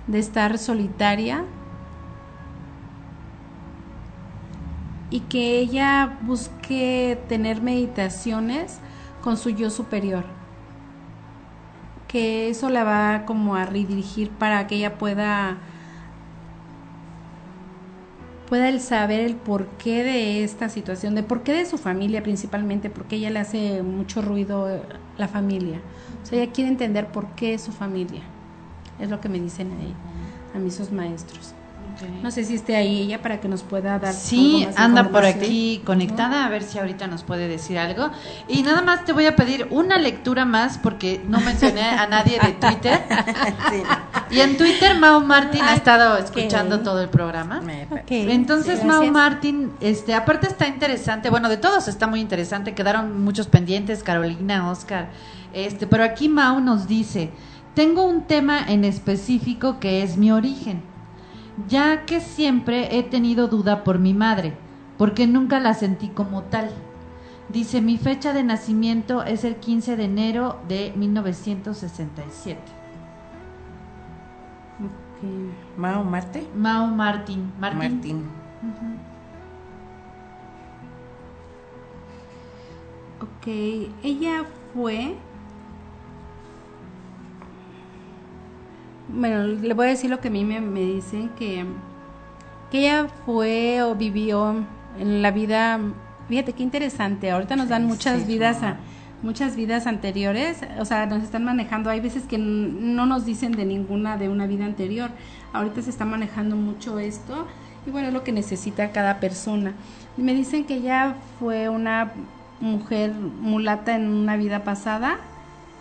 de 0.08 0.18
estar 0.18 0.58
solitaria, 0.58 1.46
y 5.12 5.22
que 5.22 5.60
ella 5.60 6.18
busque 6.22 7.24
tener 7.30 7.62
meditaciones 7.62 8.80
con 9.22 9.38
su 9.38 9.52
yo 9.52 9.70
superior, 9.70 10.26
que 12.08 12.50
eso 12.50 12.72
la 12.72 12.84
va 12.84 13.24
como 13.26 13.56
a 13.56 13.66
redirigir 13.66 14.32
para 14.32 14.66
que 14.66 14.78
ella 14.78 14.98
pueda 14.98 15.58
pueda 18.48 18.70
él 18.70 18.80
saber 18.80 19.20
el 19.20 19.36
porqué 19.36 20.04
de 20.04 20.44
esta 20.44 20.70
situación, 20.70 21.16
de 21.16 21.24
por 21.24 21.44
qué 21.44 21.54
de 21.54 21.66
su 21.66 21.78
familia 21.78 22.24
principalmente, 22.24 22.90
porque 22.90 23.18
ella 23.18 23.30
le 23.30 23.40
hace 23.40 23.84
mucho 23.84 24.22
ruido 24.22 24.82
la 25.18 25.28
familia. 25.28 25.80
O 26.24 26.26
sea, 26.26 26.42
ella 26.42 26.52
quiere 26.52 26.70
entender 26.70 27.08
por 27.08 27.28
qué 27.36 27.54
es 27.54 27.62
su 27.62 27.72
familia. 27.72 28.22
Es 29.00 29.10
lo 29.10 29.22
que 29.22 29.30
me 29.30 29.40
dicen 29.40 29.72
a, 29.72 30.58
a 30.58 30.60
mis 30.60 30.92
maestros. 30.92 31.54
No 32.22 32.32
sé 32.32 32.44
si 32.44 32.56
esté 32.56 32.76
ahí 32.76 33.04
ella 33.04 33.22
para 33.22 33.40
que 33.40 33.48
nos 33.48 33.64
pueda 33.64 34.00
dar. 34.00 34.14
Sí, 34.14 34.68
anda 34.76 35.10
por 35.10 35.26
aquí 35.26 35.82
conectada, 35.86 36.46
a 36.46 36.50
ver 36.50 36.64
si 36.64 36.80
ahorita 36.80 37.08
nos 37.08 37.24
puede 37.24 37.48
decir 37.48 37.78
algo. 37.78 38.10
Y 38.48 38.64
nada 38.64 38.82
más 38.82 39.06
te 39.06 39.14
voy 39.14 39.26
a 39.26 39.36
pedir 39.36 39.68
una 39.72 39.98
lectura 39.98 40.46
más 40.46 40.78
porque 40.78 41.22
no 41.28 41.40
mencioné 41.40 41.82
a 41.82 42.08
nadie 42.08 42.40
de 42.40 42.54
Twitter. 42.54 43.02
Y 44.30 44.42
en 44.42 44.58
Twitter 44.58 45.00
Mau 45.00 45.22
Martín 45.22 45.62
ha 45.62 45.74
estado 45.74 46.18
escuchando 46.18 46.82
todo 46.82 47.02
el 47.02 47.08
programa. 47.08 47.62
Entonces 48.10 48.84
Mau 48.84 49.06
Martín, 49.10 49.72
este, 49.80 50.14
aparte 50.14 50.48
está 50.48 50.68
interesante, 50.68 51.30
bueno, 51.30 51.48
de 51.48 51.56
todos 51.56 51.88
está 51.88 52.08
muy 52.08 52.20
interesante, 52.20 52.74
quedaron 52.74 53.24
muchos 53.24 53.48
pendientes, 53.48 54.04
Carolina, 54.04 54.70
Oscar, 54.70 55.10
este, 55.54 55.88
pero 55.88 56.04
aquí 56.04 56.28
Mau 56.28 56.60
nos 56.60 56.88
dice, 56.88 57.30
tengo 57.74 58.04
un 58.04 58.24
tema 58.24 58.66
en 58.68 58.84
específico 58.84 59.80
que 59.80 60.04
es 60.04 60.18
mi 60.18 60.32
origen 60.32 60.82
ya 61.68 62.06
que 62.06 62.20
siempre 62.20 62.98
he 62.98 63.04
tenido 63.04 63.48
duda 63.48 63.84
por 63.84 64.00
mi 64.00 64.14
madre, 64.14 64.54
porque 64.98 65.26
nunca 65.26 65.60
la 65.60 65.74
sentí 65.74 66.10
como 66.10 66.44
tal. 66.44 66.70
Dice, 67.50 67.82
mi 67.82 67.98
fecha 67.98 68.34
de 68.34 68.44
nacimiento 68.44 69.24
es 69.24 69.44
el 69.44 69.56
15 69.56 69.96
de 69.96 70.04
enero 70.04 70.60
de 70.68 70.94
1967. 70.96 72.60
Mao 75.78 76.04
Marte. 76.04 76.48
Mao 76.56 76.88
Martín. 76.88 77.52
Martín. 77.60 78.26
Ok, 83.22 83.48
ella 84.04 84.46
fue 84.74 85.16
bueno, 89.10 89.44
le 89.48 89.74
voy 89.74 89.88
a 89.88 89.90
decir 89.90 90.10
lo 90.10 90.20
que 90.20 90.28
a 90.28 90.32
mí 90.32 90.44
me, 90.44 90.60
dicen, 90.82 91.30
que, 91.38 91.66
que 92.72 92.80
ella 92.80 93.08
fue 93.26 93.82
o 93.84 93.96
vivió 93.96 94.66
en 95.00 95.22
la 95.22 95.32
vida, 95.32 95.80
fíjate 96.28 96.54
qué 96.54 96.64
interesante, 96.64 97.32
ahorita 97.32 97.56
nos 97.56 97.70
dan 97.70 97.86
muchas 97.86 98.28
vidas 98.28 98.64
a, 98.64 98.78
muchas 99.22 99.56
vidas 99.56 99.88
anteriores, 99.88 100.60
o 100.80 100.86
sea, 100.86 101.06
nos 101.06 101.24
están 101.24 101.44
manejando, 101.44 101.90
hay 101.90 102.00
veces 102.00 102.24
que 102.24 102.38
no 102.38 103.06
nos 103.06 103.26
dicen 103.26 103.52
de 103.52 103.66
ninguna 103.66 104.18
de 104.18 104.30
una 104.30 104.46
vida 104.46 104.66
anterior, 104.66 105.10
ahorita 105.54 105.82
se 105.82 105.90
está 105.90 106.06
manejando 106.06 106.56
mucho 106.56 107.00
esto 107.00 107.48
y 107.86 107.92
bueno, 107.92 108.10
es 108.10 108.14
lo 108.14 108.24
que 108.24 108.32
necesita 108.32 108.92
cada 108.92 109.20
persona. 109.20 109.74
Me 110.18 110.34
dicen 110.34 110.66
que 110.66 110.76
ella 110.76 111.16
fue 111.40 111.70
una 111.70 112.12
mujer 112.60 113.12
mulata 113.14 113.96
en 113.96 114.10
una 114.10 114.36
vida 114.36 114.64
pasada 114.64 115.18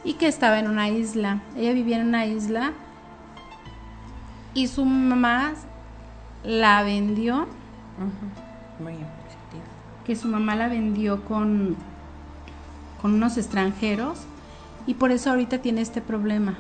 y 0.05 0.15
que 0.15 0.29
estaba 0.29 0.59
en 0.59 0.69
una 0.69 0.89
isla, 0.89 1.41
ella 1.57 1.73
vivía 1.73 1.99
en 1.99 2.07
una 2.07 2.27
isla 2.27 2.73
y 4.57 4.69
su 4.69 4.87
mamá 4.87 5.53
la 6.43 6.83
vendió. 6.83 7.47
Que 10.07 10.17
su 10.17 10.29
mamá 10.29 10.57
la 10.57 10.69
vendió 10.69 11.23
con, 11.25 11.77
con 13.03 13.15
unos 13.15 13.37
extranjeros 13.37 14.21
y 14.87 14.95
por 14.95 15.11
eso 15.11 15.31
ahorita 15.31 15.59
tiene 15.59 15.83
este 15.83 16.01
problema. 16.01 16.57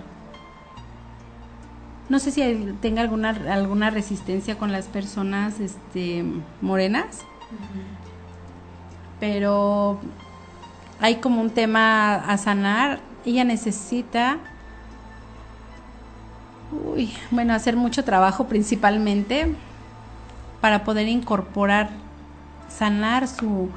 No 2.10 2.18
sé 2.18 2.32
si 2.32 2.74
tenga 2.82 3.00
alguna, 3.00 3.30
alguna 3.30 3.88
resistencia 3.88 4.58
con 4.58 4.72
las 4.72 4.86
personas 4.88 5.58
este, 5.58 6.22
morenas, 6.60 7.20
pero 9.20 10.00
hay 11.00 11.16
como 11.16 11.40
un 11.40 11.50
tema 11.50 12.16
a 12.16 12.36
sanar. 12.36 13.00
Ella 13.24 13.44
necesita 13.44 14.38
Uy, 16.70 17.12
bueno, 17.30 17.54
hacer 17.54 17.76
mucho 17.76 18.04
trabajo 18.04 18.48
principalmente 18.48 19.54
para 20.60 20.84
poder 20.84 21.08
incorporar, 21.08 21.90
sanar 22.68 23.28
su, 23.28 23.70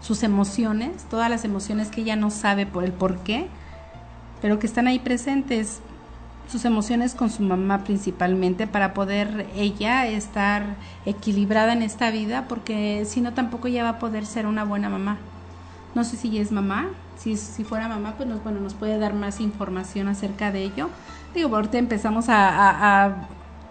sus 0.00 0.22
emociones, 0.22 1.04
todas 1.08 1.28
las 1.30 1.44
emociones 1.44 1.90
que 1.90 2.00
ella 2.02 2.16
no 2.16 2.30
sabe 2.30 2.66
por 2.66 2.84
el 2.84 2.92
por 2.92 3.22
qué, 3.22 3.48
pero 4.40 4.58
que 4.58 4.66
están 4.66 4.86
ahí 4.86 4.98
presentes. 5.00 5.82
sus 6.46 6.64
emociones 6.64 7.14
con 7.14 7.30
su 7.30 7.42
mamá 7.44 7.84
principalmente 7.84 8.66
para 8.66 8.94
poder 8.94 9.48
ella 9.54 10.06
estar 10.08 10.78
equilibrada 11.04 11.72
en 11.74 11.82
esta 11.82 12.10
vida, 12.10 12.48
porque 12.48 13.04
si 13.06 13.20
no 13.20 13.34
tampoco 13.34 13.68
ella 13.68 13.84
va 13.84 13.90
a 13.90 13.98
poder 14.00 14.26
ser 14.26 14.46
una 14.46 14.64
buena 14.64 14.88
mamá. 14.90 15.18
No 15.94 16.04
sé 16.04 16.16
si 16.16 16.28
ella 16.28 16.42
es 16.42 16.52
mamá, 16.52 16.88
si, 17.16 17.36
si 17.36 17.64
fuera 17.64 17.88
mamá, 17.88 18.16
pues 18.16 18.28
nos, 18.28 18.42
bueno, 18.42 18.60
nos 18.60 18.74
puede 18.74 18.98
dar 18.98 19.14
más 19.14 19.40
información 19.40 20.08
acerca 20.08 20.52
de 20.52 20.64
ello. 20.64 20.90
Digo, 21.34 21.54
ahorita 21.54 21.78
empezamos 21.78 22.28
a, 22.28 23.06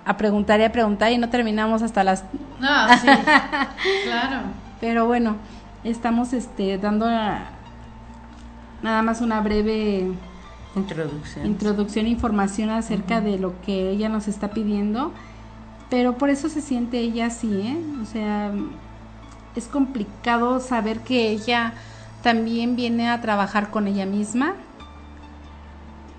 a, 0.05 0.17
preguntar 0.17 0.59
y 0.59 0.63
a 0.63 0.71
preguntar 0.71 1.11
y 1.11 1.17
no 1.17 1.29
terminamos 1.29 1.81
hasta 1.81 2.03
las... 2.03 2.23
No, 2.59 2.97
sí, 2.97 3.07
claro. 4.03 4.41
Pero 4.79 5.05
bueno, 5.05 5.35
estamos 5.83 6.33
este, 6.33 6.77
dando 6.77 7.07
nada 7.07 9.01
más 9.01 9.21
una 9.21 9.41
breve 9.41 10.13
Introducción. 10.75 11.45
Introducción 11.45 12.05
e 12.05 12.09
información 12.09 12.69
acerca 12.69 13.21
de 13.21 13.39
lo 13.39 13.59
que 13.61 13.89
ella 13.89 14.09
nos 14.09 14.27
está 14.27 14.49
pidiendo. 14.49 15.11
Pero 15.89 16.17
por 16.17 16.29
eso 16.29 16.49
se 16.49 16.61
siente 16.61 16.99
ella 16.99 17.27
así, 17.27 17.51
¿eh? 17.61 17.77
O 18.01 18.05
sea, 18.05 18.51
es 19.55 19.67
complicado 19.67 20.59
saber 20.59 20.99
que 20.99 21.29
ella 21.29 21.73
también 22.21 22.75
viene 22.75 23.09
a 23.09 23.21
trabajar 23.21 23.71
con 23.71 23.87
ella 23.87 24.05
misma. 24.05 24.53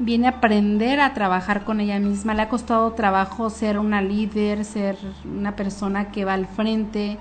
Viene 0.00 0.26
a 0.26 0.30
aprender 0.30 0.98
a 0.98 1.12
trabajar 1.12 1.64
con 1.64 1.78
ella 1.78 1.98
misma. 1.98 2.34
Le 2.34 2.42
ha 2.42 2.48
costado 2.48 2.92
trabajo 2.92 3.50
ser 3.50 3.78
una 3.78 4.00
líder, 4.00 4.64
ser 4.64 4.96
una 5.24 5.54
persona 5.54 6.10
que 6.10 6.24
va 6.24 6.32
al 6.32 6.46
frente, 6.46 7.18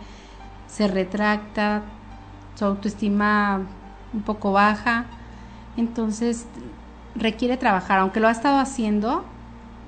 se 0.68 0.88
retracta, 0.88 1.82
su 2.56 2.64
autoestima 2.64 3.62
un 4.14 4.22
poco 4.22 4.54
baja. 4.54 5.06
Entonces 5.78 6.48
requiere 7.16 7.58
trabajar, 7.58 8.00
aunque 8.00 8.22
lo 8.22 8.30
ha 8.30 8.32
estado 8.32 8.60
haciendo, 8.60 9.26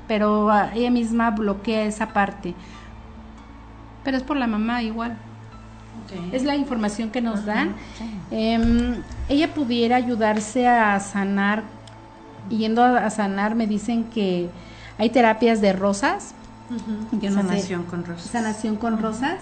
pero 0.07 0.51
ella 0.73 0.91
misma 0.91 1.31
bloquea 1.31 1.85
esa 1.85 2.07
parte. 2.07 2.53
Pero 4.03 4.17
es 4.17 4.23
por 4.23 4.35
la 4.35 4.47
mamá 4.47 4.83
igual. 4.83 5.17
Es 6.31 6.43
la 6.43 6.55
información 6.55 7.09
que 7.09 7.21
nos 7.21 7.45
dan. 7.45 7.75
Em, 8.31 9.01
ella 9.29 9.53
pudiera 9.53 9.95
ayudarse 9.95 10.67
a 10.67 10.99
sanar. 10.99 11.63
Yendo 12.57 12.83
a, 12.83 13.09
sanar, 13.09 13.55
me 13.55 13.67
dicen 13.67 14.03
que 14.05 14.49
hay 14.97 15.09
terapias 15.09 15.61
de 15.61 15.73
rosas. 15.73 16.35
sanación 17.21 17.83
con 17.83 18.05
rosas. 18.05 18.29
Sanación 18.29 18.75
con 18.75 19.01
rosas 19.01 19.39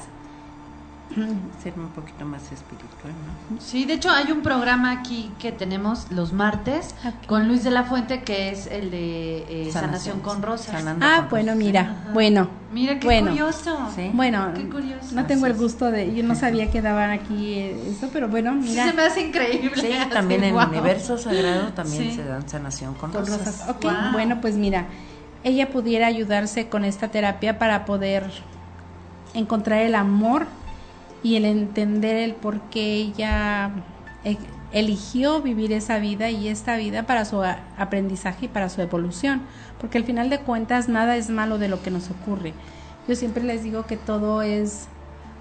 ser 1.64 1.74
un 1.78 1.90
poquito 1.90 2.26
más 2.26 2.52
espiritual, 2.52 3.14
¿no? 3.50 3.60
Sí, 3.60 3.86
de 3.86 3.94
hecho 3.94 4.10
hay 4.10 4.32
un 4.32 4.42
programa 4.42 4.92
aquí 4.92 5.32
que 5.40 5.52
tenemos 5.52 6.12
los 6.12 6.34
martes 6.34 6.96
con 7.28 7.48
Luis 7.48 7.64
de 7.64 7.72
la 7.72 7.84
Fuente 7.84 8.24
que 8.24 8.52
es 8.52 8.68
el 8.68 8.92
de 8.92 9.68
eh, 9.68 9.72
sanación, 9.72 10.20
con 10.20 10.42
rosas. 10.42 10.84
ah, 11.02 11.28
bueno, 11.30 11.56
mira, 11.56 11.96
bueno. 12.14 12.50
Mira 12.72 13.00
qué 13.00 13.22
curioso. 13.24 13.80
Bueno, 14.14 14.52
qué 14.56 14.70
curioso. 14.70 15.16
no 15.16 15.26
tengo 15.26 15.48
el 15.48 15.56
gusto 15.56 15.90
de, 15.90 16.14
yo 16.14 16.24
no 16.24 16.36
sabía 16.36 16.70
que 16.70 16.84
daban 16.84 17.10
aquí 17.10 17.56
eh, 17.56 17.90
eso, 17.90 18.10
pero 18.14 18.30
bueno, 18.30 18.54
mira. 18.54 18.84
Sí, 18.84 18.90
se 18.90 18.96
me 18.96 19.02
hace 19.02 19.22
increíble. 19.22 19.82
Sí, 19.82 19.90
también 20.12 20.44
en 20.44 20.56
el 20.56 20.68
universo 20.68 21.18
sagrado 21.18 21.74
también 21.74 22.16
se 22.16 22.24
dan 22.24 22.48
sanación 22.48 22.94
con, 22.94 23.12
rosas. 23.12 23.66
Ok, 23.70 23.86
bueno, 24.12 24.40
pues 24.40 24.56
mira, 24.56 24.86
ella 25.44 25.70
pudiera 25.70 26.06
ayudarse 26.06 26.70
con 26.70 26.86
esta 26.86 27.08
terapia 27.08 27.58
para 27.58 27.86
poder 27.86 28.30
encontrar 29.34 29.82
el 29.82 29.96
amor 29.96 30.46
y 31.24 31.36
el 31.36 31.46
entender 31.46 32.18
el 32.18 32.34
por 32.34 32.62
qué 32.70 32.96
ella 32.96 33.72
e, 34.24 34.38
eligió 34.72 35.42
vivir 35.42 35.72
esa 35.72 36.00
vida 36.00 36.30
y 36.30 36.48
esta 36.48 36.78
vida 36.78 37.04
para 37.04 37.26
su 37.26 37.42
aprendizaje 37.78 38.46
y 38.46 38.50
para 38.50 38.70
su 38.70 38.82
evolución, 38.82 39.42
porque 39.80 39.98
al 39.98 40.04
final 40.04 40.30
de 40.30 40.40
cuentas 40.40 40.90
nada 40.90 41.18
es 41.18 41.30
malo 41.30 41.58
de 41.58 41.68
lo 41.68 41.82
que 41.82 41.92
nos 41.92 42.10
ocurre. 42.10 42.54
Yo 43.08 43.16
siempre 43.16 43.44
les 43.44 43.64
digo 43.64 43.86
que 43.86 43.98
todo 43.98 44.42
es 44.42 44.88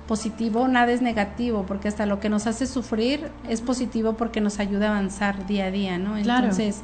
positivo, 0.06 0.66
nada 0.68 0.90
es 0.90 1.02
negativo, 1.02 1.64
porque 1.66 1.88
hasta 1.88 2.06
lo 2.06 2.18
que 2.18 2.30
nos 2.30 2.46
hace 2.46 2.66
sufrir 2.66 3.30
es 3.48 3.60
positivo 3.60 4.14
porque 4.14 4.40
nos 4.40 4.58
ayuda 4.58 4.88
a 4.88 4.90
avanzar 4.92 5.46
día 5.46 5.66
a 5.66 5.70
día, 5.70 5.98
¿no? 5.98 6.16
Entonces, 6.16 6.80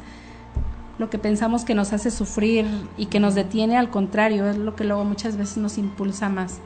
lo 0.98 1.08
que 1.08 1.18
pensamos 1.18 1.64
que 1.64 1.74
nos 1.74 1.92
hace 1.94 2.10
sufrir 2.10 2.66
y 2.98 3.06
que 3.06 3.20
nos 3.20 3.34
detiene, 3.34 3.78
al 3.78 3.90
contrario, 3.90 4.48
es 4.48 4.58
lo 4.58 4.76
que 4.76 4.84
luego 4.84 5.04
muchas 5.04 5.36
veces 5.38 5.56
nos 5.56 5.78
impulsa 5.78 6.28
más. 6.28 6.60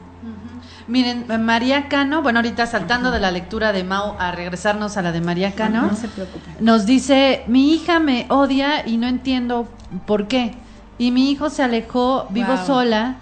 Miren, 0.87 1.25
María 1.43 1.87
Cano, 1.87 2.21
bueno, 2.21 2.39
ahorita 2.39 2.65
saltando 2.67 3.11
de 3.11 3.19
la 3.19 3.31
lectura 3.31 3.71
de 3.73 3.83
Mau 3.83 4.15
a 4.19 4.31
regresarnos 4.31 4.97
a 4.97 5.01
la 5.01 5.11
de 5.11 5.21
María 5.21 5.53
Cano, 5.53 5.83
no, 5.83 5.95
se 5.95 6.07
preocupe. 6.07 6.49
nos 6.59 6.85
dice, 6.85 7.43
mi 7.47 7.73
hija 7.73 7.99
me 7.99 8.25
odia 8.29 8.87
y 8.87 8.97
no 8.97 9.07
entiendo 9.07 9.67
por 10.05 10.27
qué. 10.27 10.55
Y 10.97 11.11
mi 11.11 11.31
hijo 11.31 11.49
se 11.49 11.63
alejó, 11.63 12.27
vivo 12.29 12.57
sola 12.57 13.17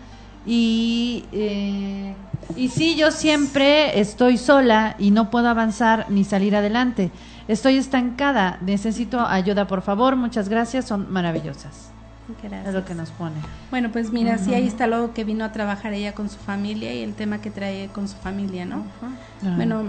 y, 0.45 1.25
eh, 1.31 2.15
y 2.55 2.69
sí, 2.69 2.95
yo 2.95 3.11
siempre 3.11 3.99
estoy 3.99 4.37
sola 4.37 4.95
y 4.97 5.11
no 5.11 5.29
puedo 5.29 5.49
avanzar 5.49 6.07
ni 6.09 6.23
salir 6.23 6.55
adelante. 6.55 7.11
Estoy 7.47 7.77
estancada, 7.77 8.57
necesito 8.61 9.19
ayuda, 9.19 9.67
por 9.67 9.81
favor, 9.81 10.15
muchas 10.15 10.49
gracias, 10.49 10.85
son 10.85 11.11
maravillosas. 11.11 11.91
Es 12.65 12.73
lo 12.73 12.83
que 12.83 12.93
nos 12.93 13.09
pone. 13.11 13.35
Bueno, 13.71 13.89
pues 13.91 14.11
mira, 14.11 14.37
sí, 14.37 14.53
ahí 14.53 14.67
está 14.67 14.87
lo 14.87 15.13
que 15.13 15.23
vino 15.23 15.45
a 15.45 15.51
trabajar 15.51 15.93
ella 15.93 16.13
con 16.13 16.29
su 16.29 16.37
familia 16.37 16.93
y 16.93 17.01
el 17.01 17.13
tema 17.13 17.39
que 17.39 17.49
trae 17.49 17.87
con 17.87 18.07
su 18.07 18.17
familia, 18.17 18.65
¿no? 18.65 18.83
Bueno, 19.55 19.83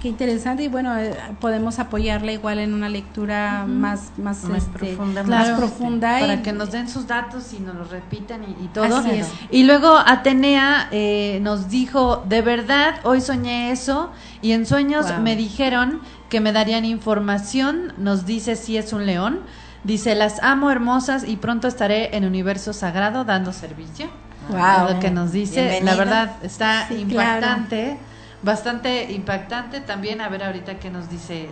qué 0.00 0.08
interesante 0.08 0.64
y 0.64 0.68
bueno, 0.68 0.98
eh, 0.98 1.14
podemos 1.40 1.78
apoyarla 1.78 2.32
igual 2.32 2.58
en 2.58 2.72
una 2.72 2.88
lectura 2.88 3.66
más 3.66 4.12
más, 4.16 4.44
este, 4.44 4.94
profunda, 4.94 5.22
más 5.22 5.50
profunda 5.50 6.18
para 6.18 6.42
que 6.42 6.52
nos 6.52 6.72
den 6.72 6.88
sus 6.88 7.06
datos 7.06 7.52
y 7.52 7.60
nos 7.60 7.74
lo 7.74 7.84
repitan 7.84 8.42
y, 8.44 8.68
todo. 8.68 9.02
Y 9.50 9.64
luego 9.64 9.96
Atenea 9.96 10.88
eh, 10.92 11.40
nos 11.42 11.68
dijo, 11.68 12.24
de 12.28 12.42
verdad, 12.42 13.00
hoy 13.04 13.20
soñé 13.20 13.70
eso 13.70 14.10
y 14.40 14.52
en 14.52 14.66
sueños 14.66 15.06
me 15.20 15.36
dijeron 15.36 16.00
que 16.28 16.40
me 16.40 16.52
darían 16.52 16.84
información, 16.84 17.92
nos 17.98 18.24
dice 18.26 18.56
si 18.56 18.76
es 18.76 18.92
un 18.92 19.06
león 19.06 19.40
Dice, 19.84 20.14
las 20.14 20.42
amo 20.42 20.70
hermosas 20.70 21.24
y 21.28 21.36
pronto 21.36 21.68
estaré 21.68 22.16
en 22.16 22.24
Universo 22.24 22.72
Sagrado 22.72 23.24
dando 23.24 23.52
servicio. 23.52 24.08
Wow. 24.48 24.94
Lo 24.94 25.00
que 25.00 25.10
nos 25.10 25.32
dice, 25.32 25.80
la 25.82 25.94
verdad, 25.94 26.36
está 26.42 26.88
impactante, 26.90 27.98
bastante 28.42 29.12
impactante 29.12 29.80
también. 29.80 30.20
A 30.20 30.28
ver 30.28 30.44
ahorita 30.44 30.78
qué 30.78 30.90
nos 30.90 31.10
dice 31.10 31.44
eh, 31.44 31.48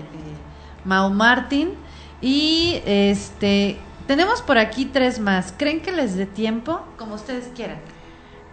Mau 0.84 1.10
Martin. 1.10 1.70
Y 2.22 2.80
este, 2.86 3.78
tenemos 4.06 4.40
por 4.40 4.56
aquí 4.56 4.86
tres 4.86 5.18
más. 5.18 5.52
¿Creen 5.56 5.80
que 5.80 5.92
les 5.92 6.16
dé 6.16 6.26
tiempo? 6.26 6.80
Como 6.96 7.14
ustedes 7.14 7.50
quieran. 7.54 7.78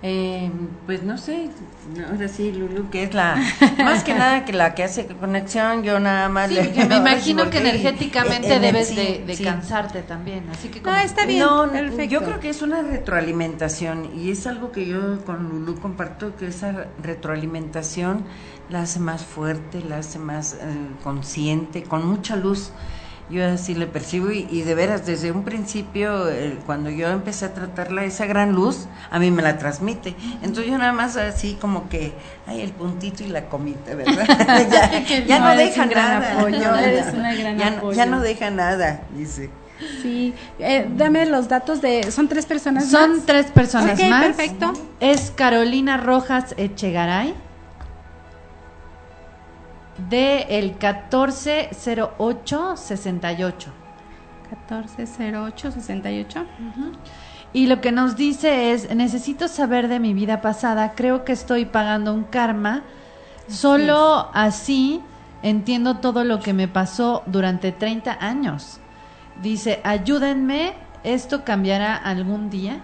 Eh, 0.01 0.49
pues 0.85 1.03
no 1.03 1.17
sé, 1.17 1.49
ahora 2.09 2.29
sí, 2.29 2.53
Lulu, 2.53 2.89
que 2.89 3.03
es 3.03 3.13
la, 3.13 3.35
más 3.79 4.05
que 4.05 4.13
nada 4.13 4.45
que 4.45 4.53
la 4.53 4.73
que 4.73 4.85
hace 4.85 5.05
conexión, 5.07 5.83
yo 5.83 5.99
nada 5.99 6.29
más 6.29 6.49
le, 6.49 6.71
Me 6.85 6.95
imagino 6.95 7.49
que 7.49 7.57
energéticamente 7.57 8.61
debes 8.61 8.95
de, 8.95 9.37
cansarte 9.43 10.01
también, 10.01 10.45
así 10.51 10.69
que... 10.69 10.79
No, 10.79 10.95
está 10.95 11.25
bien, 11.25 11.45
yo 12.07 12.23
creo 12.23 12.39
que 12.39 12.49
es 12.49 12.61
una 12.61 12.81
retroalimentación 12.81 14.17
y 14.17 14.31
es 14.31 14.47
algo 14.47 14.71
que 14.71 14.85
yo 14.85 15.25
con 15.25 15.49
Lulu 15.49 15.75
comparto, 15.81 16.33
que 16.37 16.47
esa 16.47 16.87
retroalimentación 17.03 18.23
la 18.69 18.83
hace 18.83 19.01
más 19.01 19.25
fuerte, 19.25 19.81
la 19.81 19.97
hace 19.97 20.17
más 20.17 20.53
eh, 20.53 20.57
consciente, 21.03 21.83
con 21.83 22.07
mucha 22.07 22.37
luz 22.37 22.71
yo 23.29 23.45
así 23.45 23.75
le 23.75 23.87
percibo 23.87 24.31
y, 24.31 24.61
de 24.61 24.75
veras 24.75 25.05
desde 25.05 25.31
un 25.31 25.43
principio 25.43 26.25
cuando 26.65 26.89
yo 26.89 27.07
empecé 27.09 27.45
a 27.45 27.53
tratarla 27.53 28.03
esa 28.03 28.25
gran 28.25 28.53
luz 28.53 28.87
a 29.11 29.19
mí 29.19 29.31
me 29.31 29.41
la 29.41 29.57
transmite 29.57 30.15
entonces 30.41 30.67
yo 30.67 30.77
nada 30.77 30.93
más 30.93 31.15
así 31.15 31.57
como 31.59 31.89
que 31.89 32.13
hay 32.47 32.61
el 32.61 32.71
puntito 32.71 33.23
y 33.23 33.27
la 33.27 33.45
comita 33.45 33.95
verdad 33.95 34.25
ya, 35.27 35.39
no, 35.39 35.55
deja 35.55 35.85
nada 35.85 36.49
ya, 37.93 38.05
no 38.05 38.21
deja 38.21 38.49
nada 38.51 39.01
dice 39.15 39.49
Sí, 40.01 40.33
eh, 40.59 40.87
dame 40.93 41.25
los 41.25 41.47
datos 41.47 41.81
de. 41.81 42.11
Son 42.11 42.27
tres 42.27 42.45
personas 42.45 42.89
Son 42.89 43.25
tres 43.25 43.45
personas 43.47 43.97
más. 44.09 44.25
Perfecto. 44.25 44.73
Es 44.99 45.31
Carolina 45.31 45.95
Rojas 45.95 46.53
Echegaray 46.57 47.33
de 50.09 50.47
el 50.49 50.71
140868. 50.71 53.71
140868. 54.49 56.45
Y 57.51 57.65
lo 57.67 57.81
que 57.81 57.91
nos 57.91 58.15
dice 58.15 58.71
es, 58.71 58.93
necesito 58.95 59.47
saber 59.47 59.87
de 59.87 59.99
mi 59.99 60.13
vida 60.13 60.41
pasada, 60.41 60.93
creo 60.95 61.25
que 61.25 61.31
estoy 61.31 61.65
pagando 61.65 62.13
un 62.13 62.23
karma, 62.23 62.83
solo 63.47 64.29
así 64.33 65.01
entiendo 65.41 65.97
todo 65.97 66.23
lo 66.23 66.39
que 66.39 66.53
me 66.53 66.67
pasó 66.67 67.23
durante 67.25 67.71
30 67.71 68.17
años. 68.19 68.79
Dice, 69.41 69.79
ayúdenme, 69.83 70.73
¿esto 71.03 71.43
cambiará 71.43 71.95
algún 71.95 72.49
día? 72.49 72.81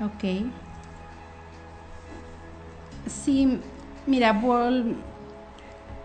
Ok. 0.00 0.46
Sí, 3.06 3.60
mira, 4.06 4.32
vol 4.32 4.96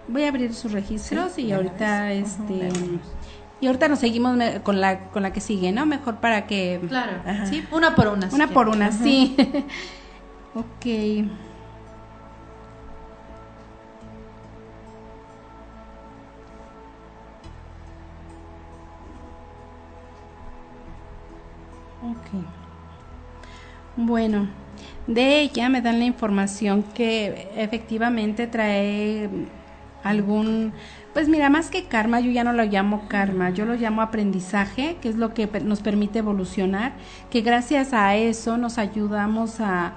voy 0.07 0.23
a 0.23 0.29
abrir 0.29 0.53
sus 0.53 0.71
registros 0.71 1.37
y 1.37 1.51
ahorita 1.51 2.11
este 2.13 2.69
Y 3.59 3.67
ahorita 3.67 3.87
nos 3.87 3.99
seguimos 3.99 4.37
con 4.63 4.79
la, 4.79 5.09
con 5.09 5.23
la 5.23 5.33
que 5.33 5.41
sigue, 5.41 5.71
¿no? 5.71 5.85
Mejor 5.85 6.17
para 6.17 6.45
que... 6.45 6.79
Claro, 6.87 7.21
sí, 7.49 7.65
una 7.71 7.95
por 7.95 8.07
una. 8.07 8.29
Una 8.31 8.47
por 8.47 8.69
una, 8.69 8.91
sí. 8.91 9.35
ok. 10.53 10.85
Ok. 22.03 22.45
Bueno, 23.97 24.47
de 25.07 25.41
ella 25.41 25.69
me 25.69 25.81
dan 25.81 25.97
la 25.97 26.05
información 26.05 26.83
que 26.83 27.49
efectivamente 27.55 28.45
trae 28.45 29.29
algún 30.09 30.73
pues 31.17 31.29
mira, 31.29 31.49
más 31.49 31.71
que 31.71 31.85
karma, 31.85 32.19
yo 32.19 32.29
ya 32.29 32.43
no 32.43 32.53
lo 32.53 32.63
llamo 32.63 33.07
karma, 33.07 33.49
yo 33.49 33.65
lo 33.65 33.73
llamo 33.73 34.03
aprendizaje, 34.03 34.97
que 35.01 35.09
es 35.09 35.15
lo 35.15 35.33
que 35.33 35.47
nos 35.63 35.81
permite 35.81 36.19
evolucionar, 36.19 36.93
que 37.31 37.41
gracias 37.41 37.91
a 37.91 38.15
eso 38.15 38.59
nos 38.59 38.77
ayudamos 38.77 39.59
a, 39.59 39.93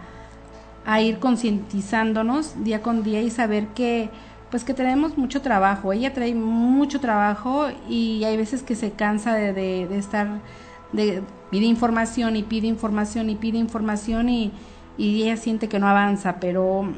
a 0.87 1.01
ir 1.03 1.19
concientizándonos 1.19 2.65
día 2.65 2.81
con 2.81 3.03
día 3.03 3.21
y 3.21 3.29
saber 3.29 3.67
que 3.75 4.09
pues 4.51 4.65
que 4.65 4.73
tenemos 4.73 5.19
mucho 5.19 5.43
trabajo. 5.43 5.93
Ella 5.93 6.15
trae 6.15 6.35
mucho 6.35 7.01
trabajo 7.01 7.69
y 7.87 8.25
hay 8.25 8.39
veces 8.39 8.63
que 8.63 8.75
se 8.75 8.93
cansa 8.93 9.35
de, 9.35 9.53
de, 9.53 9.87
de 9.89 9.99
estar, 9.99 10.41
de, 10.93 11.23
pide 11.51 11.67
información 11.67 12.35
y 12.35 12.45
pide 12.45 12.67
información 12.67 13.29
y 13.29 13.37
pide 13.37 13.59
información 13.59 14.31
y, 14.31 14.53
y 14.97 15.23
ella 15.25 15.37
siente 15.37 15.69
que 15.69 15.79
no 15.79 15.87
avanza, 15.87 16.41
pero 16.41 16.95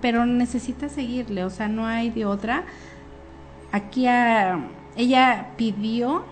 pero 0.00 0.26
necesita 0.26 0.88
seguirle, 0.88 1.44
o 1.44 1.50
sea, 1.50 1.68
no 1.68 1.86
hay 1.86 2.10
de 2.10 2.24
otra. 2.24 2.64
Aquí 3.72 4.06
ella 4.06 5.48
pidió 5.56 6.24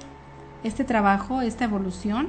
este 0.63 0.85
trabajo, 0.85 1.43
esta 1.43 1.65
evolución. 1.65 2.29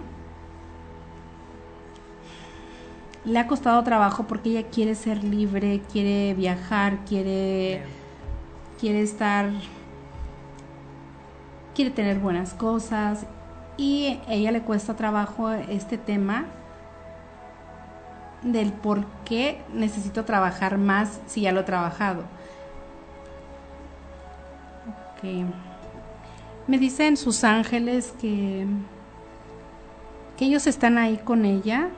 Le 3.25 3.39
ha 3.39 3.47
costado 3.47 3.83
trabajo 3.83 4.23
porque 4.23 4.49
ella 4.49 4.63
quiere 4.63 4.95
ser 4.95 5.23
libre, 5.23 5.81
quiere 5.91 6.33
viajar, 6.33 7.05
quiere, 7.05 7.83
quiere 8.79 9.01
estar, 9.01 9.49
quiere 11.73 11.91
tener 11.91 12.19
buenas 12.19 12.53
cosas 12.53 13.25
y 13.77 14.19
a 14.27 14.33
ella 14.33 14.51
le 14.51 14.61
cuesta 14.61 14.95
trabajo 14.95 15.49
este 15.51 15.97
tema 15.97 16.45
del 18.43 18.73
por 18.73 19.05
qué 19.25 19.61
necesito 19.73 20.25
trabajar 20.25 20.77
más 20.77 21.21
si 21.27 21.41
ya 21.41 21.51
lo 21.51 21.61
he 21.61 21.63
trabajado. 21.63 22.23
Me 26.67 26.77
dicen 26.77 27.17
sus 27.17 27.43
ángeles 27.43 28.13
que, 28.19 28.65
que 30.37 30.45
ellos 30.45 30.67
están 30.67 30.97
ahí 30.97 31.17
con 31.17 31.45
ella. 31.45 31.89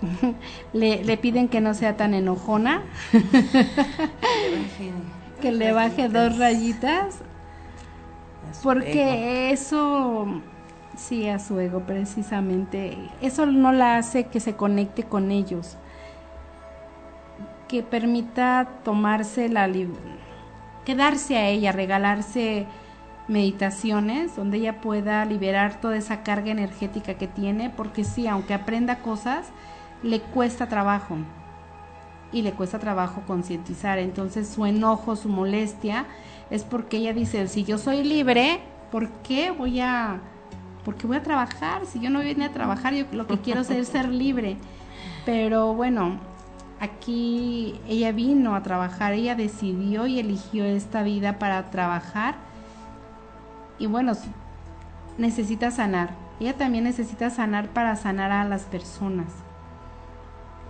le, 0.72 1.04
le, 1.04 1.16
piden 1.16 1.48
que 1.48 1.60
no 1.60 1.74
sea 1.74 1.96
tan 1.96 2.14
enojona. 2.14 2.82
que 5.40 5.52
le 5.52 5.72
baje 5.72 6.08
dos 6.08 6.38
rayitas. 6.38 7.18
Porque 8.62 9.50
eso 9.50 10.42
Sí, 10.96 11.28
a 11.28 11.38
su 11.38 11.58
ego, 11.58 11.80
precisamente. 11.80 12.96
Eso 13.20 13.46
no 13.46 13.72
la 13.72 13.96
hace 13.96 14.24
que 14.24 14.40
se 14.40 14.56
conecte 14.56 15.04
con 15.04 15.30
ellos, 15.30 15.76
que 17.68 17.82
permita 17.82 18.68
tomarse 18.84 19.48
la 19.48 19.68
quedarse 20.84 21.36
a 21.38 21.48
ella, 21.48 21.72
regalarse 21.72 22.66
meditaciones 23.28 24.36
donde 24.36 24.58
ella 24.58 24.80
pueda 24.80 25.24
liberar 25.24 25.80
toda 25.80 25.96
esa 25.96 26.22
carga 26.22 26.50
energética 26.50 27.14
que 27.14 27.28
tiene, 27.28 27.70
porque 27.70 28.04
sí, 28.04 28.26
aunque 28.26 28.52
aprenda 28.52 28.98
cosas, 28.98 29.48
le 30.02 30.20
cuesta 30.20 30.68
trabajo 30.68 31.16
y 32.32 32.42
le 32.42 32.52
cuesta 32.52 32.78
trabajo 32.78 33.22
concientizar. 33.26 33.98
Entonces 33.98 34.48
su 34.48 34.66
enojo, 34.66 35.16
su 35.16 35.28
molestia, 35.28 36.06
es 36.50 36.64
porque 36.64 36.98
ella 36.98 37.14
dice, 37.14 37.48
si 37.48 37.64
yo 37.64 37.78
soy 37.78 38.04
libre, 38.04 38.60
¿por 38.90 39.08
qué 39.22 39.50
voy 39.50 39.80
a 39.80 40.20
porque 40.84 41.06
voy 41.06 41.16
a 41.16 41.22
trabajar, 41.22 41.86
si 41.86 42.00
yo 42.00 42.10
no 42.10 42.20
vine 42.20 42.44
a 42.44 42.52
trabajar, 42.52 42.94
yo 42.94 43.04
lo 43.12 43.26
que 43.26 43.38
quiero 43.38 43.60
es 43.60 43.88
ser 43.88 44.08
libre. 44.08 44.56
Pero 45.24 45.74
bueno, 45.74 46.18
aquí 46.80 47.80
ella 47.88 48.10
vino 48.12 48.56
a 48.56 48.62
trabajar, 48.62 49.12
ella 49.12 49.36
decidió 49.36 50.06
y 50.06 50.18
eligió 50.18 50.64
esta 50.64 51.02
vida 51.02 51.38
para 51.38 51.70
trabajar. 51.70 52.34
Y 53.78 53.86
bueno, 53.86 54.12
necesita 55.18 55.70
sanar. 55.70 56.10
Ella 56.40 56.56
también 56.56 56.84
necesita 56.84 57.30
sanar 57.30 57.68
para 57.68 57.94
sanar 57.94 58.32
a 58.32 58.44
las 58.44 58.62
personas. 58.62 59.28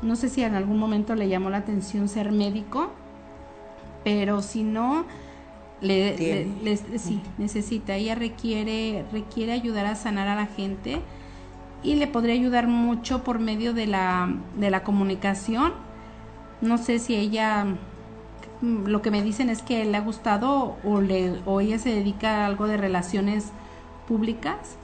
No 0.02 0.16
sé 0.16 0.28
si 0.28 0.42
en 0.42 0.54
algún 0.54 0.78
momento 0.78 1.14
le 1.14 1.28
llamó 1.28 1.48
la 1.48 1.58
atención 1.58 2.08
ser 2.08 2.32
médico, 2.32 2.90
pero 4.04 4.42
si 4.42 4.64
no, 4.64 5.06
le, 5.82 6.46
sí, 6.98 7.20
necesita, 7.38 7.96
ella 7.96 8.14
requiere, 8.14 9.04
requiere 9.12 9.52
ayudar 9.52 9.86
a 9.86 9.96
sanar 9.96 10.28
a 10.28 10.36
la 10.36 10.46
gente 10.46 11.00
y 11.82 11.96
le 11.96 12.06
podría 12.06 12.34
ayudar 12.34 12.68
mucho 12.68 13.24
por 13.24 13.40
medio 13.40 13.74
de 13.74 13.86
la, 13.86 14.32
de 14.56 14.70
la 14.70 14.84
comunicación. 14.84 15.72
No 16.60 16.78
sé 16.78 17.00
si 17.00 17.16
ella, 17.16 17.66
lo 18.62 19.02
que 19.02 19.10
me 19.10 19.22
dicen 19.22 19.50
es 19.50 19.62
que 19.62 19.84
le 19.84 19.96
ha 19.96 20.00
gustado 20.00 20.76
o, 20.84 21.00
le, 21.00 21.40
o 21.46 21.60
ella 21.60 21.78
se 21.78 21.90
dedica 21.90 22.44
a 22.44 22.46
algo 22.46 22.68
de 22.68 22.76
relaciones 22.76 23.50
públicas. 24.06 24.76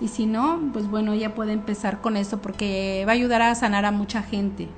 Y 0.00 0.08
si 0.08 0.26
no, 0.26 0.60
pues 0.72 0.88
bueno, 0.88 1.12
ella 1.12 1.34
puede 1.34 1.52
empezar 1.52 2.00
con 2.00 2.16
eso 2.16 2.40
porque 2.40 3.04
va 3.06 3.12
a 3.12 3.14
ayudar 3.14 3.42
a 3.42 3.54
sanar 3.56 3.84
a 3.84 3.90
mucha 3.90 4.22
gente 4.22 4.68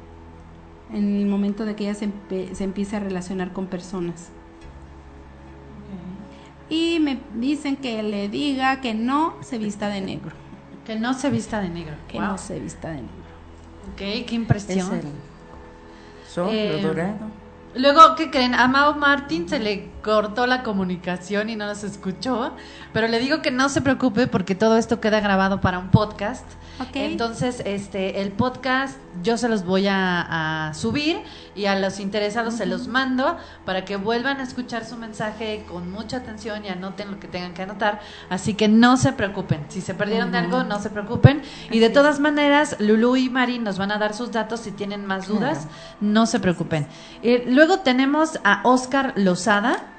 en 0.91 1.17
el 1.17 1.27
momento 1.27 1.67
de 1.67 1.75
que 1.75 1.85
ella 1.85 1.95
se, 1.95 2.11
se 2.55 2.65
empiece 2.65 2.97
a 2.97 3.01
relacionar 3.01 3.53
con 3.53 3.67
personas 3.67 4.31
y 6.69 6.99
me 7.01 7.21
dicen 7.35 7.77
que 7.77 8.03
le 8.03 8.29
diga 8.29 8.81
que 8.81 8.95
no 8.95 9.37
se 9.43 9.59
vista 9.59 9.89
de 9.89 10.01
negro. 10.01 10.33
Que 10.85 10.97
no 10.97 11.15
se 11.15 11.31
vista 11.31 11.61
de 11.61 11.69
negro. 11.69 11.95
Que 12.09 12.19
no 12.19 12.39
se 12.39 12.59
vista 12.59 12.89
de 12.89 12.97
negro. 12.97 13.27
Ok, 13.93 14.27
qué 14.27 14.35
impresión. 14.35 15.01
Es 16.27 16.39
eh, 16.39 16.81
dorado. 16.83 17.31
Luego, 17.75 18.15
¿qué 18.17 18.31
creen? 18.31 18.55
A 18.55 18.69
Mao 18.69 18.95
Martín 18.95 19.49
se 19.49 19.59
le 19.59 19.91
cortó 20.07 20.47
la 20.47 20.63
comunicación 20.63 21.51
y 21.51 21.57
no 21.57 21.67
nos 21.67 21.83
escuchó, 21.83 22.53
pero 22.93 23.09
le 23.09 23.19
digo 23.19 23.43
que 23.43 23.51
no 23.51 23.69
se 23.69 23.83
preocupe 23.83 24.29
porque 24.29 24.55
todo 24.55 24.79
esto 24.79 25.01
queda 25.01 25.19
grabado 25.19 25.61
para 25.61 25.81
un 25.81 25.91
podcast. 25.91 26.47
Entonces, 26.95 27.63
este, 27.65 28.21
el 28.21 28.33
podcast 28.33 28.99
yo 29.23 29.39
se 29.39 29.49
los 29.49 29.65
voy 29.65 29.87
a, 29.89 30.71
subir 30.75 31.23
y 31.55 31.67
a 31.67 31.79
los 31.79 32.01
interesados 32.01 32.55
se 32.55 32.67
los 32.67 32.87
mando 32.87 33.37
para 33.65 33.85
que 33.85 33.97
vuelvan 33.97 34.39
a 34.41 34.43
escuchar 34.43 34.85
su 34.85 34.97
mensaje 34.97 35.65
con 35.67 35.91
mucha 35.91 36.19
atención 36.19 36.65
y 36.65 36.69
anoten 36.69 37.11
lo 37.11 37.19
que 37.19 37.27
tengan 37.29 37.55
que 37.55 37.63
anotar. 37.63 38.01
Así 38.29 38.55
que 38.55 38.69
no 38.69 38.97
se 38.97 39.13
preocupen. 39.13 39.65
Si 39.69 39.81
se 39.81 39.95
perdieron 39.95 40.33
de 40.33 40.39
algo, 40.39 40.65
no 40.65 40.81
se 40.81 40.91
preocupen. 40.91 41.43
Y 41.71 41.79
de 41.81 41.91
todas 41.91 42.21
maneras, 42.21 42.77
Lulu 42.79 43.17
y 43.17 43.31
Mari 43.31 43.59
nos 43.59 43.79
van 43.79 43.91
a 43.91 43.99
dar 43.99 44.15
sus 44.15 44.31
datos 44.31 44.61
si 44.61 44.71
tienen 44.71 45.07
más 45.07 45.27
dudas. 45.27 45.67
No 46.01 46.27
se 46.27 46.39
preocupen. 46.39 46.87
Eh, 47.23 47.45
luego 47.49 47.81
tenemos 47.81 48.39
a 48.45 48.61
Oscar 48.65 49.15
Lozada. 49.17 49.96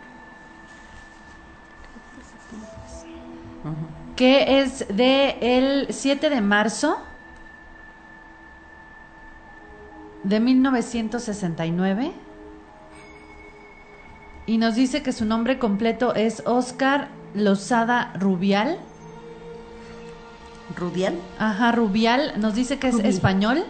Que 4.18 4.59
es 4.59 4.86
de 4.89 5.38
el 5.39 5.88
7 5.89 6.30
de 6.30 6.41
marzo 6.41 6.97
de 10.24 10.41
1969 10.41 12.11
y 14.47 14.57
nos 14.57 14.76
dice 14.76 15.03
que 15.03 15.13
su 15.13 15.26
nombre 15.26 15.59
completo 15.59 16.15
es 16.15 16.41
Oscar 16.45 17.09
Lozada 17.36 18.11
Rubial. 18.20 18.80
¿Rubial? 20.76 21.15
Ajá, 21.38 21.72
Rubial. 21.72 22.34
Nos 22.38 22.55
dice 22.55 22.80
que 22.80 22.88
es 22.88 22.99
español. 22.99 23.65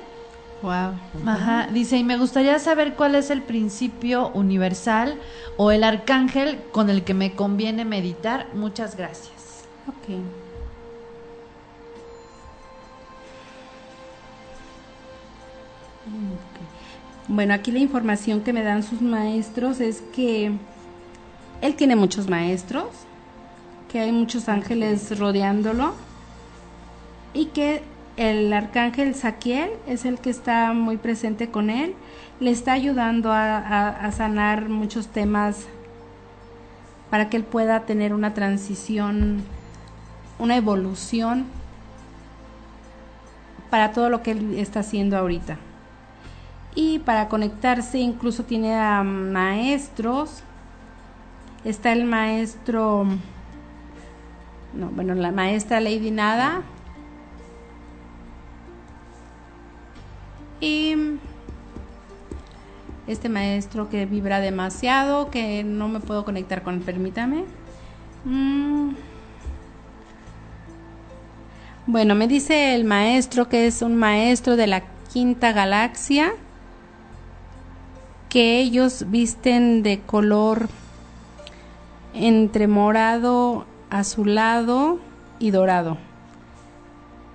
Wow. 0.61 0.93
Ajá, 1.27 1.67
dice, 1.71 1.97
y 1.97 2.03
me 2.03 2.17
gustaría 2.17 2.57
saber 2.59 2.95
cuál 2.95 3.15
es 3.15 3.29
el 3.29 3.41
principio 3.41 4.29
universal 4.29 5.19
o 5.57 5.71
el 5.71 5.83
arcángel 5.83 6.61
con 6.71 6.89
el 6.89 7.03
que 7.03 7.13
me 7.13 7.35
conviene 7.35 7.83
meditar. 7.83 8.47
Muchas 8.53 8.95
gracias. 8.95 9.36
Ok. 9.87 10.19
Bueno, 17.29 17.53
aquí 17.53 17.71
la 17.71 17.79
información 17.79 18.41
que 18.41 18.53
me 18.53 18.63
dan 18.63 18.83
sus 18.83 19.01
maestros 19.01 19.79
es 19.81 20.01
que 20.13 20.51
él 21.61 21.75
tiene 21.75 21.95
muchos 21.95 22.29
maestros, 22.29 22.87
que 23.91 23.99
hay 23.99 24.11
muchos 24.11 24.47
ángeles 24.47 25.17
rodeándolo 25.19 25.93
y 27.33 27.47
que 27.47 27.81
el 28.15 28.51
arcángel 28.53 29.13
Saquiel 29.13 29.71
es 29.87 30.05
el 30.05 30.19
que 30.19 30.29
está 30.29 30.73
muy 30.73 30.97
presente 30.97 31.49
con 31.49 31.69
él, 31.69 31.95
le 32.39 32.51
está 32.51 32.73
ayudando 32.73 33.31
a, 33.31 33.89
a 33.89 34.11
sanar 34.11 34.69
muchos 34.69 35.07
temas 35.07 35.65
para 37.09 37.29
que 37.29 37.37
él 37.37 37.43
pueda 37.43 37.85
tener 37.85 38.13
una 38.13 38.33
transición, 38.33 39.43
una 40.39 40.55
evolución 40.55 41.45
para 43.69 43.91
todo 43.91 44.09
lo 44.09 44.23
que 44.23 44.31
él 44.31 44.55
está 44.59 44.81
haciendo 44.81 45.17
ahorita. 45.17 45.57
Y 46.75 46.99
para 46.99 47.27
conectarse 47.27 47.97
incluso 47.97 48.43
tiene 48.43 48.75
a 48.75 49.03
maestros. 49.03 50.43
Está 51.63 51.91
el 51.91 52.05
maestro, 52.05 53.05
no, 54.73 54.87
bueno, 54.89 55.15
la 55.15 55.31
maestra 55.31 55.79
Lady 55.79 56.11
Nada. 56.11 56.61
Y 60.61 60.95
este 63.07 63.29
maestro 63.29 63.89
que 63.89 64.05
vibra 64.05 64.39
demasiado, 64.39 65.31
que 65.31 65.63
no 65.63 65.87
me 65.87 65.99
puedo 65.99 66.25
conectar 66.25 66.61
con 66.61 66.81
permítame. 66.81 67.45
Mm. 68.25 69.06
Bueno, 71.89 72.15
me 72.15 72.27
dice 72.27 72.75
el 72.75 72.83
maestro 72.83 73.47
que 73.47 73.65
es 73.65 73.81
un 73.81 73.95
maestro 73.95 74.57
de 74.57 74.67
la 74.67 74.83
quinta 75.13 75.53
galaxia, 75.53 76.33
que 78.27 78.59
ellos 78.59 79.05
visten 79.07 79.83
de 79.83 80.01
color 80.01 80.67
entre 82.13 82.67
morado, 82.67 83.65
azulado 83.89 84.99
y 85.39 85.51
dorado, 85.51 85.97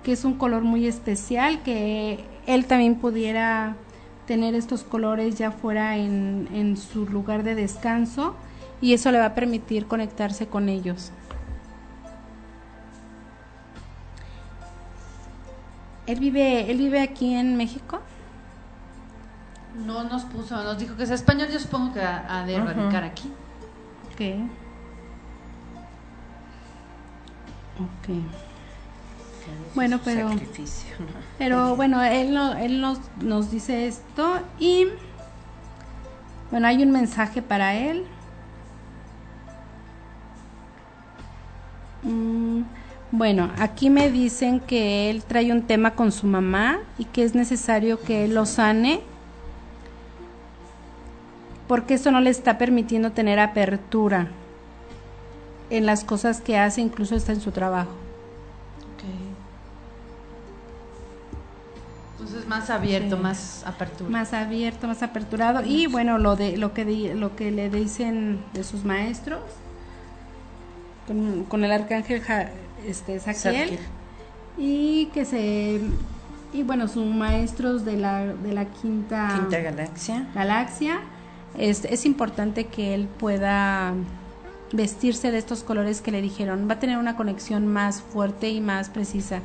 que 0.03 0.11
es 0.11 0.23
un 0.23 0.35
color 0.35 0.61
muy 0.61 0.85
especial 0.85 1.63
que 1.63 2.23
él 2.45 2.67
también 2.67 2.93
pudiera 2.93 3.75
tener 4.27 4.53
estos 4.53 4.83
colores 4.83 5.35
ya 5.35 5.49
fuera 5.49 5.97
en, 5.97 6.47
en 6.53 6.77
su 6.77 7.07
lugar 7.07 7.41
de 7.41 7.55
descanso 7.55 8.35
y 8.81 8.93
eso 8.93 9.11
le 9.11 9.17
va 9.17 9.25
a 9.25 9.33
permitir 9.33 9.87
conectarse 9.87 10.45
con 10.45 10.69
ellos. 10.69 11.11
Él 16.07 16.19
vive, 16.19 16.69
él 16.69 16.77
vive 16.77 17.01
aquí 17.01 17.33
en 17.33 17.55
México. 17.55 17.99
No 19.85 20.03
nos 20.03 20.23
puso, 20.23 20.61
nos 20.63 20.77
dijo 20.77 20.95
que 20.95 21.03
es 21.03 21.09
español, 21.09 21.49
yo 21.51 21.59
supongo 21.59 21.93
que 21.93 22.01
ha, 22.01 22.43
de 22.45 22.59
radicar 22.59 23.03
aquí. 23.03 23.31
Ok. 24.11 24.21
Ok. 27.79 28.15
Bueno, 29.75 29.99
pero 30.05 30.29
pero 31.37 31.75
bueno, 31.75 32.01
él, 32.03 32.33
no, 32.33 32.53
él 32.53 32.79
nos, 32.79 32.99
nos 33.21 33.51
dice 33.51 33.87
esto 33.87 34.39
y 34.59 34.87
bueno, 36.51 36.67
hay 36.67 36.83
un 36.83 36.91
mensaje 36.91 37.41
para 37.41 37.73
él. 37.73 38.05
Mm, 42.03 42.61
bueno, 43.15 43.51
aquí 43.59 43.91
me 43.91 44.09
dicen 44.09 44.59
que 44.59 45.11
él 45.11 45.23
trae 45.23 45.51
un 45.51 45.61
tema 45.61 45.91
con 45.91 46.11
su 46.11 46.25
mamá 46.25 46.79
y 46.97 47.05
que 47.05 47.23
es 47.23 47.35
necesario 47.35 48.01
que 48.01 48.25
él 48.25 48.33
lo 48.33 48.47
sane 48.47 49.01
porque 51.67 51.93
eso 51.93 52.09
no 52.09 52.21
le 52.21 52.31
está 52.31 52.57
permitiendo 52.57 53.11
tener 53.11 53.39
apertura 53.39 54.29
en 55.69 55.85
las 55.85 56.03
cosas 56.03 56.41
que 56.41 56.57
hace, 56.57 56.81
incluso 56.81 57.15
está 57.15 57.33
en 57.33 57.41
su 57.41 57.51
trabajo. 57.51 57.91
Entonces 62.13 62.47
más 62.47 62.71
abierto, 62.71 63.17
más 63.17 63.63
apertura. 63.67 64.09
Más 64.09 64.33
abierto, 64.33 64.87
más 64.87 65.03
aperturado 65.03 65.61
y 65.63 65.85
bueno, 65.85 66.17
lo 66.17 66.35
de 66.35 66.57
lo 66.57 66.73
que 66.73 67.13
lo 67.13 67.35
que 67.35 67.51
le 67.51 67.69
dicen 67.69 68.43
de 68.53 68.63
sus 68.63 68.83
maestros 68.83 69.41
con, 71.05 71.43
con 71.43 71.63
el 71.63 71.71
arcángel 71.71 72.23
este 72.87 73.19
Saquiel, 73.19 73.79
y 74.57 75.07
que 75.07 75.25
se 75.25 75.81
y 76.53 76.63
bueno 76.63 76.87
sus 76.87 77.05
maestros 77.05 77.83
de 77.83 77.97
la 77.97 78.25
de 78.25 78.53
la 78.53 78.65
quinta 78.65 79.35
quinta 79.39 79.59
galaxia. 79.59 80.27
galaxia. 80.33 81.01
Es, 81.57 81.85
es 81.85 82.05
importante 82.05 82.65
que 82.65 82.95
él 82.95 83.07
pueda 83.19 83.93
vestirse 84.71 85.31
de 85.31 85.37
estos 85.37 85.63
colores 85.63 86.01
que 86.01 86.11
le 86.11 86.21
dijeron. 86.21 86.67
Va 86.67 86.73
a 86.75 86.79
tener 86.79 86.97
una 86.97 87.15
conexión 87.15 87.67
más 87.67 88.01
fuerte 88.01 88.49
y 88.49 88.59
más 88.59 88.89
precisa. 88.89 89.41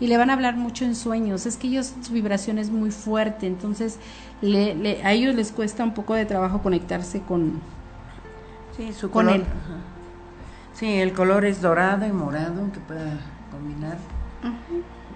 Y 0.00 0.08
le 0.08 0.16
van 0.16 0.30
a 0.30 0.32
hablar 0.32 0.56
mucho 0.56 0.84
en 0.84 0.96
sueños. 0.96 1.46
Es 1.46 1.56
que 1.56 1.68
ellos 1.68 1.92
su 2.02 2.12
vibración 2.12 2.58
es 2.58 2.70
muy 2.70 2.90
fuerte. 2.90 3.46
Entonces 3.46 3.98
le, 4.40 5.00
a 5.04 5.12
ellos 5.12 5.34
les 5.36 5.52
cuesta 5.52 5.84
un 5.84 5.94
poco 5.94 6.14
de 6.14 6.26
trabajo 6.26 6.62
conectarse 6.62 7.20
con 7.20 7.60
sí, 8.76 8.92
su 8.92 9.10
con 9.10 9.28
él 9.28 9.44
Sí, 10.74 11.00
el 11.00 11.12
color 11.12 11.44
es 11.44 11.60
dorado 11.60 12.06
y 12.06 12.12
morado, 12.12 12.70
que 12.72 12.80
pueda 12.80 13.18
combinar. 13.50 13.98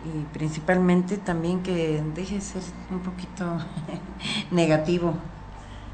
Y 0.05 0.25
principalmente 0.33 1.17
también 1.17 1.63
que 1.63 2.03
deje 2.15 2.37
de 2.37 2.41
ser 2.41 2.63
un 2.91 3.01
poquito 3.01 3.59
negativo. 4.51 5.15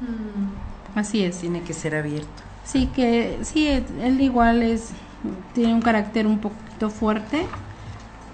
Mm. 0.01 0.97
Así 0.99 1.23
es. 1.23 1.39
Tiene 1.39 1.61
que 1.61 1.73
ser 1.73 1.95
abierto. 1.95 2.43
Sí, 2.63 2.87
que 2.87 3.39
sí, 3.41 3.67
él 3.67 4.21
igual 4.21 4.61
es, 4.63 4.91
tiene 5.53 5.73
un 5.73 5.81
carácter 5.81 6.27
un 6.27 6.39
poquito 6.39 6.89
fuerte, 6.89 7.45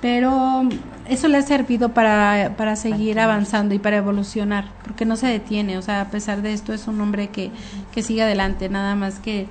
pero 0.01 0.67
eso 1.07 1.27
le 1.27 1.37
ha 1.37 1.41
servido 1.41 1.89
para, 1.89 2.53
para 2.55 2.75
seguir 2.75 3.19
avanzando 3.19 3.73
y 3.73 3.79
para 3.79 3.97
evolucionar, 3.97 4.71
porque 4.83 5.05
no 5.05 5.15
se 5.15 5.27
detiene, 5.27 5.77
o 5.77 5.81
sea, 5.81 6.01
a 6.01 6.09
pesar 6.09 6.41
de 6.43 6.53
esto 6.53 6.73
es 6.73 6.87
un 6.87 7.01
hombre 7.01 7.29
que, 7.29 7.51
que 7.91 8.03
sigue 8.03 8.21
adelante, 8.21 8.69
nada 8.69 8.95
más 8.95 9.19
que 9.19 9.47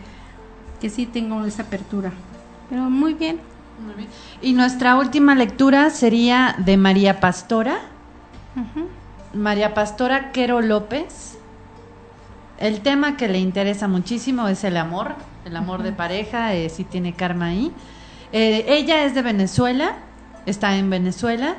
que 0.81 0.91
sí 0.91 1.07
tengo 1.07 1.45
esa 1.45 1.63
apertura. 1.63 2.13
Pero 2.69 2.91
muy 2.91 3.15
bien. 3.15 3.41
Muy 3.85 3.95
bien. 3.95 4.09
Y 4.43 4.53
nuestra 4.53 4.97
última 4.97 5.35
lectura 5.35 5.91
sería 5.91 6.55
de 6.59 6.77
María 6.77 7.21
Pastora. 7.21 7.79
María 9.33 9.75
Pastora 9.75 10.33
Quero 10.33 10.61
López. 10.61 11.39
El 12.59 12.81
tema 12.81 13.17
que 13.17 13.29
le 13.29 13.39
interesa 13.39 13.87
muchísimo 13.87 14.49
es 14.49 14.65
el 14.65 14.77
amor, 14.77 15.15
el 15.45 15.57
amor 15.57 15.85
de 15.85 15.93
pareja, 15.93 16.55
eh, 16.55 16.69
si 16.69 16.83
tiene 16.83 17.13
karma 17.13 17.47
ahí. 17.47 17.73
Eh, 18.33 18.65
ella 18.69 19.05
es 19.05 19.15
de 19.15 19.23
Venezuela, 19.23 19.97
está 20.45 20.77
en 20.77 20.91
Venezuela 20.91 21.57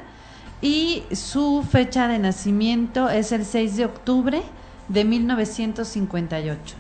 y 0.61 1.03
su 1.13 1.65
fecha 1.70 2.07
de 2.09 2.20
nacimiento 2.20 3.09
es 3.09 3.32
el 3.32 3.45
6 3.45 3.78
de 3.78 3.86
octubre 3.86 4.41
de 4.89 5.05
1958. 5.05 6.76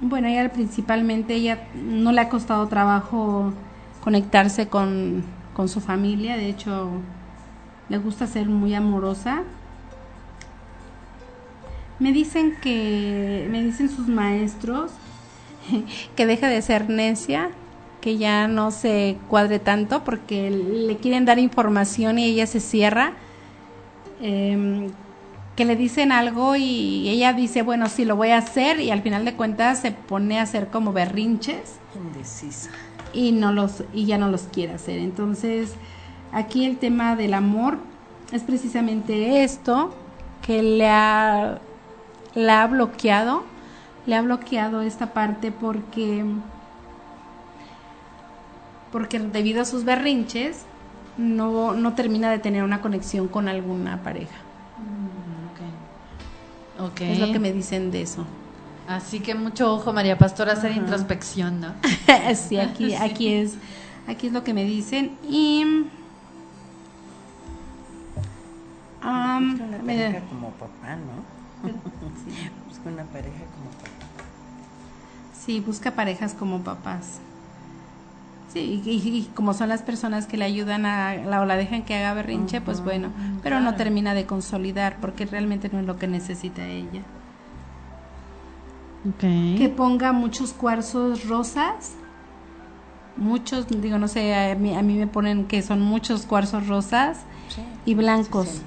Bueno, 0.00 0.28
ella 0.28 0.50
principalmente, 0.50 1.34
ella 1.34 1.68
no 1.74 2.12
le 2.12 2.22
ha 2.22 2.28
costado 2.28 2.66
trabajo 2.68 3.52
conectarse 4.02 4.68
con, 4.68 5.22
con 5.54 5.68
su 5.68 5.80
familia, 5.80 6.36
de 6.36 6.48
hecho, 6.48 6.90
le 7.88 7.98
gusta 7.98 8.26
ser 8.26 8.48
muy 8.48 8.74
amorosa. 8.74 9.42
Me 11.98 12.12
dicen 12.12 12.56
que, 12.62 13.46
me 13.50 13.62
dicen 13.62 13.90
sus 13.90 14.08
maestros 14.08 14.92
que 16.16 16.26
deje 16.26 16.46
de 16.46 16.62
ser 16.62 16.88
necia, 16.88 17.50
que 18.00 18.16
ya 18.16 18.48
no 18.48 18.70
se 18.70 19.18
cuadre 19.28 19.58
tanto 19.58 20.02
porque 20.02 20.50
le 20.50 20.96
quieren 20.96 21.26
dar 21.26 21.38
información 21.38 22.18
y 22.18 22.24
ella 22.24 22.46
se 22.46 22.60
cierra. 22.60 23.12
Eh, 24.22 24.88
que 25.56 25.64
le 25.64 25.76
dicen 25.76 26.12
algo 26.12 26.56
y 26.56 27.08
ella 27.08 27.32
dice, 27.32 27.62
bueno, 27.62 27.88
sí, 27.88 28.04
lo 28.04 28.16
voy 28.16 28.30
a 28.30 28.38
hacer 28.38 28.80
y 28.80 28.90
al 28.90 29.02
final 29.02 29.24
de 29.24 29.34
cuentas 29.34 29.80
se 29.80 29.92
pone 29.92 30.38
a 30.38 30.42
hacer 30.42 30.68
como 30.68 30.92
berrinches. 30.92 31.78
Indecisa. 31.94 32.70
Y, 33.12 33.32
no 33.32 33.52
los, 33.52 33.84
y 33.92 34.06
ya 34.06 34.18
no 34.18 34.30
los 34.30 34.42
quiere 34.42 34.74
hacer. 34.74 34.98
Entonces, 34.98 35.74
aquí 36.32 36.64
el 36.64 36.78
tema 36.78 37.16
del 37.16 37.34
amor 37.34 37.78
es 38.32 38.42
precisamente 38.42 39.42
esto 39.42 39.94
que 40.42 40.62
le 40.62 40.88
ha, 40.88 41.58
ha 42.48 42.66
bloqueado, 42.68 43.42
le 44.06 44.16
ha 44.16 44.22
bloqueado 44.22 44.82
esta 44.82 45.12
parte 45.12 45.52
porque, 45.52 46.24
porque 48.92 49.18
debido 49.18 49.62
a 49.62 49.64
sus 49.64 49.84
berrinches 49.84 50.64
no, 51.18 51.74
no 51.74 51.94
termina 51.94 52.30
de 52.30 52.38
tener 52.38 52.62
una 52.62 52.80
conexión 52.80 53.28
con 53.28 53.48
alguna 53.48 54.02
pareja. 54.02 54.36
Es 56.86 57.18
lo 57.18 57.32
que 57.32 57.38
me 57.38 57.52
dicen 57.52 57.90
de 57.90 58.02
eso. 58.02 58.26
Así 58.86 59.20
que 59.20 59.34
mucho 59.34 59.72
ojo, 59.74 59.92
María 59.92 60.18
Pastora, 60.18 60.54
hacer 60.54 60.72
introspección, 60.72 61.60
¿no? 61.60 61.74
sí, 62.34 62.58
aquí, 62.58 62.94
aquí 63.00 63.34
es, 63.34 63.54
aquí 64.06 64.26
es 64.28 64.32
lo 64.32 64.42
que 64.42 64.54
me 64.54 64.64
dicen. 64.64 65.16
Y 65.28 65.64
um, 69.04 69.50
busca 69.50 69.64
una 69.64 69.78
pareja 69.78 70.20
como 70.28 70.50
papá, 70.50 70.96
¿no? 70.96 71.68
sí. 72.24 72.50
Busca 72.68 72.88
una 72.88 73.04
pareja 73.04 73.44
como 73.54 73.70
papá. 73.70 73.90
Sí, 75.38 75.60
busca 75.60 75.92
parejas 75.92 76.34
como 76.34 76.62
papás. 76.62 77.20
Sí, 78.52 78.82
y, 78.84 79.30
como 79.34 79.54
son 79.54 79.68
las 79.68 79.82
personas 79.82 80.26
que 80.26 80.36
le 80.36 80.44
ayudan 80.44 80.84
a 80.84 81.14
la, 81.14 81.40
o 81.40 81.44
la 81.44 81.56
dejan 81.56 81.84
que 81.84 81.94
haga 81.94 82.14
berrinche, 82.14 82.60
pues 82.60 82.82
bueno, 82.82 83.10
pero 83.44 83.60
no 83.60 83.76
termina 83.76 84.12
de 84.12 84.26
consolidar 84.26 84.96
porque 85.00 85.24
realmente 85.24 85.70
no 85.72 85.78
es 85.78 85.86
lo 85.86 85.98
que 85.98 86.08
necesita 86.08 86.66
ella. 86.66 87.02
Que 89.56 89.68
ponga 89.68 90.12
muchos 90.12 90.52
cuarzos 90.52 91.28
rosas, 91.28 91.94
muchos, 93.16 93.68
digo, 93.68 93.98
no 93.98 94.08
sé, 94.08 94.34
a 94.34 94.56
mí, 94.56 94.74
a 94.74 94.82
mí 94.82 94.98
me 94.98 95.06
ponen 95.06 95.44
que 95.44 95.62
son 95.62 95.80
muchos 95.80 96.26
cuarzos 96.26 96.66
rosas 96.66 97.18
y 97.86 97.94
blancos. 97.94 98.62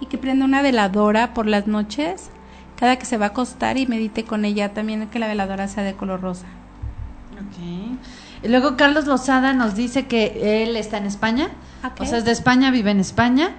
Y 0.00 0.06
que 0.06 0.16
prenda 0.16 0.46
una 0.46 0.62
veladora 0.62 1.34
por 1.34 1.46
las 1.46 1.66
noches, 1.66 2.30
cada 2.76 2.96
que 2.96 3.04
se 3.04 3.18
va 3.18 3.26
a 3.26 3.28
acostar 3.28 3.76
y 3.76 3.86
medite 3.86 4.24
con 4.24 4.46
ella, 4.46 4.72
también 4.72 5.06
que 5.08 5.18
la 5.18 5.28
veladora 5.28 5.68
sea 5.68 5.84
de 5.84 5.92
color 5.92 6.22
rosa. 6.22 6.46
Y 7.60 7.98
luego 8.48 8.76
Carlos 8.76 9.06
Lozada 9.06 9.52
nos 9.52 9.74
dice 9.74 10.06
que 10.06 10.62
él 10.62 10.76
está 10.76 10.98
en 10.98 11.06
España, 11.06 11.50
o 11.98 12.04
sea, 12.04 12.18
es 12.18 12.24
de 12.24 12.32
España, 12.32 12.70
vive 12.70 12.90
en 12.90 13.00
España. 13.00 13.54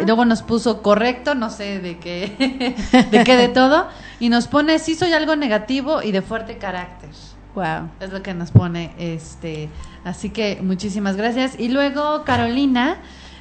Y 0.00 0.04
luego 0.04 0.24
nos 0.24 0.42
puso 0.42 0.82
correcto, 0.82 1.36
no 1.36 1.48
sé 1.48 1.78
de 1.78 1.98
qué, 1.98 2.74
de 3.12 3.24
qué 3.24 3.36
de 3.36 3.46
todo, 3.48 3.86
y 4.18 4.28
nos 4.28 4.48
pone 4.48 4.80
sí 4.80 4.96
soy 4.96 5.12
algo 5.12 5.36
negativo 5.36 6.02
y 6.02 6.10
de 6.10 6.22
fuerte 6.22 6.58
carácter. 6.58 7.10
Wow. 7.54 7.88
Es 8.00 8.12
lo 8.12 8.22
que 8.22 8.34
nos 8.34 8.50
pone 8.50 8.92
este, 8.98 9.68
así 10.04 10.30
que 10.30 10.58
muchísimas 10.60 11.16
gracias. 11.16 11.58
Y 11.58 11.68
luego 11.68 12.24
Carolina 12.24 12.96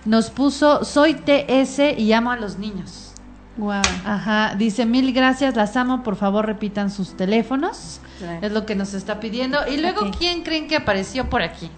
nos 0.06 0.30
puso 0.30 0.84
soy 0.86 1.16
TS 1.16 1.98
y 1.98 2.14
amo 2.14 2.32
a 2.32 2.36
los 2.36 2.60
niños. 2.60 3.09
Wow. 3.60 3.82
Ajá, 4.06 4.56
dice 4.58 4.86
mil 4.86 5.12
gracias, 5.12 5.58
las 5.58 5.76
amo, 5.76 6.02
por 6.02 6.16
favor 6.16 6.46
repitan 6.46 6.90
sus 6.90 7.18
teléfonos. 7.18 8.00
Es 8.42 8.54
lo 8.54 8.66
que 8.66 8.74
nos 8.76 8.94
está 8.94 9.20
pidiendo. 9.20 9.60
Y 9.68 9.78
luego, 9.78 10.12
¿quién 10.18 10.44
creen 10.44 10.68
que 10.68 10.78
apareció 10.78 11.30
por 11.30 11.42
aquí? 11.42 11.70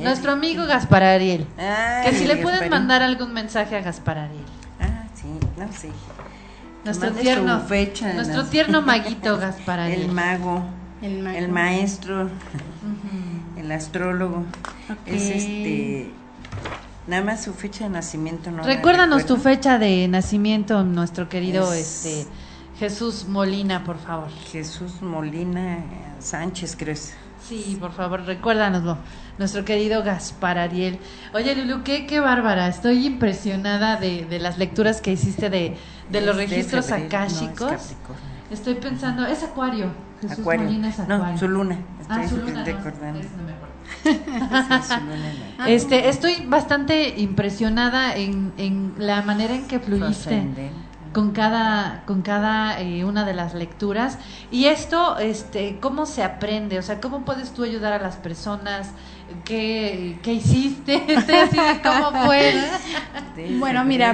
Nuestro 0.00 0.32
amigo 0.32 0.66
Gaspar 0.66 1.04
Ariel. 1.04 1.46
que 2.04 2.12
si 2.12 2.26
le 2.26 2.36
pueden 2.36 2.68
mandar 2.68 3.02
algún 3.02 3.32
mensaje 3.32 3.76
a 3.76 3.80
Gaspar 3.80 4.18
Ariel. 4.18 4.44
Ah, 4.80 5.04
sí, 5.14 5.28
no 5.56 5.72
sé. 5.72 5.90
Nuestro 6.84 7.12
tierno, 7.12 7.60
fecha, 7.60 8.12
nuestro 8.12 8.44
tierno 8.46 8.82
maguito 8.82 9.38
Gaspar 9.38 9.80
Ariel. 9.80 10.02
El 10.02 10.12
mago, 10.12 10.64
el, 11.00 11.48
maestro, 11.48 12.28
el 13.56 13.70
astrólogo. 13.70 14.44
Es 15.06 15.30
este 15.30 16.10
Nada 17.06 17.22
más 17.22 17.44
su 17.44 17.52
fecha 17.52 17.84
de 17.84 17.90
nacimiento 17.90 18.50
no 18.50 18.62
Recuérdanos 18.62 19.26
tu 19.26 19.36
fecha 19.36 19.78
de 19.78 20.08
nacimiento, 20.08 20.82
nuestro 20.84 21.28
querido 21.28 21.72
este 21.72 22.26
Jesús 22.78 23.26
Molina, 23.28 23.84
por 23.84 23.98
favor. 23.98 24.28
Jesús 24.50 25.00
Molina 25.00 25.84
Sánchez, 26.18 26.76
¿crees? 26.76 27.14
Sí, 27.46 27.76
por 27.78 27.92
favor, 27.92 28.22
recuérdanoslo. 28.22 28.98
Nuestro 29.38 29.64
querido 29.64 30.02
Gaspar 30.02 30.58
Ariel. 30.58 30.98
Oye, 31.34 31.54
Lulu, 31.54 31.84
qué, 31.84 32.06
qué 32.06 32.20
bárbara. 32.20 32.68
Estoy 32.68 33.06
impresionada 33.06 33.96
de, 33.96 34.24
de 34.24 34.38
las 34.38 34.58
lecturas 34.58 35.00
que 35.00 35.12
hiciste 35.12 35.50
de, 35.50 35.76
de 36.10 36.20
los 36.22 36.36
registros 36.36 36.90
akáshicos. 36.90 37.94
Estoy 38.50 38.74
pensando, 38.74 39.26
es 39.26 39.42
Acuario. 39.42 39.92
Jesús 40.20 40.44
Molina 40.44 40.88
es 40.88 41.00
Acuario. 41.00 41.32
No, 41.32 41.38
su 41.38 41.48
luna. 41.48 41.78
ah, 42.08 42.28
su 42.28 42.36
luna. 42.38 42.64
Este, 45.66 46.08
estoy 46.08 46.44
bastante 46.46 47.20
impresionada 47.20 48.16
en, 48.16 48.52
en 48.58 48.94
la 48.98 49.22
manera 49.22 49.54
en 49.54 49.66
que 49.66 49.80
fluiste 49.80 50.42
con 51.14 51.30
cada, 51.30 52.02
con 52.06 52.20
cada 52.20 52.78
eh, 52.80 53.04
una 53.04 53.24
de 53.24 53.32
las 53.32 53.54
lecturas. 53.54 54.18
Y 54.50 54.66
esto, 54.66 55.16
este, 55.18 55.78
¿cómo 55.80 56.04
se 56.04 56.22
aprende? 56.22 56.78
O 56.78 56.82
sea, 56.82 57.00
¿cómo 57.00 57.24
puedes 57.24 57.52
tú 57.52 57.62
ayudar 57.62 57.94
a 57.94 57.98
las 57.98 58.16
personas? 58.16 58.90
¿Qué, 59.46 60.18
qué 60.22 60.34
hiciste? 60.34 61.02
¿Cómo 61.82 62.26
fue? 62.26 62.52
bueno, 63.58 63.84
mira, 63.84 64.12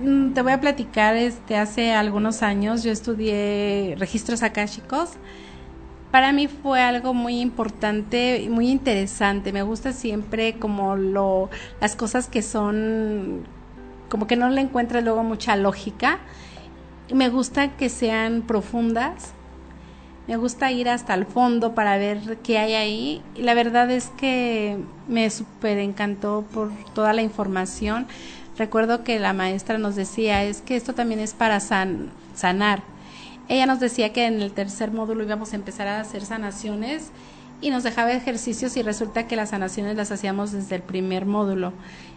mm, 0.00 0.34
te 0.34 0.42
voy 0.42 0.52
a 0.52 0.60
platicar, 0.60 1.16
este, 1.16 1.56
hace 1.56 1.94
algunos 1.94 2.42
años 2.42 2.84
yo 2.84 2.92
estudié 2.92 3.96
registros 3.98 4.44
akáshicos. 4.44 5.10
Para 6.10 6.32
mí 6.32 6.48
fue 6.48 6.80
algo 6.80 7.12
muy 7.12 7.40
importante 7.40 8.40
y 8.40 8.48
muy 8.48 8.68
interesante. 8.70 9.52
Me 9.52 9.62
gusta 9.62 9.92
siempre 9.92 10.54
como 10.54 10.96
lo, 10.96 11.50
las 11.80 11.96
cosas 11.96 12.28
que 12.28 12.42
son 12.42 13.46
como 14.08 14.26
que 14.26 14.36
no 14.36 14.48
le 14.48 14.62
encuentro 14.62 15.00
luego 15.00 15.22
mucha 15.22 15.56
lógica. 15.56 16.18
Me 17.12 17.28
gusta 17.28 17.76
que 17.76 17.88
sean 17.88 18.42
profundas. 18.42 19.34
Me 20.26 20.36
gusta 20.36 20.70
ir 20.72 20.88
hasta 20.88 21.14
el 21.14 21.26
fondo 21.26 21.74
para 21.74 21.96
ver 21.98 22.38
qué 22.42 22.58
hay 22.58 22.74
ahí. 22.74 23.22
Y 23.34 23.42
la 23.42 23.54
verdad 23.54 23.90
es 23.90 24.08
que 24.16 24.78
me 25.08 25.28
súper 25.30 25.78
encantó 25.78 26.44
por 26.52 26.70
toda 26.94 27.12
la 27.12 27.22
información. 27.22 28.06
Recuerdo 28.56 29.04
que 29.04 29.18
la 29.20 29.32
maestra 29.32 29.78
nos 29.78 29.94
decía, 29.94 30.42
es 30.42 30.62
que 30.62 30.76
esto 30.76 30.94
también 30.94 31.20
es 31.20 31.32
para 31.32 31.60
sanar. 31.60 32.82
Ella 33.48 33.66
nos 33.66 33.80
decía 33.80 34.12
que 34.12 34.26
en 34.26 34.42
el 34.42 34.52
tercer 34.52 34.92
módulo 34.92 35.24
íbamos 35.24 35.52
a 35.52 35.56
empezar 35.56 35.88
a 35.88 36.00
hacer 36.00 36.24
sanaciones 36.24 37.10
y 37.60 37.70
nos 37.70 37.82
dejaba 37.82 38.12
ejercicios 38.12 38.76
y 38.76 38.82
resulta 38.82 39.26
que 39.26 39.36
las 39.36 39.50
sanaciones 39.50 39.96
las 39.96 40.12
hacíamos 40.12 40.52
desde 40.52 40.76
el 40.76 40.82
primer 40.82 41.26
módulo. 41.26 41.72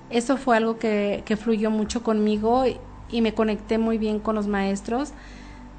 Eso 0.10 0.38
fue 0.38 0.58
algo 0.58 0.78
que, 0.78 1.24
que 1.26 1.38
fluyó 1.38 1.72
mucho 1.72 2.04
conmigo 2.04 2.66
y, 2.68 2.78
me 3.22 3.34
conecté 3.34 3.78
muy 3.78 3.98
bien 3.98 4.20
con 4.20 4.36
los 4.36 4.48
maestros. 4.48 5.12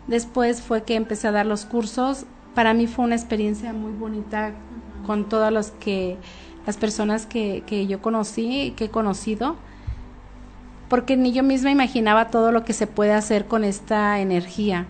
Después 0.07 0.61
fue 0.61 0.83
que 0.83 0.97
empecé 0.97 1.29
a 1.29 1.33
dar 1.33 1.47
los 1.47 1.65
cursos. 1.65 2.27
Para 2.55 2.75
mí 2.75 2.87
fue 2.87 3.07
una 3.07 3.15
experiencia 3.15 3.73
muy 3.73 3.93
bonita 3.93 4.53
con 5.07 5.29
todas 5.31 5.51
los 5.51 5.71
que, 5.71 6.19
las 6.67 6.77
personas 6.77 7.25
que, 7.25 7.63
que 7.67 7.87
yo 7.87 8.03
conocí, 8.03 8.75
que 8.77 8.87
he 8.87 8.91
conocido, 8.91 9.57
porque 10.93 11.17
ni 11.17 11.33
yo 11.33 11.43
misma 11.43 11.71
imaginaba 11.71 12.27
todo 12.27 12.53
lo 12.53 12.67
que 12.67 12.75
se 12.75 12.87
puede 12.87 13.15
hacer 13.15 13.47
con 13.47 13.65
esta 13.65 14.21
energía. 14.21 14.85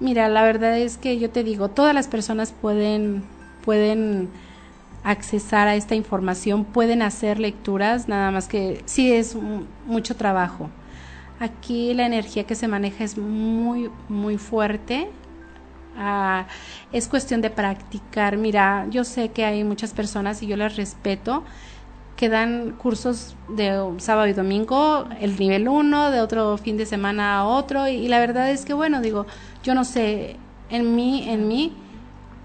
Mira, 0.00 0.26
la 0.30 0.42
verdad 0.42 0.78
es 0.78 0.96
que 0.96 1.18
yo 1.18 1.28
te 1.28 1.44
digo, 1.44 1.68
todas 1.68 1.94
las 1.94 2.08
personas 2.08 2.54
pueden, 2.58 3.24
pueden 3.62 4.30
accesar 5.04 5.68
a 5.68 5.76
esta 5.76 5.94
información, 5.94 6.64
pueden 6.64 7.02
hacer 7.02 7.40
lecturas, 7.40 8.08
nada 8.08 8.30
más 8.30 8.48
que 8.48 8.82
sí 8.86 9.12
es 9.12 9.36
mucho 9.84 10.16
trabajo. 10.16 10.70
Aquí 11.40 11.92
la 11.92 12.06
energía 12.06 12.44
que 12.44 12.54
se 12.54 12.66
maneja 12.66 13.04
es 13.04 13.18
muy, 13.18 13.90
muy 14.08 14.38
fuerte. 14.38 15.10
Ah, 15.94 16.46
es 16.90 17.06
cuestión 17.06 17.42
de 17.42 17.50
practicar. 17.50 18.38
Mira, 18.38 18.86
yo 18.88 19.04
sé 19.04 19.28
que 19.28 19.44
hay 19.44 19.62
muchas 19.62 19.92
personas 19.92 20.42
y 20.42 20.46
yo 20.46 20.56
las 20.56 20.76
respeto 20.76 21.44
que 22.18 22.28
dan 22.28 22.72
cursos 22.72 23.36
de 23.48 23.80
sábado 23.98 24.26
y 24.26 24.32
domingo, 24.32 25.06
el 25.20 25.38
nivel 25.38 25.68
1, 25.68 26.10
de 26.10 26.20
otro 26.20 26.58
fin 26.58 26.76
de 26.76 26.84
semana 26.84 27.38
a 27.38 27.44
otro, 27.44 27.86
y, 27.86 28.08
la 28.08 28.18
verdad 28.18 28.50
es 28.50 28.64
que, 28.64 28.74
bueno, 28.74 29.00
digo, 29.00 29.24
yo 29.62 29.72
no 29.72 29.84
sé, 29.84 30.34
en 30.68 30.96
mí, 30.96 31.28
en 31.28 31.46
mí, 31.46 31.72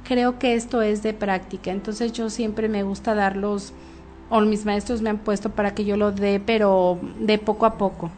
creo 0.03 0.37
que 0.37 0.53
esto 0.53 0.83
es 0.83 1.01
de 1.01 1.15
práctica. 1.15 1.71
Entonces 1.71 2.11
yo 2.11 2.29
siempre 2.29 2.69
me 2.69 2.83
gusta 2.83 3.15
darlos, 3.15 3.73
o 4.29 4.41
mis 4.41 4.63
maestros 4.63 5.01
me 5.01 5.09
han 5.09 5.17
puesto 5.17 5.49
para 5.49 5.73
que 5.73 5.85
yo 5.85 5.97
lo 5.97 6.11
dé, 6.11 6.39
pero 6.39 6.99
de 7.19 7.39
poco 7.39 7.65
a 7.65 7.79
poco, 7.79 8.11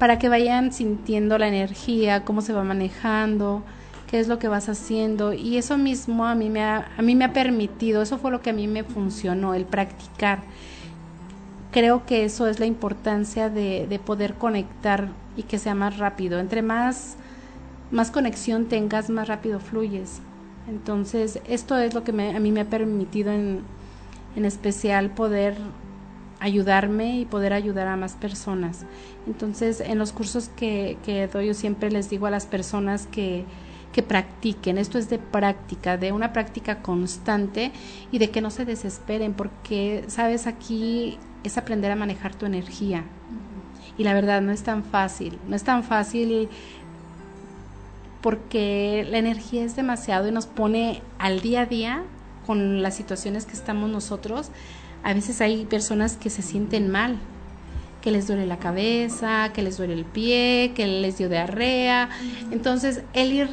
para 0.00 0.18
que 0.18 0.28
vayan 0.28 0.72
sintiendo 0.72 1.38
la 1.38 1.46
energía, 1.46 2.24
cómo 2.24 2.40
se 2.40 2.52
va 2.52 2.64
manejando, 2.64 3.62
qué 4.10 4.18
es 4.18 4.26
lo 4.26 4.40
que 4.40 4.48
vas 4.48 4.68
haciendo. 4.68 5.32
Y 5.32 5.58
eso 5.58 5.78
mismo 5.78 6.26
a 6.26 6.34
mí 6.34 6.50
me 6.50 6.64
ha, 6.64 6.90
a 6.98 7.02
mí 7.02 7.14
me 7.14 7.24
ha 7.24 7.32
permitido, 7.32 8.02
eso 8.02 8.18
fue 8.18 8.32
lo 8.32 8.40
que 8.40 8.50
a 8.50 8.52
mí 8.52 8.66
me 8.66 8.82
funcionó, 8.82 9.54
el 9.54 9.64
practicar. 9.64 10.40
Creo 11.72 12.04
que 12.06 12.24
eso 12.24 12.46
es 12.46 12.60
la 12.60 12.66
importancia 12.66 13.48
de, 13.48 13.86
de 13.88 13.98
poder 13.98 14.34
conectar 14.34 15.08
y 15.36 15.44
que 15.44 15.58
sea 15.58 15.74
más 15.74 15.98
rápido. 15.98 16.38
Entre 16.38 16.62
más, 16.62 17.16
más 17.90 18.10
conexión 18.10 18.66
tengas, 18.66 19.08
más 19.10 19.26
rápido 19.26 19.58
fluyes. 19.58 20.20
Entonces, 20.68 21.40
esto 21.46 21.78
es 21.78 21.94
lo 21.94 22.04
que 22.04 22.10
a 22.10 22.40
mí 22.40 22.52
me 22.52 22.60
ha 22.60 22.68
permitido 22.68 23.32
en, 23.32 23.62
en 24.36 24.44
especial 24.44 25.10
poder 25.10 25.56
ayudarme 26.40 27.20
y 27.20 27.24
poder 27.24 27.52
ayudar 27.52 27.88
a 27.88 27.96
más 27.96 28.14
personas. 28.14 28.84
Entonces, 29.26 29.80
en 29.80 29.98
los 29.98 30.12
cursos 30.12 30.50
que, 30.54 31.28
doy, 31.32 31.46
yo 31.46 31.54
siempre 31.54 31.90
les 31.90 32.10
digo 32.10 32.26
a 32.26 32.30
las 32.30 32.46
personas 32.46 33.06
que 33.06 33.44
practiquen. 34.06 34.78
Esto 34.78 34.98
es 34.98 35.08
de 35.08 35.18
práctica, 35.18 35.96
de 35.96 36.12
una 36.12 36.32
práctica 36.32 36.82
constante 36.82 37.72
y 38.10 38.18
de 38.18 38.30
que 38.30 38.40
no 38.40 38.50
se 38.50 38.64
desesperen, 38.64 39.34
porque, 39.34 40.04
sabes, 40.08 40.46
aquí 40.46 41.18
es 41.44 41.58
aprender 41.58 41.90
a 41.90 41.96
manejar 41.96 42.34
tu 42.34 42.46
energía. 42.46 43.04
Y 43.98 44.04
la 44.04 44.14
verdad 44.14 44.40
no 44.40 44.52
es 44.52 44.62
tan 44.62 44.84
fácil, 44.84 45.38
no 45.48 45.56
es 45.56 45.64
tan 45.64 45.84
fácil 45.84 46.48
porque 48.20 49.06
la 49.10 49.18
energía 49.18 49.64
es 49.64 49.76
demasiado 49.76 50.28
y 50.28 50.32
nos 50.32 50.46
pone 50.46 51.02
al 51.18 51.40
día 51.40 51.62
a 51.62 51.66
día 51.66 52.02
con 52.46 52.82
las 52.82 52.94
situaciones 52.94 53.44
que 53.44 53.52
estamos 53.52 53.90
nosotros. 53.90 54.50
A 55.02 55.12
veces 55.12 55.40
hay 55.40 55.66
personas 55.66 56.16
que 56.16 56.30
se 56.30 56.42
sienten 56.42 56.90
mal, 56.90 57.18
que 58.00 58.12
les 58.12 58.28
duele 58.28 58.46
la 58.46 58.58
cabeza, 58.58 59.50
que 59.52 59.62
les 59.62 59.76
duele 59.76 59.94
el 59.94 60.04
pie, 60.04 60.72
que 60.74 60.86
les 60.86 61.18
dio 61.18 61.28
diarrea. 61.28 62.08
Entonces, 62.52 63.02
el 63.12 63.32
ir 63.32 63.48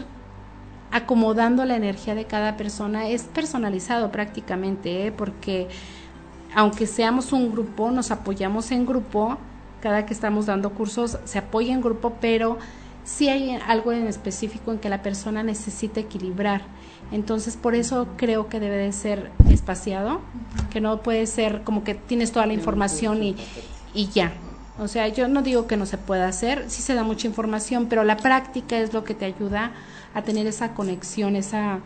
acomodando 0.91 1.65
la 1.65 1.75
energía 1.75 2.15
de 2.15 2.25
cada 2.25 2.57
persona. 2.57 3.09
Es 3.09 3.23
personalizado 3.23 4.11
prácticamente, 4.11 5.07
¿eh? 5.07 5.11
porque 5.11 5.67
aunque 6.55 6.87
seamos 6.87 7.31
un 7.33 7.51
grupo, 7.51 7.91
nos 7.91 8.11
apoyamos 8.11 8.71
en 8.71 8.85
grupo, 8.85 9.37
cada 9.81 10.05
que 10.05 10.13
estamos 10.13 10.45
dando 10.45 10.71
cursos 10.71 11.17
se 11.25 11.39
apoya 11.39 11.73
en 11.73 11.81
grupo, 11.81 12.13
pero 12.19 12.57
sí 13.03 13.29
hay 13.29 13.57
algo 13.67 13.91
en 13.91 14.07
específico 14.07 14.71
en 14.71 14.79
que 14.79 14.89
la 14.89 15.01
persona 15.01 15.43
necesita 15.43 15.99
equilibrar. 15.99 16.61
Entonces, 17.11 17.57
por 17.57 17.73
eso 17.75 18.07
creo 18.17 18.49
que 18.49 18.59
debe 18.59 18.77
de 18.77 18.91
ser 18.91 19.31
espaciado, 19.49 20.21
que 20.69 20.79
no 20.81 21.01
puede 21.01 21.25
ser 21.25 21.63
como 21.63 21.83
que 21.83 21.95
tienes 21.95 22.31
toda 22.31 22.45
la 22.45 22.53
información 22.53 23.23
y, 23.23 23.35
y 23.93 24.09
ya. 24.09 24.31
O 24.79 24.87
sea, 24.87 25.07
yo 25.07 25.27
no 25.27 25.41
digo 25.41 25.67
que 25.67 25.75
no 25.75 25.85
se 25.85 25.97
pueda 25.97 26.27
hacer, 26.27 26.65
sí 26.67 26.81
se 26.81 26.93
da 26.93 27.03
mucha 27.03 27.27
información, 27.27 27.87
pero 27.87 28.03
la 28.03 28.17
práctica 28.17 28.77
es 28.77 28.93
lo 28.93 29.03
que 29.03 29.13
te 29.13 29.25
ayuda 29.25 29.71
a 30.13 30.21
tener 30.21 30.47
esa 30.47 30.73
conexión, 30.73 31.35
esa, 31.35 31.79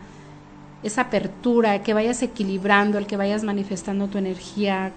esa 0.84 1.02
apertura, 1.02 1.82
que 1.82 1.94
vayas 1.94 2.22
equilibrando, 2.22 2.98
el 2.98 3.06
que 3.06 3.16
vayas 3.16 3.42
manifestando 3.42 4.06
tu 4.06 4.18
energía 4.18 4.92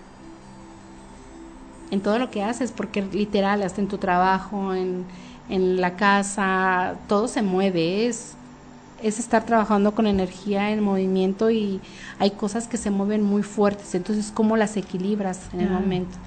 en 1.89 2.01
todo 2.01 2.19
lo 2.19 2.29
que 2.29 2.43
haces, 2.43 2.71
porque 2.71 3.01
literal, 3.01 3.63
hasta 3.63 3.81
en 3.81 3.87
tu 3.87 3.97
trabajo, 3.97 4.73
en, 4.73 5.05
en 5.49 5.79
la 5.79 5.95
casa, 5.95 6.95
todo 7.07 7.29
se 7.29 7.41
mueve, 7.41 8.05
es, 8.05 8.35
es 9.01 9.17
estar 9.17 9.45
trabajando 9.45 9.95
con 9.95 10.07
energía 10.07 10.71
en 10.71 10.83
movimiento 10.83 11.49
y 11.49 11.79
hay 12.19 12.31
cosas 12.31 12.67
que 12.67 12.77
se 12.77 12.91
mueven 12.91 13.23
muy 13.23 13.43
fuertes, 13.43 13.95
entonces 13.95 14.31
cómo 14.33 14.57
las 14.57 14.75
equilibras 14.75 15.39
en 15.53 15.61
el 15.61 15.69
momento. 15.69 16.17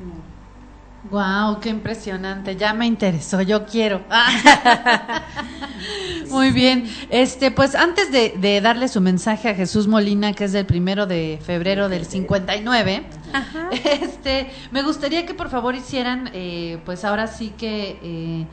Wow, 1.09 1.61
qué 1.61 1.71
impresionante. 1.71 2.57
Ya 2.57 2.75
me 2.75 2.87
interesó, 2.87 3.41
yo 3.41 3.65
quiero. 3.65 4.03
Muy 6.31 6.51
bien. 6.51 6.85
Este, 7.09 7.51
pues 7.51 7.75
antes 7.75 8.13
de, 8.13 8.61
darle 8.61 8.87
su 8.89 9.01
mensaje 9.01 9.49
a 9.49 9.55
Jesús 9.55 9.89
Molina, 9.89 10.35
que 10.35 10.45
es 10.45 10.53
del 10.53 10.67
primero 10.67 11.07
de 11.07 11.41
febrero 11.43 11.89
del 11.89 12.05
59, 12.05 13.07
este, 14.03 14.51
me 14.73 14.83
gustaría 14.83 15.25
que 15.25 15.33
por 15.33 15.49
favor 15.49 15.75
hicieran, 15.75 16.31
eh, 16.35 16.79
pues 16.85 17.07
ahora 17.07 17.29
sí 17.29 17.55
que 17.57 17.99
eh, 18.03 18.47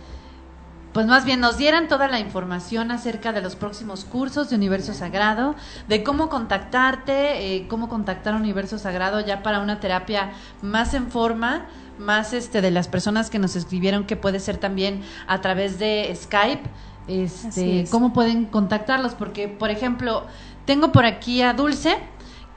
pues 0.93 1.05
más 1.05 1.25
bien 1.25 1.39
nos 1.39 1.57
dieran 1.57 1.87
toda 1.87 2.07
la 2.07 2.19
información 2.19 2.89
acerca 2.89 3.31
de 3.31 3.41
los 3.41 3.55
próximos 3.55 4.03
cursos 4.03 4.49
de 4.49 4.55
Universo 4.55 4.95
Sagrado, 4.95 5.53
de 5.87 6.01
cómo 6.01 6.27
contactarte, 6.27 7.55
eh, 7.55 7.67
cómo 7.67 7.87
contactar 7.87 8.33
a 8.33 8.37
Universo 8.37 8.79
Sagrado 8.79 9.19
ya 9.19 9.43
para 9.43 9.59
una 9.59 9.79
terapia 9.79 10.31
más 10.63 10.95
en 10.95 11.11
forma, 11.11 11.67
más 11.99 12.33
este 12.33 12.61
de 12.61 12.71
las 12.71 12.87
personas 12.87 13.29
que 13.29 13.39
nos 13.39 13.55
escribieron 13.55 14.05
que 14.05 14.15
puede 14.15 14.39
ser 14.39 14.57
también 14.57 15.01
a 15.27 15.41
través 15.41 15.79
de 15.79 16.13
Skype, 16.15 16.63
este, 17.07 17.85
cómo 17.89 18.13
pueden 18.13 18.45
contactarlos, 18.45 19.13
porque 19.13 19.47
por 19.47 19.69
ejemplo 19.69 20.25
tengo 20.65 20.91
por 20.91 21.05
aquí 21.05 21.41
a 21.41 21.53
Dulce 21.53 21.97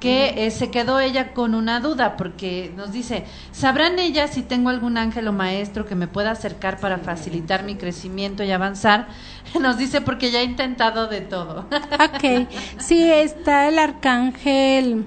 que 0.00 0.46
eh, 0.46 0.50
se 0.50 0.70
quedó 0.70 0.98
ella 0.98 1.32
con 1.34 1.54
una 1.54 1.78
duda 1.78 2.16
porque 2.16 2.72
nos 2.74 2.90
dice, 2.90 3.24
¿sabrán 3.52 3.98
ellas 3.98 4.30
si 4.30 4.42
tengo 4.42 4.70
algún 4.70 4.96
ángel 4.96 5.28
o 5.28 5.32
maestro 5.32 5.84
que 5.84 5.94
me 5.94 6.08
pueda 6.08 6.30
acercar 6.30 6.80
para 6.80 6.98
facilitar 6.98 7.64
mi 7.64 7.76
crecimiento 7.76 8.42
y 8.42 8.50
avanzar? 8.50 9.08
Nos 9.60 9.76
dice 9.76 10.00
porque 10.00 10.30
ya 10.30 10.38
ha 10.38 10.42
intentado 10.42 11.06
de 11.06 11.20
todo. 11.20 11.66
Ok, 11.92 12.48
sí, 12.78 13.02
está 13.12 13.68
el 13.68 13.78
arcángel 13.78 15.04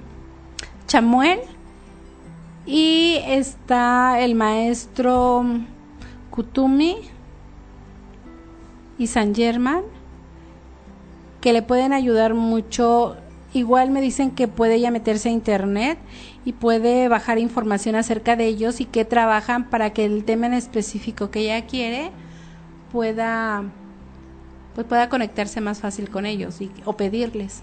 Chamuel 0.86 1.40
y 2.66 3.18
está 3.26 4.20
el 4.20 4.34
maestro 4.34 5.44
Kutumi 6.30 6.96
y 8.98 9.06
San 9.06 9.34
Germán 9.34 9.82
que 11.40 11.52
le 11.52 11.62
pueden 11.62 11.92
ayudar 11.92 12.34
mucho 12.34 13.16
Igual 13.54 13.92
me 13.92 14.00
dicen 14.00 14.32
que 14.32 14.48
puede 14.48 14.80
ya 14.80 14.90
meterse 14.90 15.28
a 15.28 15.32
internet 15.32 15.96
y 16.44 16.54
puede 16.54 17.06
bajar 17.06 17.38
información 17.38 17.94
acerca 17.94 18.34
de 18.34 18.46
ellos 18.46 18.80
y 18.80 18.84
que 18.84 19.04
trabajan 19.04 19.70
para 19.70 19.90
que 19.90 20.04
el 20.04 20.24
tema 20.24 20.46
en 20.46 20.54
específico 20.54 21.30
que 21.30 21.40
ella 21.40 21.64
quiere 21.64 22.10
pueda 22.90 23.62
pues 24.74 24.88
pueda 24.88 25.08
conectarse 25.08 25.60
más 25.60 25.78
fácil 25.78 26.10
con 26.10 26.26
ellos 26.26 26.60
y, 26.60 26.72
o 26.84 26.96
pedirles. 26.96 27.62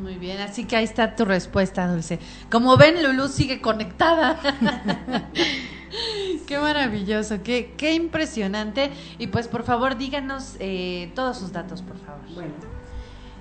Muy 0.00 0.16
bien, 0.16 0.40
así 0.40 0.64
que 0.64 0.76
ahí 0.76 0.84
está 0.84 1.16
tu 1.16 1.24
respuesta, 1.24 1.86
Dulce. 1.86 2.18
Como 2.50 2.76
ven, 2.76 3.02
Lulu 3.02 3.28
sigue 3.28 3.60
conectada. 3.60 4.38
qué 6.46 6.58
maravilloso, 6.58 7.42
qué, 7.42 7.72
qué 7.76 7.94
impresionante. 7.94 8.90
Y 9.18 9.28
pues 9.28 9.48
por 9.48 9.64
favor 9.64 9.96
díganos 9.96 10.56
eh, 10.60 11.10
todos 11.14 11.38
sus 11.38 11.52
datos, 11.52 11.82
por 11.82 11.98
favor. 11.98 12.20
Bueno. 12.34 12.52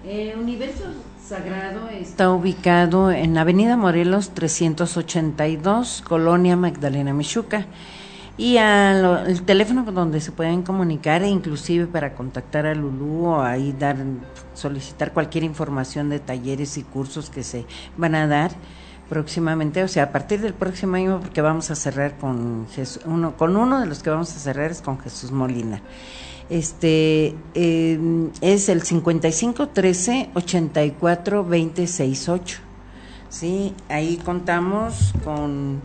Eh, 0.07 0.35
Universo 0.39 0.83
Sagrado 1.19 1.89
está 1.89 2.29
ubicado 2.29 3.11
en 3.11 3.35
Avenida 3.39 3.75
Morelos 3.75 4.35
382, 4.35 6.03
Colonia 6.07 6.55
Magdalena 6.55 7.11
Michuca. 7.11 7.65
Y 8.37 8.57
el 8.57 9.43
teléfono 9.43 9.83
donde 9.83 10.19
se 10.19 10.33
pueden 10.33 10.61
comunicar 10.61 11.23
e 11.23 11.29
inclusive 11.29 11.87
para 11.87 12.15
contactar 12.15 12.65
a 12.65 12.75
Lulú 12.75 13.27
o 13.27 13.41
ahí 13.41 13.73
dar, 13.79 13.95
solicitar 14.53 15.13
cualquier 15.13 15.45
información 15.45 16.09
de 16.09 16.19
talleres 16.19 16.77
y 16.77 16.83
cursos 16.83 17.29
que 17.29 17.43
se 17.43 17.65
van 17.95 18.13
a 18.13 18.27
dar 18.27 18.51
próximamente, 19.07 19.83
o 19.83 19.87
sea, 19.87 20.03
a 20.03 20.11
partir 20.11 20.41
del 20.41 20.53
próximo 20.53 20.95
año, 20.95 21.19
porque 21.21 21.39
vamos 21.41 21.71
a 21.71 21.75
cerrar 21.75 22.17
con 22.17 22.67
uno, 23.05 23.37
con 23.37 23.55
uno 23.55 23.79
de 23.79 23.85
los 23.85 24.03
que 24.03 24.09
vamos 24.09 24.35
a 24.35 24.39
cerrar 24.39 24.71
es 24.71 24.81
con 24.81 24.99
Jesús 24.99 25.31
Molina. 25.31 25.81
Este 26.49 27.35
eh, 27.53 28.29
es 28.41 28.69
el 28.69 28.81
55 28.83 29.69
13 29.69 30.29
84 30.35 31.43
26 31.43 32.31
sí 33.29 33.73
ahí 33.89 34.17
contamos 34.17 35.13
con 35.23 35.81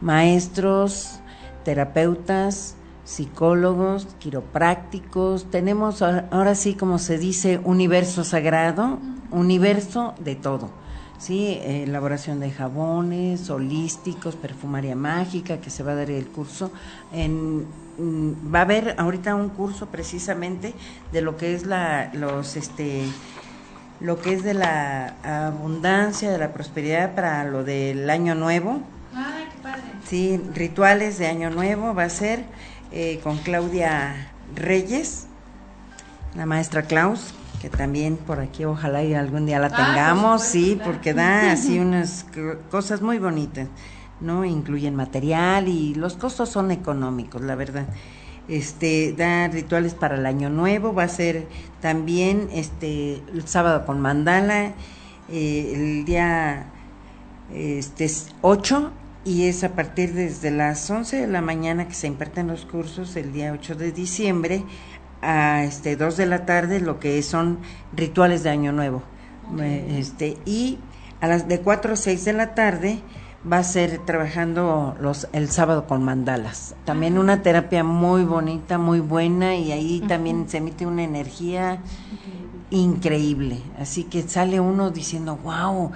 maestros 0.00 1.18
terapeutas 1.66 2.76
psicólogos 3.04 4.06
quiroprácticos 4.20 5.50
tenemos 5.50 6.00
ahora 6.00 6.54
sí 6.54 6.74
como 6.74 6.98
se 6.98 7.18
dice 7.18 7.60
universo 7.64 8.24
sagrado 8.24 8.98
universo 9.30 10.14
de 10.20 10.36
todo 10.36 10.70
sí 11.18 11.58
elaboración 11.62 12.40
de 12.40 12.52
jabones 12.52 13.50
holísticos 13.50 14.36
perfumaria 14.36 14.94
mágica 14.94 15.60
que 15.60 15.70
se 15.70 15.82
va 15.82 15.92
a 15.92 15.96
dar 15.96 16.10
el 16.10 16.26
curso. 16.28 16.70
En 17.12 17.66
Mm, 17.98 18.54
va 18.54 18.58
a 18.58 18.62
haber 18.62 18.94
ahorita 18.98 19.34
un 19.34 19.48
curso 19.48 19.86
precisamente 19.86 20.74
de 21.12 21.22
lo 21.22 21.38
que 21.38 21.54
es 21.54 21.64
la 21.64 22.10
los 22.12 22.56
este 22.56 23.04
lo 24.00 24.20
que 24.20 24.34
es 24.34 24.42
de 24.42 24.52
la 24.52 25.14
abundancia 25.24 26.30
de 26.30 26.36
la 26.36 26.52
prosperidad 26.52 27.14
para 27.14 27.44
lo 27.44 27.64
del 27.64 28.10
año 28.10 28.34
nuevo. 28.34 28.82
Ay, 29.14 29.45
padre. 29.70 29.82
sí 30.08 30.40
rituales 30.54 31.18
de 31.18 31.26
año 31.26 31.50
nuevo 31.50 31.94
va 31.94 32.04
a 32.04 32.10
ser 32.10 32.44
eh, 32.92 33.20
con 33.22 33.38
Claudia 33.38 34.32
Reyes 34.54 35.26
la 36.34 36.46
maestra 36.46 36.82
Klaus 36.82 37.34
que 37.60 37.70
también 37.70 38.16
por 38.16 38.40
aquí 38.40 38.64
ojalá 38.64 39.02
y 39.02 39.14
algún 39.14 39.46
día 39.46 39.58
la 39.58 39.68
ah, 39.68 39.76
tengamos 39.76 40.42
sí 40.42 40.78
porque 40.84 41.14
da 41.14 41.52
así 41.52 41.78
unas 41.78 42.26
cosas 42.70 43.00
muy 43.02 43.18
bonitas 43.18 43.68
¿no? 44.20 44.44
Incluyen 44.44 44.94
material 44.94 45.68
y 45.68 45.94
los 45.94 46.14
costos 46.14 46.48
son 46.48 46.70
económicos, 46.70 47.42
la 47.42 47.54
verdad. 47.54 47.86
Este, 48.48 49.12
da 49.12 49.48
rituales 49.48 49.94
para 49.94 50.16
el 50.16 50.24
año 50.24 50.50
nuevo, 50.50 50.94
va 50.94 51.02
a 51.02 51.08
ser 51.08 51.48
también 51.80 52.48
este 52.52 53.20
el 53.32 53.46
sábado 53.46 53.84
con 53.84 54.00
mandala, 54.00 54.72
eh, 55.28 55.72
el 55.74 56.04
día 56.04 56.66
este 57.52 58.08
8 58.42 58.92
y 59.26 59.48
es 59.48 59.64
a 59.64 59.70
partir 59.70 60.14
desde 60.14 60.52
las 60.52 60.88
11 60.88 61.22
de 61.22 61.26
la 61.26 61.42
mañana 61.42 61.88
que 61.88 61.94
se 61.94 62.06
imparten 62.06 62.46
los 62.46 62.64
cursos 62.64 63.16
el 63.16 63.32
día 63.32 63.52
8 63.52 63.74
de 63.74 63.90
diciembre 63.90 64.64
a 65.20 65.64
este 65.64 65.96
2 65.96 66.16
de 66.16 66.26
la 66.26 66.46
tarde 66.46 66.78
lo 66.78 67.00
que 67.00 67.20
son 67.24 67.58
rituales 67.94 68.44
de 68.44 68.50
año 68.50 68.70
nuevo. 68.70 69.02
Este 69.58 70.38
y 70.46 70.78
a 71.20 71.26
las 71.26 71.48
de 71.48 71.60
4 71.60 71.94
a 71.94 71.96
6 71.96 72.24
de 72.24 72.32
la 72.34 72.54
tarde 72.54 73.00
va 73.50 73.58
a 73.58 73.64
ser 73.64 73.98
trabajando 74.06 74.96
los 75.00 75.26
el 75.32 75.50
sábado 75.50 75.88
con 75.88 76.04
mandalas. 76.04 76.76
También 76.84 77.18
una 77.18 77.42
terapia 77.42 77.82
muy 77.82 78.22
bonita, 78.22 78.78
muy 78.78 79.00
buena 79.00 79.56
y 79.56 79.72
ahí 79.72 80.04
también 80.06 80.48
se 80.48 80.58
emite 80.58 80.86
una 80.86 81.02
energía 81.02 81.80
increíble. 82.70 83.58
Así 83.76 84.04
que 84.04 84.22
sale 84.22 84.60
uno 84.60 84.90
diciendo, 84.90 85.36
"Wow, 85.42 85.90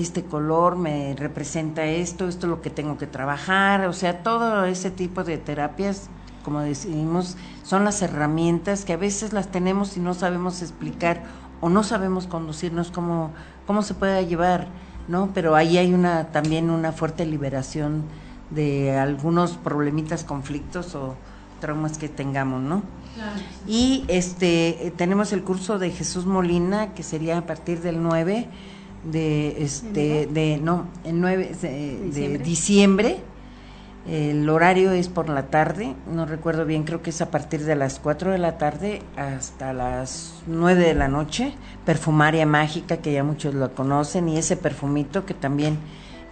este 0.00 0.24
color 0.24 0.76
me 0.76 1.14
representa 1.16 1.84
esto, 1.84 2.28
esto 2.28 2.46
es 2.46 2.50
lo 2.50 2.62
que 2.62 2.70
tengo 2.70 2.98
que 2.98 3.06
trabajar", 3.06 3.86
o 3.86 3.92
sea, 3.92 4.22
todo 4.22 4.64
ese 4.64 4.90
tipo 4.90 5.24
de 5.24 5.38
terapias 5.38 6.08
como 6.44 6.58
decimos, 6.58 7.36
son 7.62 7.84
las 7.84 8.02
herramientas 8.02 8.84
que 8.84 8.94
a 8.94 8.96
veces 8.96 9.32
las 9.32 9.52
tenemos 9.52 9.96
y 9.96 10.00
no 10.00 10.12
sabemos 10.12 10.60
explicar 10.60 11.22
o 11.60 11.68
no 11.68 11.84
sabemos 11.84 12.26
conducirnos 12.26 12.90
cómo 12.90 13.30
cómo 13.64 13.82
se 13.82 13.94
puede 13.94 14.26
llevar 14.26 14.66
¿no? 15.08 15.30
Pero 15.34 15.56
ahí 15.56 15.78
hay 15.78 15.94
una 15.94 16.28
también 16.28 16.70
una 16.70 16.92
fuerte 16.92 17.26
liberación 17.26 18.04
de 18.50 18.96
algunos 18.98 19.52
problemitas, 19.52 20.24
conflictos 20.24 20.94
o, 20.94 21.14
traumas 21.60 21.96
que 21.96 22.08
tengamos, 22.08 22.60
¿no? 22.60 22.82
Y 23.68 24.04
este 24.08 24.92
tenemos 24.96 25.32
el 25.32 25.44
curso 25.44 25.78
de 25.78 25.90
Jesús 25.90 26.26
Molina 26.26 26.92
que 26.92 27.04
sería 27.04 27.38
a 27.38 27.46
partir 27.46 27.82
del 27.82 28.02
9 28.02 28.48
de 29.04 29.62
este 29.62 30.26
de 30.26 30.58
no, 30.62 30.86
el 31.04 31.20
9 31.20 31.52
de, 31.60 32.38
diciembre. 32.38 33.18
El 34.08 34.48
horario 34.48 34.90
es 34.90 35.08
por 35.08 35.28
la 35.28 35.44
tarde, 35.44 35.94
no 36.12 36.26
recuerdo 36.26 36.64
bien, 36.64 36.82
creo 36.82 37.02
que 37.02 37.10
es 37.10 37.20
a 37.20 37.30
partir 37.30 37.64
de 37.64 37.76
las 37.76 38.00
4 38.00 38.32
de 38.32 38.38
la 38.38 38.58
tarde 38.58 39.00
hasta 39.16 39.72
las 39.72 40.42
9 40.48 40.84
de 40.84 40.94
la 40.94 41.06
noche. 41.06 41.54
Perfumaria 41.84 42.44
mágica, 42.44 42.96
que 42.96 43.12
ya 43.12 43.22
muchos 43.22 43.54
lo 43.54 43.72
conocen, 43.76 44.28
y 44.28 44.38
ese 44.38 44.56
perfumito 44.56 45.24
que 45.24 45.34
también 45.34 45.78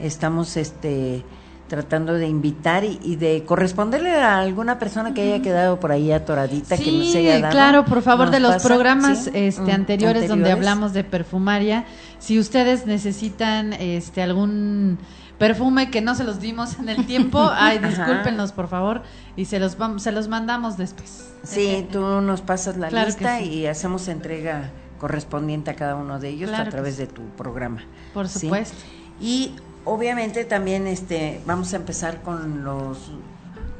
estamos 0.00 0.56
este 0.56 1.24
tratando 1.70 2.14
de 2.14 2.26
invitar 2.26 2.82
y, 2.82 3.14
de 3.14 3.44
corresponderle 3.46 4.10
a 4.10 4.40
alguna 4.40 4.80
persona 4.80 5.14
que 5.14 5.22
haya 5.22 5.40
quedado 5.40 5.78
por 5.78 5.92
ahí 5.92 6.10
atoradita 6.10 6.76
que 6.76 6.90
nos 6.90 7.14
haya 7.14 7.38
dado. 7.38 7.52
claro, 7.52 7.84
por 7.84 8.02
favor, 8.02 8.32
de 8.32 8.40
los 8.40 8.60
programas 8.60 9.30
este, 9.32 9.62
mm, 9.62 9.70
anteriores, 9.70 10.28
donde 10.28 10.50
hablamos 10.50 10.92
de 10.92 11.04
perfumaria, 11.04 11.84
si 12.20 12.38
ustedes 12.38 12.86
necesitan 12.86 13.72
este 13.72 14.22
algún 14.22 14.98
perfume 15.38 15.90
que 15.90 16.02
no 16.02 16.14
se 16.14 16.22
los 16.22 16.38
dimos 16.38 16.78
en 16.78 16.90
el 16.90 17.06
tiempo, 17.06 17.50
ay, 17.52 17.78
discúlpenos, 17.78 18.52
por 18.52 18.68
favor, 18.68 19.02
y 19.36 19.46
se 19.46 19.58
los 19.58 19.78
vamos, 19.78 20.02
se 20.02 20.12
los 20.12 20.28
mandamos 20.28 20.76
después. 20.76 21.32
Sí, 21.42 21.88
tú 21.90 22.20
nos 22.20 22.42
pasas 22.42 22.76
la 22.76 22.90
lista 22.90 23.40
y 23.40 23.66
hacemos 23.66 24.06
entrega 24.06 24.70
correspondiente 24.98 25.70
a 25.70 25.76
cada 25.76 25.96
uno 25.96 26.20
de 26.20 26.28
ellos 26.28 26.50
a 26.52 26.68
través 26.68 26.98
de 26.98 27.06
tu 27.06 27.22
programa. 27.30 27.82
Por 28.12 28.28
supuesto. 28.28 28.76
Y 29.18 29.54
obviamente 29.86 30.44
también 30.44 30.86
este 30.86 31.40
vamos 31.46 31.72
a 31.72 31.76
empezar 31.76 32.20
con 32.20 32.62
los 32.62 33.10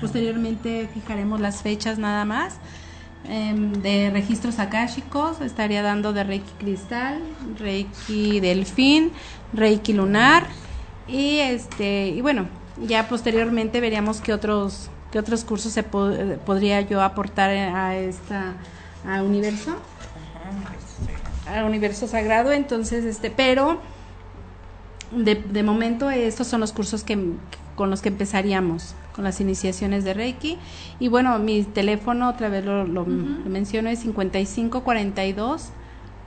posteriormente 0.00 0.88
fijaremos 0.94 1.40
las 1.40 1.62
fechas 1.62 1.98
nada 1.98 2.24
más. 2.24 2.58
Em, 3.28 3.72
de 3.74 4.10
registros 4.10 4.58
akáshicos, 4.58 5.42
estaría 5.42 5.82
dando 5.82 6.14
de 6.14 6.24
Reiki 6.24 6.52
Cristal, 6.58 7.20
Reiki 7.58 8.40
Delfín, 8.40 9.12
Reiki 9.52 9.92
Lunar 9.92 10.46
y 11.06 11.36
este 11.38 12.08
y 12.08 12.22
bueno, 12.22 12.46
ya 12.86 13.08
posteriormente 13.08 13.80
veríamos 13.80 14.22
qué 14.22 14.32
otros 14.32 14.88
qué 15.10 15.18
otros 15.18 15.44
cursos 15.44 15.72
se 15.72 15.82
podría 15.82 16.80
yo 16.82 17.02
aportar 17.02 17.50
a 17.50 17.96
esta 17.96 18.54
a 19.06 19.22
universo 19.22 19.76
a 21.46 21.64
universo 21.64 22.06
sagrado, 22.06 22.52
entonces 22.52 23.04
este, 23.04 23.30
pero 23.30 23.80
de, 25.10 25.34
de 25.34 25.62
momento 25.62 26.10
estos 26.10 26.46
son 26.46 26.60
los 26.60 26.72
cursos 26.72 27.02
que 27.02 27.18
con 27.74 27.90
los 27.90 28.02
que 28.02 28.10
empezaríamos 28.10 28.94
con 29.14 29.24
las 29.24 29.40
iniciaciones 29.40 30.04
de 30.04 30.14
Reiki. 30.14 30.58
Y 30.98 31.08
bueno, 31.08 31.38
mi 31.38 31.62
teléfono, 31.62 32.28
otra 32.28 32.48
vez 32.48 32.64
lo, 32.64 32.84
lo, 32.86 33.04
menciono, 33.04 33.88
es 33.88 34.00
55 34.00 34.82
42 34.82 35.70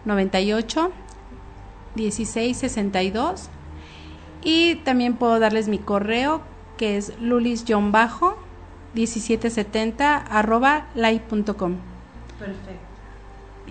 98 0.06 0.92
16 1.96 2.58
62. 2.58 3.50
Y 4.44 4.76
también 4.76 5.16
puedo 5.16 5.40
darles 5.40 5.68
mi 5.68 5.78
correo, 5.78 6.42
que 6.78 6.98
es 6.98 7.14
lulis-bajo 7.20 8.38
1770 8.94 10.18
arroba 10.18 10.88
live.com. 10.96 11.76
Perfecto. 12.40 12.72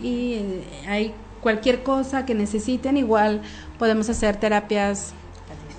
Y 0.00 0.34
eh, 0.34 0.64
hay 0.88 1.14
cualquier 1.40 1.82
cosa 1.82 2.24
que 2.24 2.34
necesiten, 2.34 2.96
igual 2.96 3.42
podemos 3.78 4.08
hacer 4.08 4.36
terapias 4.36 5.12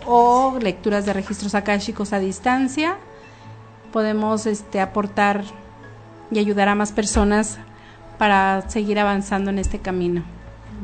o 0.05 0.57
lecturas 0.61 1.05
de 1.05 1.13
registros 1.13 1.55
akáshicos 1.55 2.13
a 2.13 2.19
distancia 2.19 2.97
podemos 3.93 4.47
este, 4.47 4.81
aportar 4.81 5.43
y 6.31 6.39
ayudar 6.39 6.67
a 6.67 6.75
más 6.75 6.91
personas 6.91 7.59
para 8.17 8.67
seguir 8.67 8.99
avanzando 8.99 9.51
en 9.51 9.59
este 9.59 9.79
camino. 9.79 10.23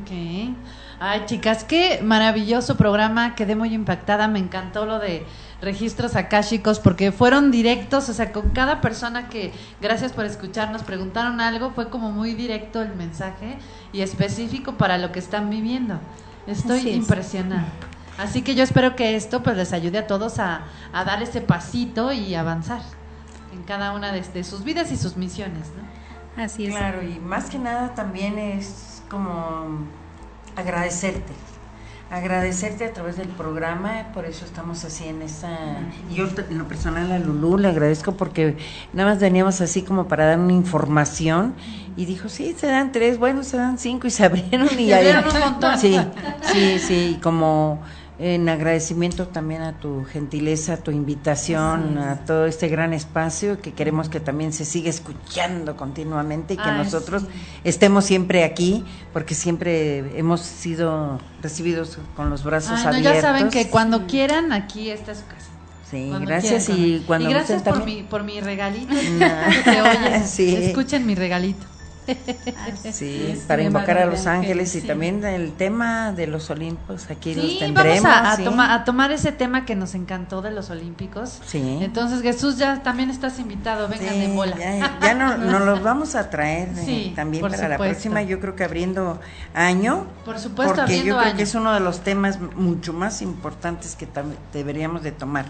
Okay. 0.03 0.55
Ay, 0.99 1.23
chicas, 1.25 1.63
qué 1.63 2.01
maravilloso 2.03 2.77
programa, 2.77 3.35
quedé 3.35 3.55
muy 3.55 3.73
impactada, 3.73 4.27
me 4.27 4.39
encantó 4.39 4.85
lo 4.85 4.99
de 4.99 5.25
registros 5.61 6.15
akáshicos 6.15 6.79
porque 6.79 7.11
fueron 7.11 7.51
directos, 7.51 8.09
o 8.09 8.13
sea, 8.13 8.31
con 8.31 8.49
cada 8.49 8.81
persona 8.81 9.29
que, 9.29 9.51
gracias 9.81 10.13
por 10.13 10.25
escucharnos, 10.25 10.83
preguntaron 10.83 11.41
algo, 11.41 11.71
fue 11.71 11.89
como 11.89 12.11
muy 12.11 12.33
directo 12.33 12.81
el 12.81 12.95
mensaje 12.95 13.57
y 13.91 14.01
específico 14.01 14.77
para 14.77 14.97
lo 14.97 15.11
que 15.11 15.19
están 15.19 15.49
viviendo. 15.49 15.99
Estoy 16.47 16.89
impresionada. 16.89 17.67
Así 18.17 18.41
que 18.41 18.53
yo 18.53 18.63
espero 18.63 18.95
que 18.95 19.15
esto 19.15 19.43
pues 19.43 19.55
les 19.55 19.71
ayude 19.71 19.97
a 19.97 20.07
todos 20.07 20.39
a, 20.39 20.63
a 20.91 21.05
dar 21.05 21.21
ese 21.23 21.39
pasito 21.39 22.11
y 22.11 22.35
avanzar 22.35 22.81
en 23.53 23.63
cada 23.63 23.93
una 23.93 24.11
de, 24.11 24.43
sus 24.43 24.63
vidas 24.63 24.91
y 24.91 24.97
sus 24.97 25.17
misiones, 25.17 25.67
¿no? 25.75 26.43
Así 26.43 26.65
es. 26.65 26.75
Claro, 26.75 27.03
y 27.03 27.19
más 27.19 27.49
que 27.49 27.59
nada 27.59 27.95
también 27.95 28.37
es 28.37 29.03
como 29.09 29.85
agradecerte, 30.55 31.33
agradecerte 32.09 32.85
a 32.85 32.93
través 32.93 33.17
del 33.17 33.27
programa, 33.27 34.07
por 34.13 34.25
eso 34.25 34.43
estamos 34.45 34.83
así 34.83 35.07
en 35.07 35.21
esa... 35.21 35.49
Yo 36.11 36.27
en 36.49 36.57
lo 36.57 36.67
personal 36.67 37.11
a 37.11 37.19
Lulú 37.19 37.57
le 37.57 37.67
agradezco 37.67 38.13
porque 38.13 38.57
nada 38.93 39.11
más 39.11 39.19
veníamos 39.19 39.61
así 39.61 39.83
como 39.83 40.07
para 40.07 40.25
dar 40.25 40.39
una 40.39 40.53
información 40.53 41.53
y 41.95 42.05
dijo, 42.05 42.27
sí, 42.27 42.55
se 42.57 42.67
dan 42.67 42.91
tres, 42.91 43.19
bueno, 43.19 43.43
se 43.43 43.57
dan 43.57 43.77
cinco 43.77 44.07
y 44.07 44.09
se 44.09 44.23
abrieron 44.25 44.67
y... 44.79 44.91
Montón. 45.39 45.77
Sí, 45.77 45.99
sí, 46.51 46.79
sí, 46.79 47.19
como 47.21 47.81
en 48.19 48.49
agradecimiento 48.49 49.29
también 49.29 49.61
a 49.61 49.79
tu 49.79 50.03
gentileza, 50.03 50.73
a 50.73 50.77
tu 50.77 50.91
invitación, 50.91 51.97
a 51.97 52.25
todo 52.25 52.45
este 52.45 52.67
gran 52.67 52.93
espacio 52.93 53.61
que 53.61 53.73
queremos 53.73 54.09
que 54.09 54.19
también 54.19 54.51
se 54.51 54.65
siga 54.65 54.89
escuchando 54.89 55.77
continuamente 55.77 56.55
y 56.55 56.57
que 56.57 56.71
nosotros 56.71 57.23
estemos 57.63 58.03
siempre 58.03 58.43
aquí, 58.43 58.83
porque 59.13 59.35
siempre 59.35 60.19
hemos 60.19 60.41
sido 60.41 61.19
recibidos 61.41 61.97
con 62.17 62.29
los 62.29 62.43
brazos 62.43 62.85
abiertos. 62.85 63.13
ya 63.15 63.21
saben 63.21 63.49
que 63.49 63.69
cuando 63.69 64.05
quieran, 64.05 64.51
aquí 64.51 64.89
está 64.89 65.15
su 65.15 65.25
casa. 65.25 65.47
Sí, 65.89 66.11
gracias 66.21 66.69
y 66.69 67.03
cuando 67.07 67.29
y 67.29 67.33
gracias 67.33 67.63
por 67.63 67.83
mi, 67.85 68.03
por 68.03 68.23
mi 68.23 68.41
regalito. 68.41 68.93
que 69.63 69.81
oye, 69.81 70.67
escuchen 70.67 71.05
mi 71.05 71.15
regalito. 71.15 71.65
sí, 72.91 73.41
para 73.47 73.63
invocar 73.63 73.97
a 73.97 74.05
los 74.05 74.27
ángeles 74.27 74.75
y 74.75 74.81
también 74.81 75.23
el 75.23 75.53
tema 75.53 76.11
de 76.11 76.27
los 76.27 76.49
olímpicos, 76.49 77.09
aquí 77.09 77.35
los 77.35 77.59
tendremos. 77.59 78.03
Vamos 78.03 78.59
a, 78.59 78.73
a, 78.73 78.83
tomar 78.83 79.11
ese 79.11 79.31
tema 79.31 79.65
que 79.65 79.75
nos 79.75 79.95
encantó 79.95 80.41
de 80.41 80.51
los 80.51 80.69
olímpicos. 80.69 81.39
Sí. 81.45 81.79
Entonces 81.81 82.21
Jesús 82.21 82.57
ya 82.57 82.81
también 82.83 83.09
estás 83.09 83.39
invitado, 83.39 83.87
vengan 83.87 84.19
de 84.19 84.27
bola. 84.27 84.55
Ya, 85.01 85.13
no, 85.13 85.37
nos 85.37 85.61
los 85.65 85.83
vamos 85.83 86.15
a 86.15 86.29
traer 86.29 86.69
eh, 86.87 87.13
también 87.15 87.41
para 87.41 87.67
la 87.67 87.77
próxima, 87.77 88.21
yo 88.21 88.39
creo 88.39 88.55
que 88.55 88.63
abriendo 88.63 89.19
año. 89.53 90.07
Por 90.25 90.39
supuesto, 90.39 90.75
porque 90.75 91.03
yo 91.03 91.17
creo 91.17 91.35
que 91.35 91.43
es 91.43 91.55
uno 91.55 91.73
de 91.73 91.79
los 91.79 92.01
temas 92.01 92.39
mucho 92.39 92.93
más 92.93 93.21
importantes 93.21 93.95
que 93.95 94.07
deberíamos 94.53 95.03
de 95.03 95.11
tomar 95.11 95.45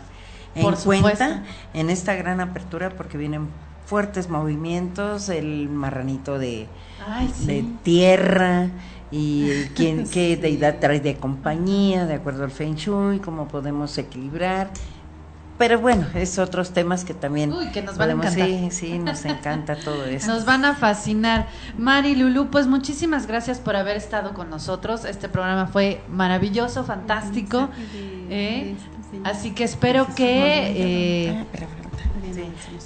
en 0.55 1.01
cuenta 1.01 1.43
en 1.73 1.89
esta 1.89 2.15
gran 2.15 2.41
apertura 2.41 2.89
porque 2.89 3.17
vienen 3.17 3.47
fuertes 3.89 4.29
movimientos, 4.29 5.29
el 5.29 5.67
marranito 5.67 6.37
de, 6.37 6.67
de 7.45 7.65
tierra 7.81 8.69
y 9.09 9.49
quién, 9.75 10.07
qué 10.07 10.37
deidad 10.37 10.77
trae 10.79 10.99
de 10.99 11.15
compañía, 11.15 12.05
de 12.05 12.13
acuerdo 12.13 12.43
al 12.43 12.51
Feng 12.51 12.75
Shui, 12.75 13.17
cómo 13.17 13.47
podemos 13.47 13.97
equilibrar. 13.97 14.69
Pero 15.57 15.79
bueno, 15.79 16.05
es 16.13 16.37
otros 16.37 16.71
temas 16.71 17.03
que 17.03 17.15
también 17.15 17.51
Uy, 17.51 17.71
que 17.71 17.81
nos 17.81 17.97
van 17.97 18.11
a 18.11 18.13
encantar. 18.13 18.47
Sí, 18.47 18.67
sí, 18.69 18.99
nos 18.99 19.25
encanta 19.25 19.75
todo 19.75 20.05
eso. 20.05 20.27
Nos 20.27 20.45
van 20.45 20.65
a 20.65 20.75
fascinar. 20.75 21.47
Mari 21.77 22.15
Lulu, 22.15 22.49
pues 22.51 22.67
muchísimas 22.67 23.25
gracias 23.25 23.59
por 23.59 23.75
haber 23.75 23.97
estado 23.97 24.35
con 24.35 24.51
nosotros. 24.51 25.03
Este 25.03 25.27
programa 25.29 25.65
fue 25.65 26.01
maravilloso, 26.09 26.85
fantástico. 26.85 27.69
¿eh? 28.29 28.75
Así 29.23 29.51
que 29.51 29.63
espero 29.63 30.07
que 30.15 31.25
eh, 31.27 31.45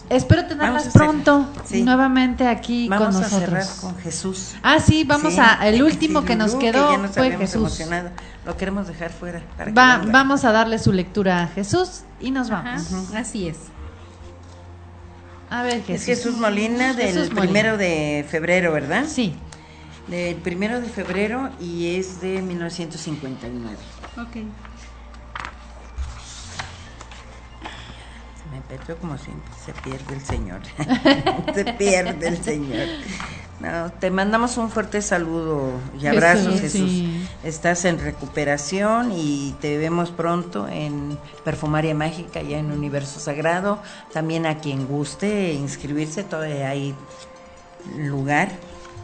Espero 0.10 0.46
tenerlas 0.46 0.90
pronto 0.90 1.48
nuevamente 1.72 2.48
aquí 2.48 2.88
con 2.88 3.00
nosotros. 3.00 3.32
Vamos 3.32 3.34
a 3.34 3.40
cerrar 3.40 3.68
con 3.82 3.98
Jesús. 3.98 4.56
Ah, 4.62 4.80
sí, 4.80 5.04
vamos 5.04 5.38
a 5.40 5.68
el 5.68 5.82
último 5.84 6.24
que 6.24 6.36
nos 6.36 6.56
quedó 6.56 7.08
fue 7.10 7.38
Jesús. 7.38 7.82
Lo 8.46 8.58
queremos 8.58 8.88
dejar 8.88 9.12
fuera. 9.12 9.42
vamos 10.12 10.46
a 10.46 10.52
darle 10.52 10.80
su 10.80 10.92
lectura 10.92 11.44
a 11.44 11.48
Jesús 11.48 12.02
y 12.20 12.32
nos 12.32 12.50
vamos. 12.50 12.92
Así 13.14 13.48
es. 13.48 13.58
A 15.50 15.62
ver, 15.62 15.84
Jesús. 15.84 15.90
Es 15.90 16.06
Jesús 16.06 16.38
Molina 16.38 16.94
del 16.94 17.30
primero 17.30 17.78
de 17.78 18.26
febrero, 18.28 18.72
¿verdad? 18.72 19.06
Sí. 19.08 19.36
Del 20.08 20.36
primero 20.38 20.82
de 20.82 20.90
febrero 20.90 21.50
y 21.62 21.96
es 21.96 22.22
de 22.22 22.42
1959. 22.42 23.78
Ok. 24.18 24.48
Pero 28.68 28.98
como 28.98 29.18
siempre, 29.18 29.52
se 29.66 29.74
pierde 29.74 30.14
el 30.14 30.22
Señor. 30.22 30.62
se 31.54 31.66
pierde 31.74 32.28
el 32.28 32.44
Señor. 32.44 32.88
te 34.00 34.12
mandamos 34.12 34.58
un 34.58 34.70
fuerte 34.70 35.02
saludo 35.02 35.72
y 36.00 36.08
abrazos, 36.08 36.60
Jesús. 36.60 37.04
Estás 37.44 37.86
en 37.86 38.00
recuperación 38.00 39.12
y 39.12 39.56
te 39.62 39.78
vemos 39.78 40.12
pronto 40.12 40.68
en 40.68 41.18
Perfumaria 41.44 41.96
Mágica, 41.96 42.42
ya 42.42 42.58
en 42.58 42.72
Universo 42.72 43.20
Sagrado. 43.20 43.80
También 44.12 44.46
a 44.46 44.60
quien 44.60 44.88
guste 44.88 45.54
inscribirse, 45.54 46.24
todavía 46.24 46.70
hay 46.70 46.96
lugar, 47.98 48.50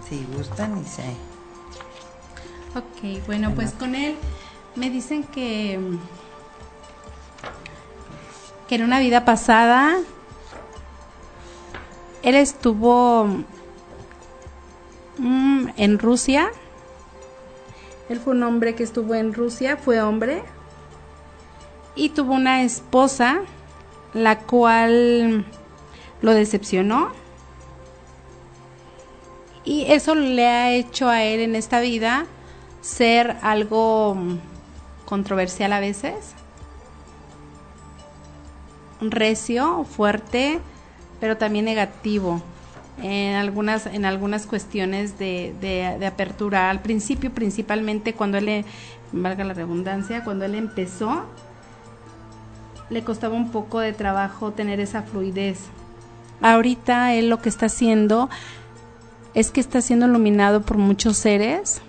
si 0.08 0.26
gustan 0.36 0.82
y 0.82 0.86
se... 0.86 1.04
Ok, 2.76 3.26
bueno, 3.26 3.52
pues 3.56 3.72
con 3.72 3.96
él 3.96 4.16
me 4.76 4.90
dicen 4.90 5.24
que 5.24 5.80
que 8.70 8.76
en 8.76 8.84
una 8.84 9.00
vida 9.00 9.26
pasada 9.26 9.98
él 12.22 12.36
estuvo 12.36 13.26
mm, 15.18 15.70
en 15.76 15.98
Rusia. 15.98 16.52
Él 18.10 18.20
fue 18.20 18.34
un 18.34 18.44
hombre 18.44 18.76
que 18.76 18.84
estuvo 18.84 19.16
en 19.16 19.34
Rusia, 19.34 19.76
fue 19.76 20.04
hombre, 20.04 20.44
y 21.96 22.10
tuvo 22.10 22.36
una 22.36 22.62
esposa, 22.62 23.40
la 24.14 24.38
cual 24.38 25.46
lo 26.22 26.34
decepcionó. 26.34 27.12
Y 29.64 29.86
eso 29.91 30.14
le 30.14 30.46
ha 30.46 30.72
hecho 30.74 31.10
a 31.10 31.24
él 31.24 31.40
en 31.40 31.56
esta 31.56 31.80
vida 31.80 32.28
ser 32.82 33.38
algo 33.41 34.16
controversial 35.06 35.74
a 35.74 35.80
veces 35.80 36.36
recio, 39.02 39.86
fuerte, 39.86 40.60
pero 41.20 41.38
también 41.38 41.66
negativo. 41.66 42.42
En 43.02 43.36
algunas 43.36 43.86
en 43.86 44.04
algunas 44.06 44.46
cuestiones 44.46 45.18
de, 45.18 45.54
de, 45.62 46.06
apertura. 46.06 46.70
Al 46.70 46.82
principio 46.82 47.32
principalmente 47.32 48.14
cuando 48.14 48.38
él 48.38 48.66
valga 49.12 49.44
la 49.44 49.54
redundancia 49.54 50.24
cuando 50.24 50.46
él 50.46 50.54
empezó 50.56 51.26
le 52.90 53.04
costaba 53.04 53.36
un 53.36 53.52
poco 53.52 53.80
de 53.80 53.94
trabajo 53.94 54.52
tener 54.52 54.80
esa 54.80 55.04
fluidez. 55.04 55.60
Ahorita 56.42 57.14
él 57.14 57.30
lo 57.30 57.42
que 57.42 57.50
está 57.50 57.68
haciendo 57.68 58.30
es 59.34 59.52
que 59.52 59.60
está 59.60 59.82
siendo 59.82 60.08
iluminado 60.08 60.62
por 60.62 60.78
muchos 60.78 61.18
seres. 61.18 61.82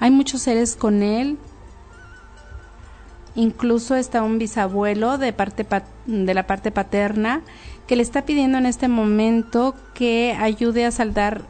Hay 0.00 0.10
muchos 0.10 0.42
seres 0.42 0.76
con 0.76 1.02
él 1.02 1.38
Incluso 3.36 3.96
está 3.96 4.22
un 4.22 4.38
bisabuelo 4.38 5.18
de, 5.18 5.32
parte 5.32 5.66
de 6.06 6.34
la 6.34 6.46
parte 6.46 6.70
paterna 6.70 7.42
que 7.86 7.96
le 7.96 8.02
está 8.02 8.24
pidiendo 8.24 8.58
en 8.58 8.66
este 8.66 8.88
momento 8.88 9.74
que 9.92 10.36
ayude 10.38 10.86
a 10.86 10.90
saldar 10.90 11.42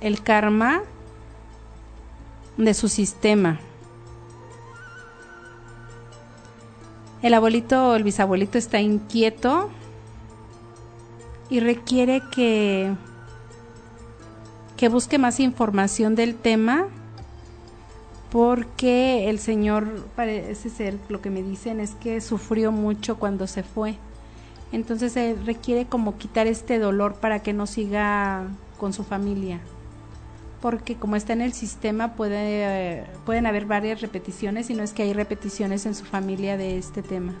el 0.00 0.22
karma 0.22 0.82
de 2.56 2.74
su 2.74 2.88
sistema. 2.88 3.58
El 7.22 7.34
abuelito 7.34 7.88
o 7.88 7.94
el 7.96 8.04
bisabuelito 8.04 8.58
está 8.58 8.80
inquieto 8.80 9.70
y 11.50 11.60
requiere 11.60 12.22
que, 12.30 12.94
que 14.76 14.88
busque 14.88 15.18
más 15.18 15.40
información 15.40 16.14
del 16.14 16.34
tema 16.34 16.86
porque 18.30 19.28
el 19.28 19.38
Señor 19.38 20.06
parece 20.14 20.70
ser, 20.70 20.96
lo 21.08 21.20
que 21.20 21.30
me 21.30 21.42
dicen 21.42 21.80
es 21.80 21.94
que 21.96 22.20
sufrió 22.20 22.70
mucho 22.70 23.18
cuando 23.18 23.46
se 23.46 23.62
fue. 23.62 23.96
Entonces 24.72 25.12
se 25.12 25.36
requiere 25.44 25.86
como 25.86 26.16
quitar 26.16 26.46
este 26.46 26.78
dolor 26.78 27.14
para 27.16 27.42
que 27.42 27.52
no 27.52 27.66
siga 27.66 28.44
con 28.78 28.92
su 28.92 29.02
familia. 29.02 29.58
Porque 30.60 30.94
como 30.94 31.16
está 31.16 31.32
en 31.32 31.40
el 31.40 31.52
sistema 31.52 32.14
puede, 32.14 33.04
pueden 33.26 33.46
haber 33.46 33.66
varias 33.66 34.00
repeticiones 34.00 34.70
y 34.70 34.74
no 34.74 34.84
es 34.84 34.92
que 34.92 35.02
hay 35.02 35.12
repeticiones 35.12 35.86
en 35.86 35.94
su 35.94 36.04
familia 36.04 36.56
de 36.56 36.78
este 36.78 37.02
tema. 37.02 37.32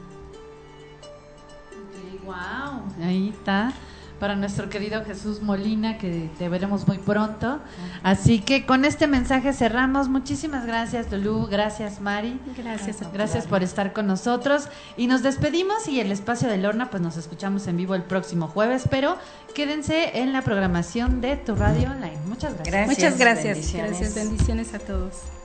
wow, 2.24 2.82
ahí 3.04 3.28
está 3.28 3.72
para 4.20 4.36
nuestro 4.36 4.68
querido 4.68 5.02
Jesús 5.04 5.42
Molina, 5.42 5.98
que 5.98 6.30
te 6.38 6.48
veremos 6.48 6.86
muy 6.86 6.98
pronto. 6.98 7.58
Así 8.02 8.40
que 8.40 8.66
con 8.66 8.84
este 8.84 9.06
mensaje 9.06 9.52
cerramos. 9.54 10.08
Muchísimas 10.08 10.66
gracias, 10.66 11.10
Lulú. 11.10 11.46
Gracias, 11.46 12.00
Mari. 12.00 12.38
Gracias. 12.56 12.98
Gracias 13.12 13.46
por 13.46 13.62
estar 13.62 13.92
con 13.92 14.06
nosotros. 14.06 14.68
Y 14.96 15.06
nos 15.06 15.22
despedimos 15.22 15.88
y 15.88 16.00
el 16.00 16.12
espacio 16.12 16.48
de 16.48 16.58
Lorna, 16.58 16.90
pues 16.90 17.02
nos 17.02 17.16
escuchamos 17.16 17.66
en 17.66 17.78
vivo 17.78 17.94
el 17.94 18.02
próximo 18.02 18.46
jueves, 18.46 18.84
pero 18.90 19.16
quédense 19.54 20.20
en 20.20 20.32
la 20.32 20.42
programación 20.42 21.20
de 21.20 21.36
tu 21.36 21.56
radio 21.56 21.90
online. 21.90 22.18
Muchas 22.26 22.54
gracias. 22.58 22.86
Muchas 22.86 23.18
gracias. 23.18 23.72
Gracias. 23.72 24.14
Bendiciones 24.14 24.74
a 24.74 24.78
todos. 24.78 25.39